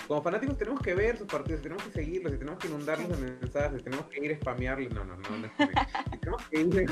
como 0.06 0.22
fanáticos 0.22 0.58
tenemos 0.58 0.82
que 0.82 0.94
ver 0.94 1.16
sus 1.16 1.26
partidos, 1.26 1.62
tenemos 1.62 1.82
que 1.84 1.92
seguirlos, 1.92 2.34
y 2.34 2.36
tenemos 2.36 2.58
que 2.58 2.68
inundarlos 2.68 3.08
de 3.08 3.16
mensajes, 3.16 3.82
tenemos 3.82 4.04
que 4.08 4.26
ir 4.26 4.32
a 4.32 4.36
spamearles, 4.36 4.92
no, 4.92 5.06
no, 5.06 5.16
no, 5.16 5.38
no 5.38 5.50
tenemos 6.20 6.42
que 6.50 6.60
ir, 6.60 6.90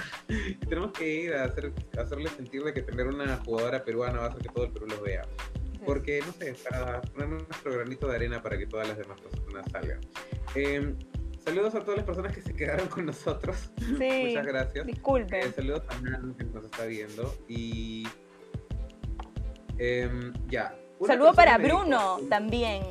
tenemos 0.70 0.93
que 0.93 1.07
ir 1.07 1.35
a, 1.35 1.45
hacer, 1.45 1.70
a 1.99 2.01
hacerles 2.01 2.32
sentir 2.32 2.64
de 2.64 2.72
que 2.72 2.80
tener 2.80 3.09
una 3.09 3.37
jugadora 3.45 3.85
peruana 3.85 4.20
va 4.20 4.24
a 4.24 4.28
hacer 4.30 4.41
que 4.41 4.49
todo 4.49 4.64
el 4.64 4.72
Perú 4.72 4.87
los 4.87 5.03
vea. 5.03 5.28
Porque, 5.85 6.20
no 6.26 6.32
sé, 6.32 6.55
para 6.68 7.01
poner 7.03 7.28
nuestro 7.28 7.72
granito 7.72 8.09
de 8.09 8.16
arena 8.16 8.43
para 8.43 8.59
que 8.59 8.66
todas 8.66 8.89
las 8.89 8.97
demás 8.99 9.20
personas 9.20 9.64
salgan. 9.70 10.01
Eh, 10.55 10.95
Saludos 11.45 11.74
a 11.74 11.80
todas 11.80 11.97
las 11.99 12.07
personas 12.07 12.35
que 12.35 12.41
se 12.41 12.57
quedaron 12.57 12.89
con 12.89 13.05
nosotros. 13.05 13.70
Sí, 13.76 13.85
Muchas 14.28 14.47
gracias. 14.47 14.87
Disculpe. 14.87 15.41
Eh, 15.41 15.53
saludos 15.55 15.82
a 15.91 16.01
Nan 16.01 16.35
que 16.39 16.45
nos 16.45 16.64
está 16.64 16.87
viendo. 16.87 17.35
Y. 17.49 18.09
Eh, 19.78 20.09
ya. 20.49 20.74
Saludo 21.07 21.35
para 21.35 21.59
Bruno 21.59 22.16
dijo- 22.16 22.28
también. 22.30 22.82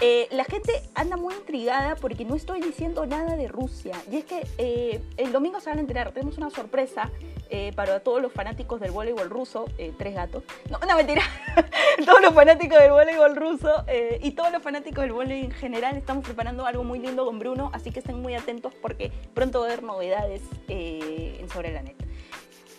Eh, 0.00 0.26
la 0.32 0.44
gente 0.44 0.72
anda 0.94 1.16
muy 1.16 1.34
intrigada 1.34 1.94
porque 1.96 2.24
no 2.24 2.34
estoy 2.34 2.60
diciendo 2.60 3.06
nada 3.06 3.36
de 3.36 3.48
Rusia. 3.48 3.94
Y 4.10 4.16
es 4.16 4.24
que 4.24 4.46
eh, 4.58 5.00
el 5.16 5.32
domingo 5.32 5.60
se 5.60 5.70
van 5.70 5.78
a 5.78 5.80
enterar, 5.80 6.12
tenemos 6.12 6.38
una 6.38 6.50
sorpresa 6.50 7.10
eh, 7.50 7.72
para 7.76 8.00
todos 8.00 8.20
los 8.20 8.32
fanáticos 8.32 8.80
del 8.80 8.90
voleibol 8.90 9.30
ruso, 9.30 9.66
tres 9.98 10.14
gatos. 10.14 10.42
No, 10.70 10.78
no, 10.86 10.96
mentira. 10.96 11.22
todos 12.04 12.20
los 12.20 12.34
fanáticos 12.34 12.78
del 12.80 12.90
voleibol 12.90 13.36
ruso 13.36 13.84
y 14.20 14.32
todos 14.32 14.50
los 14.50 14.62
fanáticos 14.62 15.02
del 15.02 15.12
voleibol 15.12 15.44
en 15.44 15.52
general 15.52 15.96
estamos 15.96 16.24
preparando 16.24 16.66
algo 16.66 16.82
muy 16.82 16.98
lindo 16.98 17.24
con 17.24 17.38
Bruno, 17.38 17.70
así 17.72 17.90
que 17.90 18.00
estén 18.00 18.20
muy 18.20 18.34
atentos 18.34 18.72
porque 18.80 19.12
pronto 19.34 19.60
va 19.60 19.66
a 19.66 19.68
haber 19.68 19.82
novedades 19.82 20.42
en 20.68 21.48
Sobre 21.50 21.72
la 21.72 21.82
Net. 21.82 21.96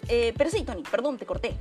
Pero 0.07 0.49
sí, 0.49 0.63
Tony, 0.63 0.83
perdón, 0.83 1.17
te 1.17 1.25
corté. 1.25 1.55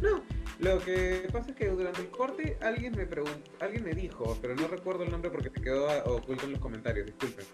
No, 0.00 0.22
lo 0.60 0.80
que 0.80 1.28
pasa 1.32 1.50
es 1.50 1.56
que 1.56 1.68
durante 1.68 2.00
el 2.00 2.08
corte 2.08 2.56
alguien 2.60 2.92
me 2.96 3.06
preguntó, 3.06 3.50
alguien 3.60 3.84
me 3.84 3.92
dijo, 3.92 4.36
pero 4.42 4.56
no 4.56 4.66
recuerdo 4.66 5.04
el 5.04 5.10
nombre 5.10 5.30
porque 5.30 5.50
se 5.50 5.60
quedó 5.60 5.86
oculto 6.04 6.46
en 6.46 6.52
los 6.52 6.60
comentarios, 6.60 7.06
disculpen. 7.06 7.46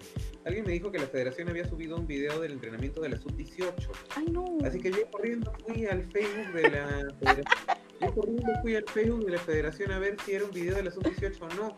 Alguien 0.47 0.65
me 0.65 0.73
dijo 0.73 0.91
que 0.91 0.99
la 0.99 1.07
federación 1.07 1.51
había 1.51 1.69
subido 1.69 1.97
un 1.97 2.07
video 2.07 2.41
del 2.41 2.53
entrenamiento 2.53 3.03
de 3.03 3.11
la 3.11 3.19
sub-18. 3.19 3.73
Ay, 4.17 4.27
no. 4.31 4.57
Así 4.65 4.81
que 4.81 4.91
yo 4.91 5.11
corriendo 5.11 5.53
fui 5.67 5.87
al 5.87 6.03
Facebook 6.05 6.53
de 6.55 6.71
la 6.71 7.15
federación. 7.21 7.45
Yo 8.01 8.13
corriendo 8.13 8.53
fui 8.61 8.75
al 8.75 8.85
Facebook 8.89 9.25
de 9.25 9.33
la 9.33 9.39
federación 9.39 9.93
a 9.93 9.99
ver 10.01 10.17
si 10.23 10.33
era 10.33 10.45
un 10.45 10.51
video 10.51 10.75
de 10.75 10.83
la 10.83 10.91
sub-18 10.91 11.41
o 11.41 11.49
no. 11.55 11.77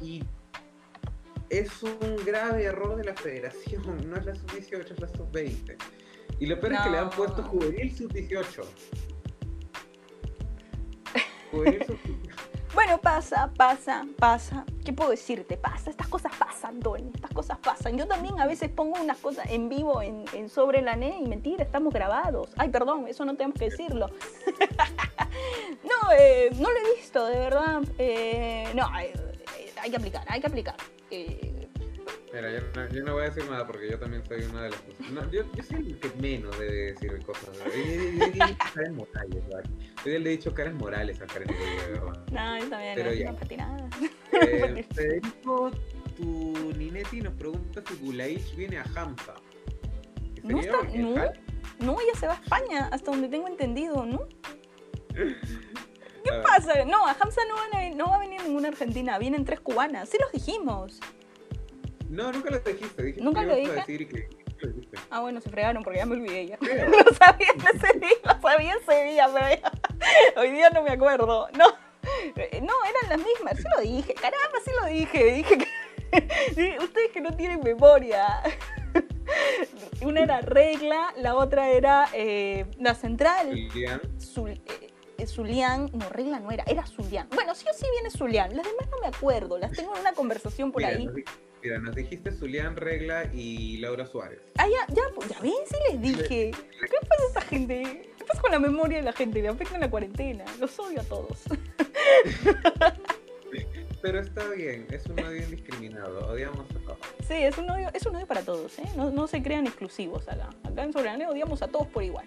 Y 0.00 0.22
es 1.50 1.82
un 1.82 2.16
grave 2.24 2.64
error 2.64 2.96
de 2.96 3.04
la 3.04 3.14
federación. 3.14 4.08
No 4.08 4.16
es 4.16 4.24
la 4.24 4.34
sub-18, 4.34 4.92
es 4.92 5.00
la 5.00 5.08
sub-20. 5.08 5.76
Y 6.38 6.46
lo 6.46 6.60
peor 6.60 6.74
es 6.74 6.80
que 6.80 6.90
le 6.90 6.98
han 6.98 7.10
puesto 7.10 7.42
juvenil 7.42 7.94
sub-18. 7.94 8.64
Juvenil 11.50 11.84
sub-18. 11.86 12.46
Bueno, 12.74 12.98
pasa, 12.98 13.50
pasa, 13.56 14.06
pasa. 14.18 14.66
¿Qué 14.84 14.92
puedo 14.92 15.10
decirte? 15.10 15.56
Pasa, 15.56 15.88
estas 15.88 16.08
cosas 16.08 16.32
pasan, 16.38 16.78
Tony, 16.80 17.10
estas 17.14 17.30
cosas 17.30 17.56
pasan. 17.58 17.96
Yo 17.96 18.06
también 18.06 18.38
a 18.38 18.46
veces 18.46 18.68
pongo 18.68 19.00
unas 19.00 19.16
cosas 19.16 19.46
en 19.50 19.70
vivo 19.70 20.02
en, 20.02 20.26
Sobre 20.50 20.82
la 20.82 20.94
NE 20.94 21.20
y 21.20 21.26
mentira, 21.26 21.64
estamos 21.64 21.92
grabados. 21.94 22.50
Ay, 22.56 22.68
perdón, 22.68 23.08
eso 23.08 23.24
no 23.24 23.34
tenemos 23.34 23.58
que 23.58 23.70
decirlo. 23.70 24.08
no, 25.84 26.12
eh, 26.18 26.50
no 26.58 26.70
lo 26.70 26.76
he 26.76 26.96
visto, 26.96 27.24
de 27.24 27.38
verdad. 27.38 27.82
Eh, 27.98 28.68
no, 28.74 28.86
eh, 29.00 29.12
hay 29.80 29.90
que 29.90 29.96
aplicar, 29.96 30.24
hay 30.28 30.40
que 30.40 30.46
aplicar. 30.46 30.76
Mira, 32.36 32.50
yo 32.52 32.60
no, 32.74 32.88
yo 32.90 33.02
no 33.04 33.12
voy 33.14 33.22
a 33.22 33.30
decir 33.30 33.48
nada 33.50 33.66
porque 33.66 33.90
yo 33.90 33.98
también 33.98 34.22
soy 34.26 34.42
una 34.42 34.62
de 34.64 34.70
las 34.70 34.80
personas. 34.82 35.10
No, 35.12 35.30
yo, 35.32 35.42
yo 35.54 35.62
soy 35.62 35.86
el 35.92 35.98
que 35.98 36.10
menos 36.20 36.58
debe 36.58 36.92
decir 36.92 37.18
cosas. 37.24 37.48
Yo 37.56 37.64
yo 37.64 37.70
he 37.72 38.30
dicho 38.30 38.54
Karen 38.74 38.96
Morales. 38.96 39.42
Yo 40.04 40.10
le 40.10 40.16
he 40.16 40.28
dicho 40.28 40.54
Karen 40.54 40.76
Morales 40.76 41.20
a 41.22 41.26
Karen 41.26 41.48
Morales, 41.48 41.88
verdad. 41.90 42.26
no, 42.32 42.58
yo 42.58 42.68
también, 42.68 42.94
Pero 42.94 43.10
no, 43.10 43.16
ya. 43.16 43.32
no 43.32 43.38
patinada. 43.38 43.88
Eh, 44.32 44.86
Federico 44.94 45.70
tu 46.16 46.72
Ninetti 46.76 47.20
nos 47.22 47.32
pregunta 47.34 47.82
si 47.86 47.94
Gulaich 47.96 48.54
viene 48.54 48.78
a 48.78 48.84
Hamza. 48.94 49.34
¿Qué 50.34 50.42
No 50.42 50.60
está- 50.60 50.82
no. 50.94 51.14
No, 51.78 52.00
ella 52.00 52.18
se 52.18 52.26
va 52.26 52.32
a 52.34 52.36
España, 52.42 52.88
hasta 52.92 53.10
donde 53.10 53.28
tengo 53.28 53.48
entendido, 53.48 54.04
¿no? 54.06 54.26
¿Qué 55.14 56.32
pasa? 56.42 56.84
No, 56.86 57.06
a 57.06 57.12
Hamza 57.12 57.40
no, 57.48 57.54
van 57.54 57.82
a- 57.82 57.94
no 57.94 58.06
va 58.08 58.16
a 58.16 58.18
venir 58.18 58.42
ninguna 58.42 58.68
argentina, 58.68 59.18
vienen 59.18 59.44
tres 59.44 59.60
cubanas. 59.60 60.08
Sí 60.08 60.18
los 60.20 60.32
dijimos. 60.32 61.00
No, 62.08 62.32
nunca 62.32 62.50
lo 62.50 62.58
dijiste. 62.60 63.02
dijiste 63.02 63.24
¿Nunca 63.24 63.40
que 63.40 63.46
lo 63.46 63.56
dije? 63.56 63.72
decir 63.72 64.08
que 64.08 64.28
lo 64.60 64.72
dijiste. 64.72 64.98
Ah, 65.10 65.20
bueno, 65.20 65.40
se 65.40 65.50
fregaron 65.50 65.82
porque 65.82 65.98
ya 65.98 66.06
me 66.06 66.14
olvidé 66.14 66.46
ya. 66.46 66.58
Lo 66.60 67.14
sabía 67.14 67.48
ese 67.74 67.98
día, 67.98 68.16
lo 68.24 68.40
sabía 68.40 68.74
ese 68.74 69.04
día, 69.04 69.28
pero 69.32 69.48
ya- 69.48 69.72
hoy 70.40 70.50
día 70.52 70.70
no 70.70 70.82
me 70.82 70.90
acuerdo. 70.90 71.48
No, 71.56 71.66
eh, 72.36 72.60
no, 72.62 72.72
eran 72.84 73.08
las 73.18 73.18
mismas. 73.26 73.56
Sí 73.56 73.64
lo 73.76 73.82
dije, 73.82 74.14
caramba, 74.14 74.58
sí 74.64 74.70
lo 74.80 74.86
dije. 74.88 75.24
Dije 75.24 75.58
que 75.58 76.78
ustedes 76.84 77.10
que 77.12 77.20
no 77.20 77.32
tienen 77.36 77.60
memoria. 77.62 78.42
Una 80.02 80.20
era 80.20 80.40
regla, 80.40 81.12
la 81.16 81.34
otra 81.34 81.68
era 81.70 82.08
eh, 82.12 82.64
la 82.78 82.94
central. 82.94 83.48
Julián, 83.72 84.00
Zul, 84.20 84.50
eh, 85.18 85.26
Zulián, 85.26 85.90
no, 85.92 86.08
regla 86.10 86.38
no 86.38 86.50
era, 86.52 86.62
era 86.66 86.86
Zulián. 86.86 87.28
Bueno, 87.34 87.54
sí 87.54 87.66
o 87.68 87.74
sí 87.74 87.86
viene 87.92 88.10
Zulián, 88.10 88.54
las 88.56 88.64
demás 88.64 88.86
no 88.90 88.98
me 89.00 89.08
acuerdo, 89.08 89.58
las 89.58 89.72
tengo 89.72 89.94
en 89.94 90.00
una 90.02 90.12
conversación 90.12 90.70
por 90.70 90.82
mira, 90.82 90.94
ahí. 90.96 91.06
nos, 91.06 91.14
nos 91.80 91.94
dijiste 91.94 92.32
Zulián 92.32 92.76
Regla 92.76 93.30
y 93.32 93.78
Laura 93.78 94.06
Suárez. 94.06 94.40
Ah, 94.58 94.66
ya, 94.68 94.94
ya, 94.94 95.02
pues, 95.14 95.28
ya 95.28 95.38
ven, 95.40 95.52
sí 95.66 95.76
les 95.92 96.00
dije. 96.00 96.50
¿Qué 96.80 96.96
pasa 97.08 97.22
a 97.22 97.26
esta 97.28 97.40
gente? 97.42 98.10
¿Qué 98.18 98.24
pasa 98.24 98.40
con 98.40 98.50
la 98.50 98.58
memoria 98.58 98.98
de 98.98 99.04
la 99.04 99.12
gente? 99.12 99.40
Le 99.42 99.48
afecta 99.48 99.74
en 99.74 99.80
la 99.82 99.90
cuarentena. 99.90 100.44
Los 100.60 100.78
odio 100.78 101.00
a 101.00 101.04
todos. 101.04 101.42
Pero 104.02 104.20
está 104.20 104.48
bien, 104.50 104.86
es 104.90 105.06
un 105.06 105.18
odio 105.20 105.42
indiscriminado. 105.42 106.28
Odiamos 106.28 106.70
a 106.70 106.78
todos. 106.80 106.98
Sí, 107.26 107.34
es 107.34 107.56
un 107.58 107.68
odio, 107.70 107.90
es 107.92 108.06
un 108.06 108.14
odio 108.14 108.26
para 108.26 108.42
todos, 108.42 108.78
¿eh? 108.78 108.84
No, 108.96 109.10
no 109.10 109.26
se 109.26 109.42
crean 109.42 109.66
exclusivos 109.66 110.28
acá. 110.28 110.50
Acá 110.62 110.84
en 110.84 110.92
Sobraneo 110.92 111.30
odiamos 111.30 111.62
a 111.62 111.68
todos 111.68 111.88
por 111.88 112.04
igual. 112.04 112.26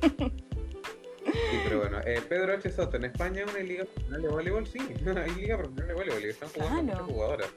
Sí, 0.00 1.58
pero 1.64 1.80
bueno, 1.80 2.00
eh, 2.04 2.20
Pedro 2.28 2.54
H. 2.54 2.70
Soto, 2.70 2.96
en 2.96 3.04
España 3.04 3.44
una 3.48 3.60
liga 3.60 3.84
profesional 3.84 4.22
de 4.22 4.28
voleibol, 4.28 4.66
sí, 4.66 4.78
hay 5.24 5.30
liga 5.40 5.56
profesional 5.58 5.86
de 5.88 5.94
voleibol 5.94 6.24
y 6.24 6.28
están 6.30 6.48
jugando 6.48 6.92
Claro. 6.92 6.98
muchas 7.04 7.14
jugadoras. 7.16 7.48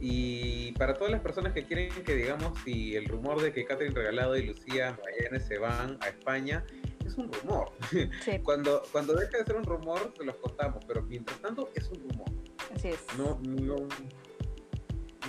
Y 0.00 0.72
para 0.72 0.94
todas 0.94 1.12
las 1.12 1.20
personas 1.20 1.52
que 1.52 1.64
quieren 1.64 1.90
que 2.04 2.14
digamos 2.14 2.58
si 2.64 2.96
el 2.96 3.06
rumor 3.06 3.40
de 3.40 3.52
que 3.52 3.64
Catherine 3.64 3.94
Regalado 3.94 4.36
y 4.36 4.46
Lucía 4.46 4.98
Magallanes 5.04 5.46
se 5.46 5.58
van 5.58 5.98
a 6.00 6.08
España 6.08 6.64
es 7.06 7.16
un 7.16 7.32
rumor. 7.32 7.72
Sí, 7.90 8.38
Cuando, 8.44 8.82
cuando 8.90 9.14
deje 9.14 9.38
de 9.38 9.44
ser 9.44 9.56
un 9.56 9.64
rumor 9.64 10.12
se 10.16 10.24
los 10.24 10.36
contamos, 10.36 10.84
pero 10.86 11.02
mientras 11.02 11.40
tanto 11.40 11.70
es 11.74 11.88
un 11.88 12.08
rumor. 12.08 12.28
así 12.74 12.88
es. 12.88 13.00
No, 13.16 13.38
no, 13.42 13.76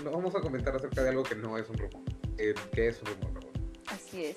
no 0.03 0.11
vamos 0.11 0.35
a 0.35 0.41
comentar 0.41 0.75
acerca 0.75 1.03
de 1.03 1.09
algo 1.09 1.23
que 1.23 1.35
no 1.35 1.57
es 1.57 1.69
un 1.69 1.77
rumor, 1.77 2.03
eh, 2.37 2.53
que 2.71 2.87
es 2.87 2.99
un 3.01 3.07
rumor. 3.07 3.33
perdón. 3.33 3.51
Así 3.87 4.25
es. 4.25 4.35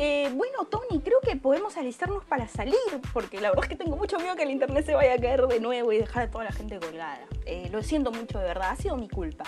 Eh, 0.00 0.30
bueno, 0.32 0.64
Tony, 0.70 1.00
creo 1.02 1.18
que 1.20 1.34
podemos 1.34 1.76
alistarnos 1.76 2.24
para 2.24 2.46
salir, 2.46 2.76
porque 3.12 3.40
la 3.40 3.50
verdad 3.50 3.64
es 3.64 3.70
que 3.70 3.76
tengo 3.76 3.96
mucho 3.96 4.16
miedo 4.18 4.36
que 4.36 4.44
el 4.44 4.50
internet 4.52 4.86
se 4.86 4.94
vaya 4.94 5.14
a 5.14 5.18
caer 5.18 5.42
de 5.48 5.58
nuevo 5.58 5.92
y 5.92 5.98
dejar 5.98 6.24
a 6.24 6.30
toda 6.30 6.44
la 6.44 6.52
gente 6.52 6.78
colgada. 6.78 7.26
Eh, 7.46 7.68
lo 7.72 7.82
siento 7.82 8.12
mucho, 8.12 8.38
de 8.38 8.44
verdad, 8.44 8.70
ha 8.70 8.76
sido 8.76 8.96
mi 8.96 9.08
culpa. 9.08 9.44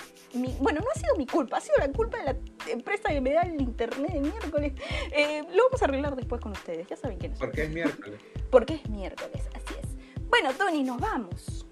bueno, 0.59 0.81
no 0.81 0.87
ha 0.93 0.99
sido 0.99 1.15
mi 1.17 1.27
culpa, 1.27 1.59
ha 1.59 1.61
sido 1.61 1.77
la 1.79 1.89
culpa 1.93 2.19
de 2.19 2.25
la 2.25 2.37
empresa 2.69 3.11
que 3.11 3.21
me 3.21 3.33
da 3.33 3.43
el 3.43 3.61
internet 3.61 4.13
de 4.13 4.21
miércoles. 4.21 4.73
Eh, 5.13 5.43
lo 5.55 5.65
vamos 5.67 5.83
a 5.83 5.85
arreglar 5.85 6.17
después 6.17 6.41
con 6.41 6.51
ustedes, 6.51 6.89
ya 6.89 6.97
saben 6.97 7.19
quiénes 7.19 7.39
son. 7.39 7.47
Porque 7.47 7.63
es 7.63 7.71
miércoles. 7.71 8.21
Porque 8.51 8.75
es 8.75 8.89
miércoles, 8.89 9.49
así 9.55 9.75
es. 9.81 10.25
Bueno, 10.29 10.53
Tony, 10.55 10.83
nos 10.83 10.99
vamos. 10.99 11.65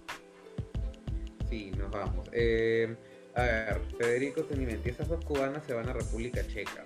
Sí, 1.51 1.73
nos 1.73 1.91
vamos. 1.91 2.29
a 2.29 2.33
ver, 2.33 3.81
Federico 3.99 4.45
Tenimenti, 4.45 4.91
esas 4.91 5.09
dos 5.09 5.25
cubanas 5.25 5.65
se 5.67 5.75
van 5.75 5.89
a 5.89 5.93
República 5.93 6.47
Checa. 6.47 6.85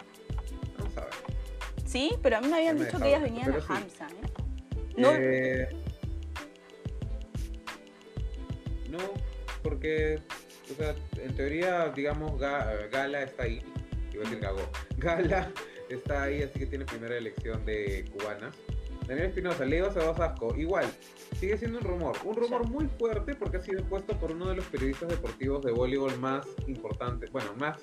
Vamos 0.78 0.96
a 0.96 1.00
ver. 1.02 1.31
Sí, 1.92 2.10
pero 2.22 2.38
a 2.38 2.40
mí 2.40 2.48
me 2.48 2.56
habían 2.56 2.78
dicho 2.78 2.98
que 2.98 3.08
ellas 3.08 3.20
venían 3.20 3.52
a 3.52 3.56
Hamza. 3.68 4.06
¿eh? 4.06 4.42
No. 4.96 5.12
Eh, 5.14 5.68
no, 8.88 8.98
porque, 9.62 10.18
o 10.70 10.74
sea, 10.74 10.94
en 11.22 11.36
teoría, 11.36 11.90
digamos, 11.94 12.38
Gala 12.38 13.22
está 13.22 13.42
ahí. 13.42 13.60
Iba 14.10 14.22
a 14.22 14.24
decir 14.24 14.40
Gago. 14.40 14.62
Gala 14.96 15.52
está 15.90 16.22
ahí, 16.22 16.42
así 16.42 16.60
que 16.60 16.66
tiene 16.66 16.86
primera 16.86 17.14
elección 17.14 17.62
de 17.66 18.06
cubanas. 18.10 18.56
Daniel 19.06 19.26
Espinosa, 19.26 19.66
Leo 19.66 19.92
Sabasasco, 19.92 20.56
igual, 20.56 20.86
sigue 21.38 21.58
siendo 21.58 21.78
un 21.78 21.84
rumor. 21.84 22.16
Un 22.24 22.36
rumor 22.36 22.66
muy 22.70 22.86
fuerte 22.86 23.34
porque 23.34 23.58
ha 23.58 23.60
sido 23.60 23.84
puesto 23.84 24.18
por 24.18 24.32
uno 24.32 24.48
de 24.48 24.56
los 24.56 24.64
periodistas 24.66 25.10
deportivos 25.10 25.62
de 25.62 25.72
voleibol 25.72 26.16
más 26.18 26.46
importantes, 26.66 27.30
bueno, 27.32 27.52
más 27.58 27.78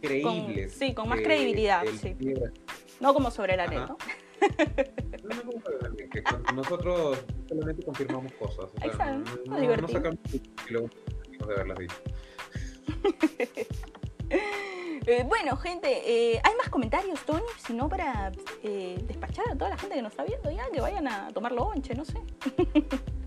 creíbles. 0.00 0.74
sí, 0.74 0.94
con 0.94 1.08
más 1.08 1.20
credibilidad, 1.20 1.82
sí. 2.00 2.14
No 3.00 3.14
como 3.14 3.30
sobre 3.30 3.56
la 3.56 3.66
¿no? 3.66 3.86
No, 3.86 3.96
no 5.34 5.52
sobre 5.62 5.78
la 5.82 5.96
que 5.96 6.22
nosotros 6.54 7.24
solamente 7.48 7.84
confirmamos 7.84 8.32
cosas. 8.34 8.70
O 8.84 8.96
sea, 8.96 9.12
no, 9.12 9.24
no, 9.46 9.76
no, 9.76 9.88
sacamos 9.88 10.18
y 10.32 10.72
luego 10.72 10.88
de 11.46 11.54
haberlas 11.54 11.78
dicho. 11.78 11.96
Eh, 15.08 15.24
bueno, 15.24 15.56
gente, 15.56 15.88
eh, 15.88 16.40
¿hay 16.42 16.54
más 16.56 16.68
comentarios, 16.68 17.20
Tony? 17.24 17.44
Si 17.64 17.72
no, 17.72 17.88
para 17.88 18.32
eh, 18.64 19.00
despachar 19.06 19.48
a 19.48 19.54
toda 19.54 19.70
la 19.70 19.78
gente 19.78 19.94
que 19.94 20.02
nos 20.02 20.10
está 20.10 20.24
viendo 20.24 20.50
ya, 20.50 20.68
que 20.72 20.80
vayan 20.80 21.06
a 21.06 21.28
tomar 21.28 21.52
lonche, 21.52 21.94
no 21.94 22.04
sé. 22.04 22.18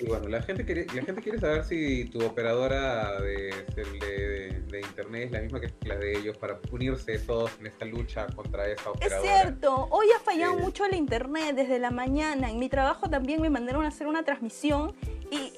Y 0.00 0.06
bueno, 0.06 0.28
la 0.28 0.40
gente 0.40 0.64
quiere, 0.64 0.86
la 0.94 1.02
gente 1.02 1.20
quiere 1.20 1.38
saber 1.38 1.64
si 1.64 2.06
tu 2.06 2.24
operadora 2.24 3.20
de, 3.20 3.52
de, 3.76 4.80
internet 4.80 5.26
es 5.26 5.30
la 5.32 5.40
misma 5.40 5.60
que 5.60 5.70
la 5.86 5.96
de 5.96 6.18
ellos 6.18 6.36
para 6.38 6.58
unirse 6.70 7.18
todos 7.18 7.50
en 7.60 7.66
esta 7.66 7.84
lucha 7.84 8.26
contra 8.34 8.66
esa 8.66 8.90
operadora. 8.90 9.30
Es 9.30 9.42
cierto, 9.42 9.88
hoy 9.90 10.06
ha 10.16 10.20
fallado 10.20 10.56
mucho 10.56 10.86
el 10.86 10.94
internet 10.94 11.54
desde 11.54 11.78
la 11.78 11.90
mañana. 11.90 12.50
En 12.50 12.58
mi 12.58 12.70
trabajo 12.70 13.10
también 13.10 13.42
me 13.42 13.50
mandaron 13.50 13.84
a 13.84 13.88
hacer 13.88 14.06
una 14.06 14.22
transmisión 14.22 14.94
y, 15.30 15.52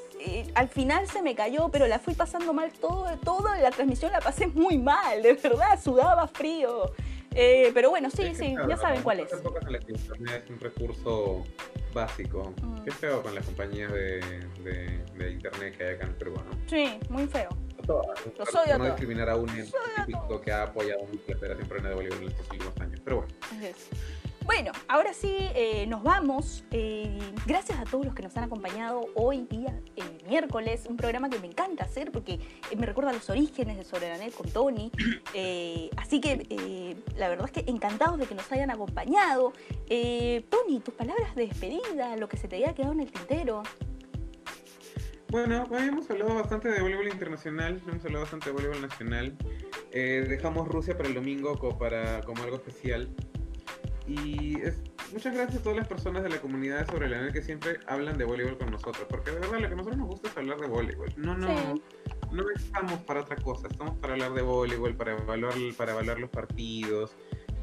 al 0.54 0.68
final 0.68 1.08
se 1.08 1.20
me 1.20 1.34
cayó, 1.34 1.68
pero 1.68 1.88
la 1.88 1.98
fui 1.98 2.14
pasando 2.14 2.52
mal 2.52 2.72
todo, 2.72 3.06
toda 3.24 3.58
la 3.58 3.70
transmisión 3.70 4.12
la 4.12 4.20
pasé 4.20 4.46
muy 4.46 4.78
mal, 4.78 5.20
de 5.20 5.32
verdad, 5.34 5.80
sudaba 5.82 6.28
frío. 6.28 6.92
Eh, 7.34 7.70
pero 7.74 7.90
bueno, 7.90 8.10
sí, 8.10 8.34
sí, 8.34 8.54
ya 8.68 8.76
saben 8.76 9.02
cuál 9.02 9.20
es. 9.20 9.32
Internet 9.88 10.44
es 10.44 10.50
un 10.50 10.60
recurso 10.60 11.44
básico. 11.92 12.52
Mm. 12.62 12.84
Qué 12.84 12.90
feo 12.90 13.22
con 13.22 13.34
las 13.34 13.44
compañías 13.44 13.92
de, 13.92 14.20
de, 14.62 15.30
internet 15.30 15.76
que 15.76 15.84
hay 15.84 15.94
acá 15.94 16.06
en 16.06 16.14
Perú, 16.14 16.34
¿no? 16.34 16.58
Sí, 16.68 16.98
muy 17.08 17.26
feo. 17.26 17.48
No, 17.88 18.78
no 18.78 18.84
discriminar 18.84 19.28
a 19.28 19.36
un 19.36 19.50
típico 20.06 20.40
que 20.40 20.52
ha 20.52 20.64
apoyado 20.64 21.06
la 21.26 21.36
Federación 21.36 21.66
Peruana 21.66 21.88
de 21.88 21.94
Bolívar 21.96 22.18
en 22.22 22.28
estos 22.28 22.48
últimos 22.50 22.80
años. 22.80 23.00
Pero 23.02 23.16
bueno. 23.16 23.34
Bueno, 24.44 24.72
ahora 24.88 25.12
sí, 25.12 25.36
eh, 25.54 25.86
nos 25.86 26.02
vamos. 26.02 26.64
Eh, 26.72 27.18
gracias 27.46 27.78
a 27.78 27.84
todos 27.84 28.04
los 28.04 28.14
que 28.14 28.22
nos 28.22 28.36
han 28.36 28.44
acompañado 28.44 29.06
hoy 29.14 29.46
día, 29.48 29.78
el 29.94 30.28
miércoles, 30.28 30.86
un 30.88 30.96
programa 30.96 31.30
que 31.30 31.38
me 31.38 31.46
encanta 31.46 31.84
hacer 31.84 32.10
porque 32.10 32.34
eh, 32.34 32.76
me 32.76 32.86
recuerda 32.86 33.12
los 33.12 33.28
orígenes 33.30 33.76
de 33.76 33.84
Soberanet 33.84 34.34
con 34.34 34.50
Tony. 34.50 34.90
así 35.96 36.20
que 36.20 36.96
la 37.16 37.28
verdad 37.28 37.46
es 37.46 37.52
que 37.52 37.70
encantados 37.70 38.18
de 38.18 38.26
que 38.26 38.34
nos 38.34 38.50
hayan 38.50 38.70
acompañado. 38.70 39.52
Tony, 39.86 40.80
tus 40.80 40.94
palabras 40.94 41.34
de 41.34 41.46
despedida, 41.46 42.16
lo 42.16 42.28
que 42.28 42.36
se 42.36 42.48
te 42.48 42.56
haya 42.56 42.74
quedado 42.74 42.92
en 42.92 43.00
el 43.00 43.12
tintero. 43.12 43.62
Bueno, 45.28 45.66
hoy 45.70 45.88
hemos 45.88 46.10
hablado 46.10 46.34
bastante 46.34 46.68
de 46.68 46.82
voleibol 46.82 47.08
internacional, 47.08 47.80
hemos 47.88 48.04
hablado 48.04 48.24
bastante 48.24 48.46
de 48.46 48.52
voleibol 48.52 48.82
nacional. 48.82 49.36
dejamos 49.92 50.68
Rusia 50.68 50.96
para 50.96 51.08
el 51.08 51.14
domingo 51.14 51.58
para, 51.78 52.22
como 52.22 52.42
algo 52.42 52.56
especial. 52.56 53.08
Y 54.06 54.60
es, 54.60 54.80
muchas 55.12 55.34
gracias 55.34 55.60
a 55.60 55.62
todas 55.62 55.78
las 55.78 55.88
personas 55.88 56.22
de 56.22 56.28
la 56.28 56.38
comunidad 56.40 56.86
sobre 56.86 57.08
la 57.08 57.32
que 57.32 57.42
siempre 57.42 57.78
hablan 57.86 58.18
de 58.18 58.24
voleibol 58.24 58.58
con 58.58 58.70
nosotros, 58.70 59.06
porque 59.08 59.30
de 59.30 59.38
verdad 59.38 59.60
lo 59.60 59.68
que 59.68 59.74
a 59.74 59.76
nosotros 59.76 59.96
nos 59.96 60.08
gusta 60.08 60.28
es 60.28 60.36
hablar 60.36 60.58
de 60.58 60.66
voleibol. 60.66 61.12
No, 61.16 61.36
no, 61.36 61.74
no 62.32 62.44
estamos 62.54 63.00
para 63.00 63.20
otra 63.20 63.36
cosa, 63.36 63.68
estamos 63.68 63.96
para 63.98 64.14
hablar 64.14 64.32
de 64.34 64.42
voleibol, 64.42 64.94
para 64.96 65.12
evaluar, 65.12 65.54
para 65.76 65.92
evaluar 65.92 66.18
los 66.18 66.30
partidos, 66.30 67.14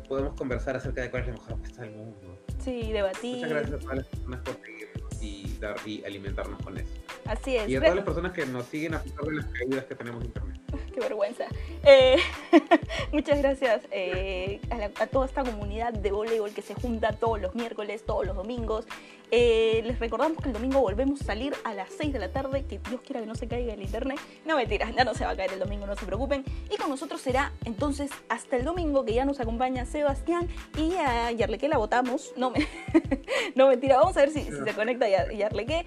podemos 0.10 0.36
conversar 0.36 0.76
acerca 0.76 1.02
de 1.02 1.12
cuál 1.12 1.22
es 1.22 1.28
la 1.28 1.34
mejor 1.34 1.54
apuesta 1.54 1.82
del 1.84 1.92
mundo. 1.92 2.40
Sí, 2.58 2.92
debatir. 2.92 3.36
Muchas 3.36 3.50
gracias 3.50 3.74
a 3.74 3.80
todas 3.80 3.98
las 3.98 4.08
personas 4.08 4.40
por 4.42 4.56
seguirnos 4.62 5.22
y, 5.22 5.58
dar, 5.60 5.76
y 5.86 6.04
alimentarnos 6.04 6.62
con 6.62 6.78
eso. 6.78 6.94
Así 7.26 7.56
es. 7.56 7.70
Y 7.70 7.76
a 7.76 7.80
todas 7.80 7.96
las 7.96 8.06
personas 8.06 8.32
que 8.34 8.46
nos 8.46 8.66
siguen 8.66 8.96
a 8.96 9.02
pesar 9.02 9.24
de 9.24 9.36
las 9.36 9.46
caídas 9.46 9.86
que 9.86 9.96
tenemos 9.96 10.22
en 10.22 10.28
internet. 10.28 10.62
Qué 10.94 11.00
vergüenza. 11.00 11.46
Eh, 11.84 12.18
muchas 13.12 13.40
gracias 13.40 13.82
eh, 13.92 14.60
a, 15.00 15.08
toda 15.08 15.26
esta 15.26 15.44
comunidad 15.44 15.94
de 15.94 16.12
voleibol 16.12 16.52
que 16.52 16.62
se 16.62 16.74
junta 16.74 17.14
todos 17.14 17.40
los 17.40 17.56
miércoles, 17.56 18.04
todos 18.06 18.26
los 18.26 18.36
domingos. 18.36 18.86
Eh, 19.32 19.82
les 19.86 20.00
recordamos 20.00 20.42
que 20.42 20.50
el 20.50 20.54
domingo 20.54 20.82
volvemos 20.82 21.22
a 21.22 21.26
salir 21.26 21.54
a 21.64 21.74
las 21.74 21.90
6 21.98 22.14
de 22.14 22.20
la 22.20 22.32
tarde, 22.32 22.66
que 22.66 22.80
Dios 22.80 23.02
quiera 23.02 23.22
que 23.22 23.28
no 23.28 23.36
se 23.36 23.48
caiga 23.48 23.74
el 23.74 23.82
internet. 23.82 24.20
No 24.46 24.56
mentiras, 24.56 24.94
ya 24.96 25.04
no 25.04 25.14
se 25.14 25.26
va 25.26 25.32
a 25.32 25.36
caer 25.36 25.54
el 25.54 25.60
domingo, 25.60 25.86
no 25.86 25.96
se 25.96 26.06
preocupen. 26.06 26.44
Y 26.72 26.78
con 26.78 26.90
nosotros 26.90 27.22
será 27.22 27.54
entonces 27.66 28.12
hasta 28.28 28.58
el 28.58 28.66
domingo 28.66 29.06
que 29.06 29.14
ya 29.14 29.26
nos 29.26 29.40
acompaña 29.40 29.86
Sebastián 29.86 30.48
y 30.78 30.96
a 30.96 31.32
Yarleque 31.32 31.68
la 31.68 31.78
votamos. 31.78 32.34
No, 32.36 32.52
me, 32.52 32.68
no 33.56 33.68
mentira, 33.68 33.98
vamos 33.98 34.18
a 34.18 34.22
ver 34.22 34.32
si, 34.32 34.44
se 34.44 34.74
conecta 34.74 35.08
Yarleque. 35.08 35.86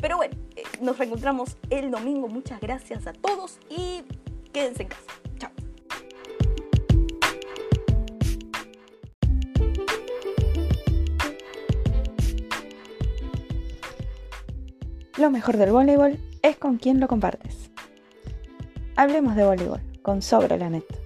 pero 0.00 0.16
bueno, 0.16 0.36
nos 0.80 0.98
reencontramos 0.98 1.56
el 1.70 1.90
domingo. 1.90 2.28
Muchas 2.28 2.60
gracias 2.60 3.06
a 3.06 3.12
todos 3.12 3.58
y 3.68 4.02
quédense 4.52 4.82
en 4.82 4.88
casa. 4.88 5.21
Lo 15.18 15.30
mejor 15.30 15.58
del 15.58 15.72
voleibol 15.72 16.18
es 16.40 16.56
con 16.56 16.78
quien 16.78 16.98
lo 16.98 17.06
compartes. 17.06 17.70
Hablemos 18.96 19.36
de 19.36 19.44
voleibol 19.44 19.80
con 20.00 20.22
Sobre 20.22 20.56
la 20.56 20.70
Net. 20.70 21.01